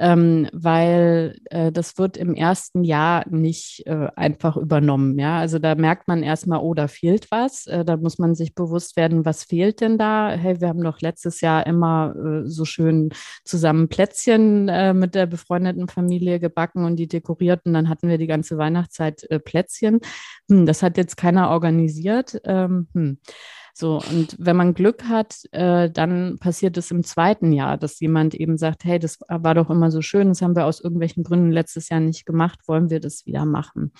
Ähm, 0.00 0.48
weil 0.52 1.36
äh, 1.46 1.72
das 1.72 1.98
wird 1.98 2.16
im 2.16 2.34
ersten 2.34 2.84
Jahr 2.84 3.24
nicht 3.28 3.84
äh, 3.86 4.08
einfach 4.14 4.56
übernommen. 4.56 5.18
Ja, 5.18 5.38
also 5.38 5.58
da 5.58 5.74
merkt 5.74 6.06
man 6.06 6.22
erstmal, 6.22 6.60
oh, 6.60 6.72
da 6.72 6.86
fehlt 6.86 7.30
was. 7.32 7.66
Äh, 7.66 7.84
da 7.84 7.96
muss 7.96 8.18
man 8.18 8.36
sich 8.36 8.54
bewusst 8.54 8.96
werden, 8.96 9.24
was 9.24 9.42
fehlt 9.42 9.80
denn 9.80 9.98
da? 9.98 10.30
Hey, 10.30 10.60
wir 10.60 10.68
haben 10.68 10.84
doch 10.84 11.00
letztes 11.00 11.40
Jahr 11.40 11.66
immer 11.66 12.14
äh, 12.16 12.48
so 12.48 12.64
schön 12.64 13.10
zusammen 13.44 13.88
Plätzchen 13.88 14.68
äh, 14.68 14.94
mit 14.94 15.16
der 15.16 15.26
befreundeten 15.26 15.88
Familie 15.88 16.38
gebacken 16.38 16.84
und 16.84 16.96
die 16.96 17.08
dekorierten. 17.08 17.74
Dann 17.74 17.88
hatten 17.88 18.08
wir 18.08 18.18
die 18.18 18.28
ganze 18.28 18.56
Weihnachtszeit 18.56 19.24
äh, 19.30 19.40
Plätzchen. 19.40 20.00
Hm, 20.48 20.64
das 20.64 20.82
hat 20.84 20.96
jetzt 20.96 21.16
keiner 21.16 21.50
organisiert. 21.50 22.40
Ähm, 22.44 22.86
hm. 22.94 23.18
So, 23.80 24.00
und 24.10 24.34
wenn 24.40 24.56
man 24.56 24.74
Glück 24.74 25.04
hat, 25.04 25.36
äh, 25.52 25.88
dann 25.88 26.38
passiert 26.40 26.76
es 26.76 26.90
im 26.90 27.04
zweiten 27.04 27.52
Jahr, 27.52 27.78
dass 27.78 28.00
jemand 28.00 28.34
eben 28.34 28.58
sagt, 28.58 28.84
hey, 28.84 28.98
das 28.98 29.20
war 29.28 29.54
doch 29.54 29.70
immer 29.70 29.92
so 29.92 30.02
schön, 30.02 30.26
das 30.26 30.42
haben 30.42 30.56
wir 30.56 30.66
aus 30.66 30.80
irgendwelchen 30.80 31.22
Gründen 31.22 31.52
letztes 31.52 31.88
Jahr 31.88 32.00
nicht 32.00 32.26
gemacht, 32.26 32.58
wollen 32.66 32.90
wir 32.90 32.98
das 32.98 33.24
wieder 33.24 33.44
machen? 33.44 33.92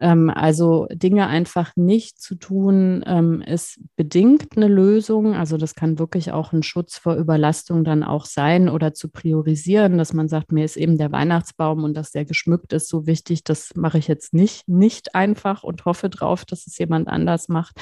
Ähm, 0.00 0.28
also 0.28 0.86
Dinge 0.92 1.28
einfach 1.28 1.72
nicht 1.76 2.20
zu 2.20 2.34
tun, 2.34 3.02
ähm, 3.06 3.40
ist 3.40 3.80
bedingt 3.96 4.54
eine 4.54 4.68
Lösung. 4.68 5.34
Also 5.34 5.56
das 5.56 5.74
kann 5.74 5.98
wirklich 5.98 6.32
auch 6.32 6.52
ein 6.52 6.62
Schutz 6.62 6.98
vor 6.98 7.14
Überlastung 7.16 7.84
dann 7.84 8.02
auch 8.02 8.26
sein 8.26 8.68
oder 8.68 8.92
zu 8.92 9.08
priorisieren, 9.08 9.96
dass 9.96 10.12
man 10.12 10.28
sagt, 10.28 10.52
mir 10.52 10.66
ist 10.66 10.76
eben 10.76 10.98
der 10.98 11.10
Weihnachtsbaum 11.10 11.84
und 11.84 11.94
dass 11.94 12.10
der 12.10 12.26
geschmückt 12.26 12.74
ist 12.74 12.90
so 12.90 13.06
wichtig, 13.06 13.44
das 13.44 13.70
mache 13.76 13.96
ich 13.96 14.08
jetzt 14.08 14.34
nicht, 14.34 14.68
nicht 14.68 15.14
einfach 15.14 15.62
und 15.62 15.86
hoffe 15.86 16.10
drauf, 16.10 16.44
dass 16.44 16.66
es 16.66 16.76
jemand 16.76 17.08
anders 17.08 17.48
macht. 17.48 17.80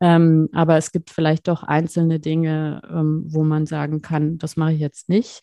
Ähm, 0.00 0.48
aber 0.52 0.76
es 0.76 0.92
gibt 0.92 1.10
vielleicht 1.10 1.46
doch 1.46 1.62
einzelne 1.62 2.20
Dinge, 2.20 2.80
ähm, 2.90 3.24
wo 3.26 3.44
man 3.44 3.66
sagen 3.66 4.00
kann, 4.00 4.38
das 4.38 4.56
mache 4.56 4.72
ich 4.72 4.80
jetzt 4.80 5.08
nicht. 5.08 5.42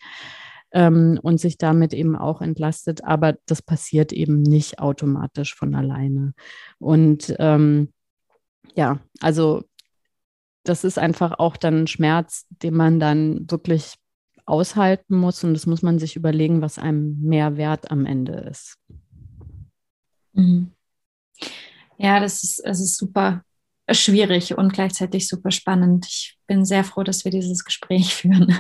Ähm, 0.72 1.20
und 1.22 1.40
sich 1.40 1.58
damit 1.58 1.94
eben 1.94 2.16
auch 2.16 2.42
entlastet. 2.42 3.04
Aber 3.04 3.36
das 3.46 3.62
passiert 3.62 4.12
eben 4.12 4.42
nicht 4.42 4.80
automatisch 4.80 5.56
von 5.56 5.76
alleine. 5.76 6.34
Und 6.80 7.34
ähm, 7.40 7.94
ja, 8.76 9.00
also 9.22 9.64
das 10.64 10.84
ist 10.84 11.00
einfach 11.00 11.40
auch 11.40 11.56
dann 11.56 11.84
ein 11.84 11.88
Schmerz, 11.88 12.46
den 12.50 12.74
man 12.74 13.00
dann 13.00 13.50
wirklich 13.50 13.96
aushalten 14.46 15.16
muss. 15.16 15.44
Und 15.44 15.54
das 15.54 15.68
muss 15.68 15.84
man 15.84 16.00
sich 16.00 16.16
überlegen, 16.16 16.62
was 16.62 16.80
einem 16.80 17.20
mehr 17.22 17.58
wert 17.58 17.92
am 17.92 18.06
Ende 18.06 18.34
ist. 18.34 18.78
Mhm. 20.34 20.72
Ja, 21.98 22.20
das 22.20 22.44
ist, 22.44 22.62
das 22.66 22.80
ist 22.80 22.98
super 22.98 23.44
schwierig 23.92 24.58
und 24.58 24.74
gleichzeitig 24.74 25.28
super 25.28 25.52
spannend. 25.52 26.06
Ich 26.08 26.38
bin 26.48 26.66
sehr 26.66 26.84
froh, 26.84 27.04
dass 27.04 27.24
wir 27.26 27.32
dieses 27.32 27.64
Gespräch 27.64 28.14
führen. 28.16 28.60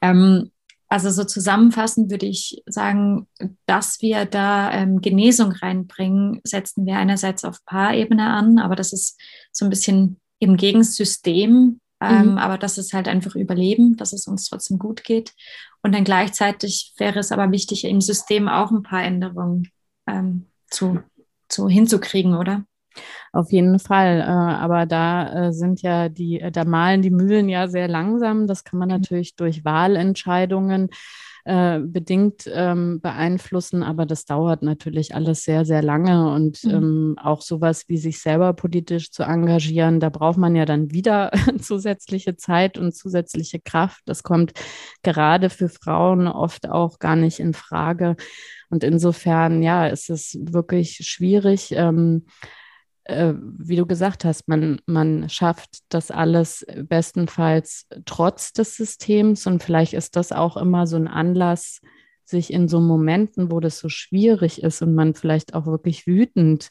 Ähm, 0.00 0.50
also 0.88 1.10
so 1.10 1.24
zusammenfassend 1.24 2.10
würde 2.10 2.26
ich 2.26 2.62
sagen, 2.66 3.28
dass 3.66 4.00
wir 4.00 4.24
da 4.24 4.72
ähm, 4.72 5.02
Genesung 5.02 5.52
reinbringen, 5.52 6.40
setzen 6.44 6.86
wir 6.86 6.96
einerseits 6.96 7.44
auf 7.44 7.62
Paarebene 7.66 8.26
an, 8.26 8.58
aber 8.58 8.74
das 8.74 8.94
ist 8.94 9.20
so 9.52 9.66
ein 9.66 9.70
bisschen 9.70 10.18
im 10.38 10.56
Gegensystem, 10.56 11.80
ähm, 12.00 12.32
mhm. 12.32 12.38
aber 12.38 12.56
das 12.56 12.78
ist 12.78 12.94
halt 12.94 13.06
einfach 13.06 13.34
Überleben, 13.34 13.96
dass 13.96 14.14
es 14.14 14.26
uns 14.26 14.48
trotzdem 14.48 14.78
gut 14.78 15.04
geht. 15.04 15.34
Und 15.82 15.94
dann 15.94 16.04
gleichzeitig 16.04 16.94
wäre 16.96 17.18
es 17.18 17.32
aber 17.32 17.50
wichtig, 17.52 17.84
im 17.84 18.00
System 18.00 18.48
auch 18.48 18.70
ein 18.70 18.82
paar 18.82 19.02
Änderungen 19.02 19.70
ähm, 20.06 20.46
zu, 20.70 21.00
zu 21.48 21.68
hinzukriegen, 21.68 22.34
oder? 22.34 22.64
Auf 23.32 23.52
jeden 23.52 23.78
Fall. 23.78 24.20
Äh, 24.20 24.22
aber 24.22 24.86
da 24.86 25.48
äh, 25.48 25.52
sind 25.52 25.82
ja 25.82 26.08
die, 26.08 26.40
äh, 26.40 26.50
da 26.50 26.64
malen 26.64 27.02
die 27.02 27.10
Mühlen 27.10 27.48
ja 27.48 27.68
sehr 27.68 27.88
langsam. 27.88 28.46
Das 28.46 28.64
kann 28.64 28.78
man 28.78 28.88
mhm. 28.88 28.96
natürlich 28.96 29.36
durch 29.36 29.64
Wahlentscheidungen 29.64 30.88
bedingt 31.44 32.44
ähm, 32.52 33.00
beeinflussen, 33.00 33.82
aber 33.82 34.04
das 34.04 34.26
dauert 34.26 34.62
natürlich 34.62 35.14
alles 35.14 35.44
sehr, 35.44 35.64
sehr 35.64 35.80
lange 35.80 36.30
und 36.34 36.62
mhm. 36.62 36.70
ähm, 36.70 37.16
auch 37.16 37.40
sowas 37.40 37.88
wie 37.88 37.96
sich 37.96 38.20
selber 38.20 38.52
politisch 38.52 39.12
zu 39.12 39.22
engagieren, 39.22 39.98
da 39.98 40.10
braucht 40.10 40.36
man 40.36 40.54
ja 40.54 40.66
dann 40.66 40.90
wieder 40.90 41.30
zusätzliche 41.58 42.36
Zeit 42.36 42.76
und 42.76 42.94
zusätzliche 42.94 43.60
Kraft. 43.60 44.02
Das 44.04 44.22
kommt 44.22 44.52
gerade 45.02 45.48
für 45.48 45.70
Frauen 45.70 46.28
oft 46.28 46.68
auch 46.68 46.98
gar 46.98 47.16
nicht 47.16 47.40
in 47.40 47.54
Frage. 47.54 48.16
Und 48.68 48.84
insofern, 48.84 49.62
ja, 49.62 49.86
ist 49.86 50.10
es 50.10 50.38
wirklich 50.38 50.96
schwierig. 51.06 51.72
Ähm, 51.72 52.26
äh, 53.08 53.34
wie 53.36 53.76
du 53.76 53.86
gesagt 53.86 54.24
hast, 54.24 54.48
man, 54.48 54.80
man 54.86 55.28
schafft 55.28 55.80
das 55.88 56.10
alles 56.10 56.64
bestenfalls 56.88 57.86
trotz 58.04 58.52
des 58.52 58.76
Systems 58.76 59.46
und 59.46 59.62
vielleicht 59.62 59.94
ist 59.94 60.16
das 60.16 60.30
auch 60.32 60.56
immer 60.56 60.86
so 60.86 60.96
ein 60.96 61.08
Anlass, 61.08 61.80
sich 62.24 62.52
in 62.52 62.68
so 62.68 62.80
Momenten, 62.80 63.50
wo 63.50 63.58
das 63.58 63.78
so 63.78 63.88
schwierig 63.88 64.62
ist 64.62 64.82
und 64.82 64.94
man 64.94 65.14
vielleicht 65.14 65.54
auch 65.54 65.66
wirklich 65.66 66.06
wütend 66.06 66.68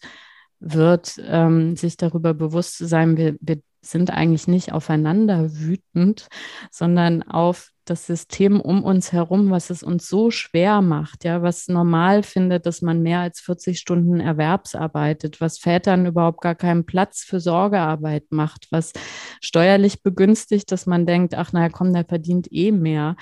wird, 0.59 1.19
ähm, 1.25 1.75
sich 1.75 1.97
darüber 1.97 2.33
bewusst 2.35 2.77
zu 2.77 2.85
sein, 2.85 3.17
wir, 3.17 3.35
wir 3.41 3.59
sind 3.81 4.11
eigentlich 4.11 4.47
nicht 4.47 4.71
aufeinander 4.71 5.51
wütend, 5.51 6.27
sondern 6.71 7.23
auf 7.23 7.71
das 7.89 8.05
System 8.05 8.61
um 8.61 8.83
uns 8.83 9.11
herum, 9.11 9.49
was 9.49 9.69
es 9.69 9.83
uns 9.83 10.07
so 10.07 10.31
schwer 10.31 10.81
macht, 10.81 11.23
ja, 11.23 11.41
was 11.41 11.67
normal 11.67 12.23
findet, 12.23 12.65
dass 12.65 12.81
man 12.81 13.01
mehr 13.01 13.19
als 13.19 13.39
40 13.39 13.79
Stunden 13.79 14.19
Erwerbsarbeitet, 14.19 15.41
was 15.41 15.59
Vätern 15.59 16.05
überhaupt 16.05 16.41
gar 16.41 16.55
keinen 16.55 16.85
Platz 16.85 17.23
für 17.23 17.39
Sorgearbeit 17.39 18.25
macht, 18.29 18.67
was 18.71 18.93
steuerlich 19.41 20.03
begünstigt, 20.03 20.71
dass 20.71 20.85
man 20.85 21.05
denkt, 21.05 21.35
ach 21.35 21.53
naja, 21.53 21.69
komm, 21.69 21.93
der 21.93 22.05
verdient 22.05 22.51
eh 22.51 22.71
mehr. 22.71 23.15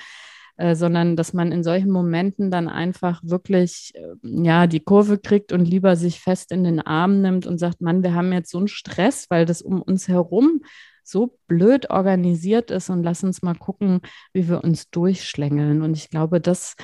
Äh, 0.58 0.74
sondern 0.74 1.16
dass 1.16 1.34
man 1.34 1.52
in 1.52 1.62
solchen 1.62 1.90
Momenten 1.90 2.50
dann 2.50 2.66
einfach 2.68 3.20
wirklich 3.22 3.92
äh, 3.94 4.14
ja 4.22 4.66
die 4.66 4.80
Kurve 4.80 5.18
kriegt 5.18 5.52
und 5.52 5.66
lieber 5.66 5.96
sich 5.96 6.18
fest 6.20 6.50
in 6.50 6.64
den 6.64 6.80
Arm 6.80 7.20
nimmt 7.20 7.46
und 7.46 7.58
sagt, 7.58 7.82
Mann, 7.82 8.02
wir 8.02 8.14
haben 8.14 8.32
jetzt 8.32 8.50
so 8.50 8.58
einen 8.58 8.68
Stress, 8.68 9.26
weil 9.28 9.44
das 9.44 9.60
um 9.60 9.82
uns 9.82 10.08
herum 10.08 10.62
so 11.06 11.38
blöd 11.46 11.90
organisiert 11.90 12.70
ist 12.70 12.90
und 12.90 13.02
lass 13.02 13.22
uns 13.24 13.42
mal 13.42 13.54
gucken, 13.54 14.00
wie 14.32 14.48
wir 14.48 14.64
uns 14.64 14.90
durchschlängeln. 14.90 15.82
Und 15.82 15.96
ich 15.96 16.10
glaube, 16.10 16.40
das 16.40 16.76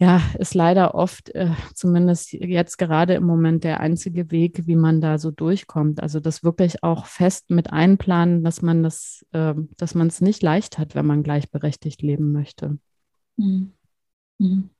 ja, 0.00 0.22
ist 0.38 0.54
leider 0.54 0.94
oft, 0.94 1.28
äh, 1.34 1.50
zumindest 1.74 2.32
jetzt 2.32 2.78
gerade 2.78 3.14
im 3.14 3.24
Moment, 3.24 3.64
der 3.64 3.80
einzige 3.80 4.30
Weg, 4.30 4.66
wie 4.66 4.76
man 4.76 5.02
da 5.02 5.18
so 5.18 5.30
durchkommt. 5.30 6.02
Also 6.02 6.20
das 6.20 6.42
wirklich 6.42 6.82
auch 6.82 7.04
fest 7.04 7.50
mit 7.50 7.70
einplanen, 7.70 8.42
dass 8.42 8.62
man 8.62 8.82
das, 8.82 9.26
äh, 9.32 9.52
dass 9.76 9.94
man 9.94 10.06
es 10.06 10.22
nicht 10.22 10.42
leicht 10.42 10.78
hat, 10.78 10.94
wenn 10.94 11.04
man 11.04 11.22
gleichberechtigt 11.22 12.00
leben 12.00 12.32
möchte. 12.32 12.78
Mhm. 13.36 13.72
Mhm. 14.38 14.70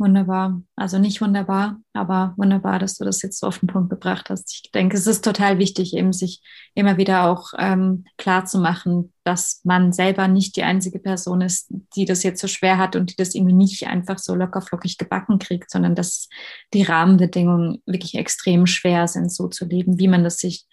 Wunderbar. 0.00 0.62
Also 0.76 1.00
nicht 1.00 1.20
wunderbar, 1.20 1.80
aber 1.92 2.32
wunderbar, 2.36 2.78
dass 2.78 2.96
du 2.98 3.04
das 3.04 3.20
jetzt 3.22 3.40
so 3.40 3.48
auf 3.48 3.58
den 3.58 3.66
Punkt 3.66 3.90
gebracht 3.90 4.30
hast. 4.30 4.52
Ich 4.52 4.70
denke, 4.70 4.96
es 4.96 5.08
ist 5.08 5.24
total 5.24 5.58
wichtig, 5.58 5.92
eben 5.92 6.12
sich 6.12 6.40
immer 6.76 6.98
wieder 6.98 7.24
auch 7.24 7.52
ähm, 7.58 8.04
klar 8.16 8.44
zu 8.44 8.60
machen, 8.60 9.12
dass 9.24 9.60
man 9.64 9.92
selber 9.92 10.28
nicht 10.28 10.54
die 10.54 10.62
einzige 10.62 11.00
Person 11.00 11.40
ist, 11.40 11.72
die 11.96 12.04
das 12.04 12.22
jetzt 12.22 12.40
so 12.40 12.46
schwer 12.46 12.78
hat 12.78 12.94
und 12.94 13.10
die 13.10 13.16
das 13.16 13.34
irgendwie 13.34 13.56
nicht 13.56 13.88
einfach 13.88 14.18
so 14.18 14.36
lockerflockig 14.36 14.98
gebacken 14.98 15.40
kriegt, 15.40 15.68
sondern 15.68 15.96
dass 15.96 16.28
die 16.72 16.84
Rahmenbedingungen 16.84 17.82
wirklich 17.84 18.14
extrem 18.14 18.66
schwer 18.66 19.08
sind, 19.08 19.32
so 19.32 19.48
zu 19.48 19.64
leben, 19.64 19.98
wie 19.98 20.08
man 20.08 20.22
das 20.22 20.38
sich 20.38 20.66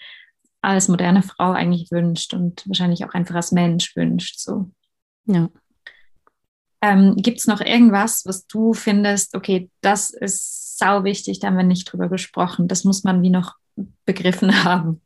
als 0.62 0.88
moderne 0.88 1.24
Frau 1.24 1.52
eigentlich 1.52 1.90
wünscht 1.90 2.36
und 2.36 2.68
wahrscheinlich 2.68 3.04
auch 3.06 3.14
einfach 3.16 3.36
als 3.36 3.52
Mensch 3.52 3.96
wünscht. 3.96 4.40
So. 4.40 4.70
Ja. 5.26 5.50
Ähm, 6.86 7.16
Gibt 7.18 7.40
es 7.40 7.48
noch 7.48 7.62
irgendwas, 7.62 8.24
was 8.26 8.46
du 8.46 8.74
findest, 8.74 9.36
okay, 9.36 9.70
das 9.82 10.12
ist 10.12 10.78
sau 10.78 11.04
wichtig, 11.04 11.40
da 11.40 11.48
haben 11.48 11.58
wir 11.58 11.64
nicht 11.64 11.92
drüber 11.92 12.10
gesprochen, 12.10 12.68
das 12.68 12.84
muss 12.84 13.04
man 13.04 13.24
wie 13.24 13.32
noch 13.32 13.56
begriffen 14.06 14.52
haben. 14.64 15.02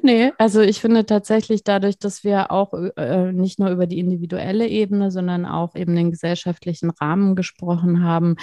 Nee, 0.00 0.32
also 0.38 0.60
ich 0.62 0.80
finde 0.80 1.04
tatsächlich 1.04 1.64
dadurch, 1.64 1.98
dass 1.98 2.24
wir 2.24 2.50
auch 2.50 2.72
äh, 2.96 3.32
nicht 3.32 3.58
nur 3.58 3.70
über 3.70 3.86
die 3.86 3.98
individuelle 3.98 4.66
Ebene, 4.68 5.10
sondern 5.10 5.44
auch 5.44 5.74
eben 5.74 5.94
den 5.94 6.10
gesellschaftlichen 6.10 6.90
Rahmen 6.90 7.36
gesprochen 7.36 8.02
haben, 8.02 8.36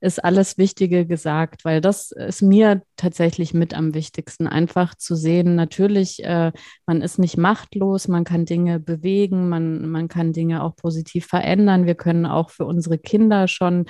ist 0.00 0.22
alles 0.24 0.58
Wichtige 0.58 1.06
gesagt, 1.06 1.64
weil 1.64 1.80
das 1.80 2.12
ist 2.12 2.42
mir 2.42 2.82
tatsächlich 2.96 3.54
mit 3.54 3.74
am 3.74 3.94
wichtigsten, 3.94 4.46
einfach 4.46 4.94
zu 4.94 5.16
sehen, 5.16 5.54
natürlich, 5.54 6.24
äh, 6.24 6.52
man 6.86 7.02
ist 7.02 7.18
nicht 7.18 7.36
machtlos, 7.36 8.08
man 8.08 8.24
kann 8.24 8.44
Dinge 8.44 8.78
bewegen, 8.80 9.48
man, 9.48 9.88
man 9.88 10.08
kann 10.08 10.32
Dinge 10.32 10.62
auch 10.62 10.76
positiv 10.76 11.26
verändern. 11.26 11.86
Wir 11.86 11.94
können 11.94 12.26
auch 12.26 12.50
für 12.50 12.64
unsere 12.64 12.98
Kinder 12.98 13.48
schon 13.48 13.86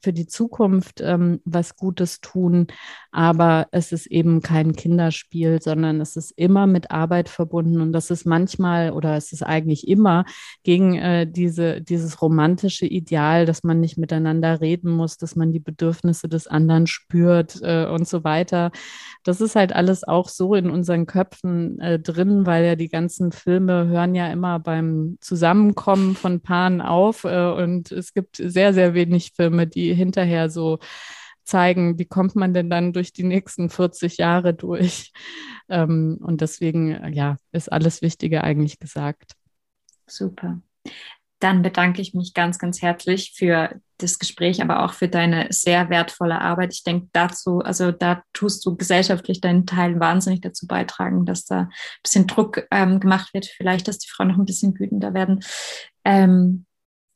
für 0.00 0.12
die 0.12 0.26
Zukunft 0.26 1.00
ähm, 1.00 1.40
was 1.44 1.76
Gutes 1.76 2.20
tun. 2.20 2.66
Aber 3.10 3.66
es 3.72 3.92
ist 3.92 4.06
eben 4.06 4.42
kein 4.42 4.74
Kinderspiel, 4.74 5.60
sondern 5.60 6.00
es 6.00 6.16
ist 6.16 6.32
immer 6.36 6.66
mit 6.66 6.90
Arbeit 6.90 7.28
verbunden. 7.28 7.80
Und 7.80 7.92
das 7.92 8.10
ist 8.10 8.26
manchmal 8.26 8.92
oder 8.92 9.16
es 9.16 9.32
ist 9.32 9.42
eigentlich 9.42 9.88
immer 9.88 10.24
gegen 10.62 10.94
äh, 10.96 11.26
diese, 11.26 11.80
dieses 11.80 12.20
romantische 12.22 12.86
Ideal, 12.86 13.46
dass 13.46 13.64
man 13.64 13.80
nicht 13.80 13.98
miteinander 13.98 14.60
reden 14.60 14.90
muss, 14.90 15.16
dass 15.16 15.36
man 15.36 15.52
die 15.52 15.60
Bedürfnisse 15.60 16.28
des 16.28 16.46
anderen 16.46 16.86
spürt 16.86 17.60
äh, 17.62 17.86
und 17.86 18.06
so 18.06 18.24
weiter. 18.24 18.70
Das 19.24 19.40
ist 19.40 19.56
halt 19.56 19.74
alles 19.74 20.04
auch 20.04 20.28
so 20.28 20.54
in 20.54 20.70
unseren 20.70 21.06
Köpfen 21.06 21.80
äh, 21.80 21.98
drin, 21.98 22.46
weil 22.46 22.64
ja 22.64 22.76
die 22.76 22.88
ganzen 22.88 23.32
Filme 23.32 23.86
hören 23.88 24.14
ja 24.14 24.30
immer 24.30 24.58
beim 24.58 25.18
Zusammenkommen 25.20 26.14
von 26.14 26.40
Paaren 26.40 26.80
auf. 26.80 27.24
Äh, 27.24 27.50
und 27.52 27.90
es 27.92 28.14
gibt 28.14 28.36
sehr, 28.36 28.72
sehr 28.74 28.94
wenig 28.94 29.32
Filme, 29.34 29.66
die 29.66 29.87
hinterher 29.94 30.50
so 30.50 30.78
zeigen, 31.48 31.98
wie 31.98 32.04
kommt 32.04 32.36
man 32.36 32.54
denn 32.54 32.70
dann 32.70 32.92
durch 32.92 33.12
die 33.12 33.24
nächsten 33.24 33.70
40 33.70 34.18
Jahre 34.18 34.54
durch. 34.54 35.12
Ähm, 35.70 36.18
und 36.22 36.40
deswegen, 36.40 37.12
ja, 37.12 37.36
ist 37.52 37.70
alles 37.70 38.00
Wichtige 38.00 38.42
eigentlich 38.42 38.78
gesagt. 38.78 39.32
Super. 40.06 40.62
Dann 41.40 41.60
bedanke 41.60 42.00
ich 42.00 42.14
mich 42.14 42.32
ganz, 42.32 42.58
ganz 42.58 42.80
herzlich 42.80 43.34
für 43.36 43.78
das 43.98 44.18
Gespräch, 44.18 44.62
aber 44.62 44.82
auch 44.82 44.94
für 44.94 45.08
deine 45.08 45.48
sehr 45.50 45.90
wertvolle 45.90 46.40
Arbeit. 46.40 46.72
Ich 46.72 46.84
denke 46.84 47.08
dazu, 47.12 47.58
also 47.58 47.92
da 47.92 48.22
tust 48.32 48.64
du 48.64 48.76
gesellschaftlich 48.76 49.40
deinen 49.40 49.66
Teil 49.66 50.00
wahnsinnig 50.00 50.40
dazu 50.40 50.66
beitragen, 50.66 51.26
dass 51.26 51.44
da 51.44 51.60
ein 51.60 51.70
bisschen 52.02 52.26
Druck 52.26 52.66
ähm, 52.70 52.98
gemacht 52.98 53.34
wird, 53.34 53.44
vielleicht, 53.44 53.88
dass 53.88 53.98
die 53.98 54.08
Frauen 54.08 54.28
noch 54.28 54.38
ein 54.38 54.46
bisschen 54.46 54.78
wütender 54.78 55.14
werden. 55.14 55.40
Ähm, 56.04 56.64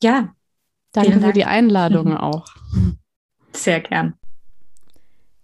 ja, 0.01 0.35
Danke 0.93 1.19
für 1.19 1.33
die 1.33 1.45
Einladung 1.45 2.15
auch. 2.15 2.45
Sehr 3.51 3.81
gern. 3.81 4.15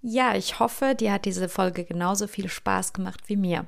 Ja, 0.02 0.36
ich 0.36 0.60
hoffe, 0.60 0.96
dir 0.96 1.12
hat 1.12 1.26
diese 1.26 1.50
Folge 1.50 1.84
genauso 1.84 2.28
viel 2.28 2.48
Spaß 2.48 2.94
gemacht 2.94 3.24
wie 3.28 3.36
mir. 3.36 3.68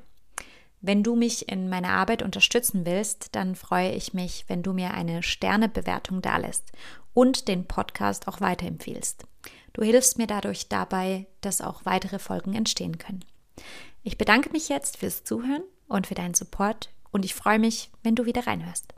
Wenn 0.79 1.03
du 1.03 1.15
mich 1.15 1.49
in 1.49 1.69
meiner 1.69 1.89
Arbeit 1.89 2.23
unterstützen 2.23 2.85
willst, 2.85 3.35
dann 3.35 3.55
freue 3.55 3.91
ich 3.91 4.13
mich, 4.13 4.45
wenn 4.47 4.63
du 4.63 4.73
mir 4.73 4.93
eine 4.93 5.21
Sternebewertung 5.21 6.21
dalässt 6.21 6.71
und 7.13 7.47
den 7.47 7.67
Podcast 7.67 8.27
auch 8.27 8.41
weiterempfiehlst. 8.41 9.25
Du 9.73 9.83
hilfst 9.83 10.17
mir 10.17 10.27
dadurch 10.27 10.69
dabei, 10.69 11.27
dass 11.41 11.61
auch 11.61 11.85
weitere 11.85 12.19
Folgen 12.19 12.55
entstehen 12.55 12.97
können. 12.97 13.25
Ich 14.03 14.17
bedanke 14.17 14.49
mich 14.51 14.69
jetzt 14.69 14.97
fürs 14.97 15.23
Zuhören 15.23 15.63
und 15.87 16.07
für 16.07 16.15
deinen 16.15 16.33
Support 16.33 16.89
und 17.11 17.25
ich 17.25 17.35
freue 17.35 17.59
mich, 17.59 17.91
wenn 18.03 18.15
du 18.15 18.25
wieder 18.25 18.47
reinhörst. 18.47 18.93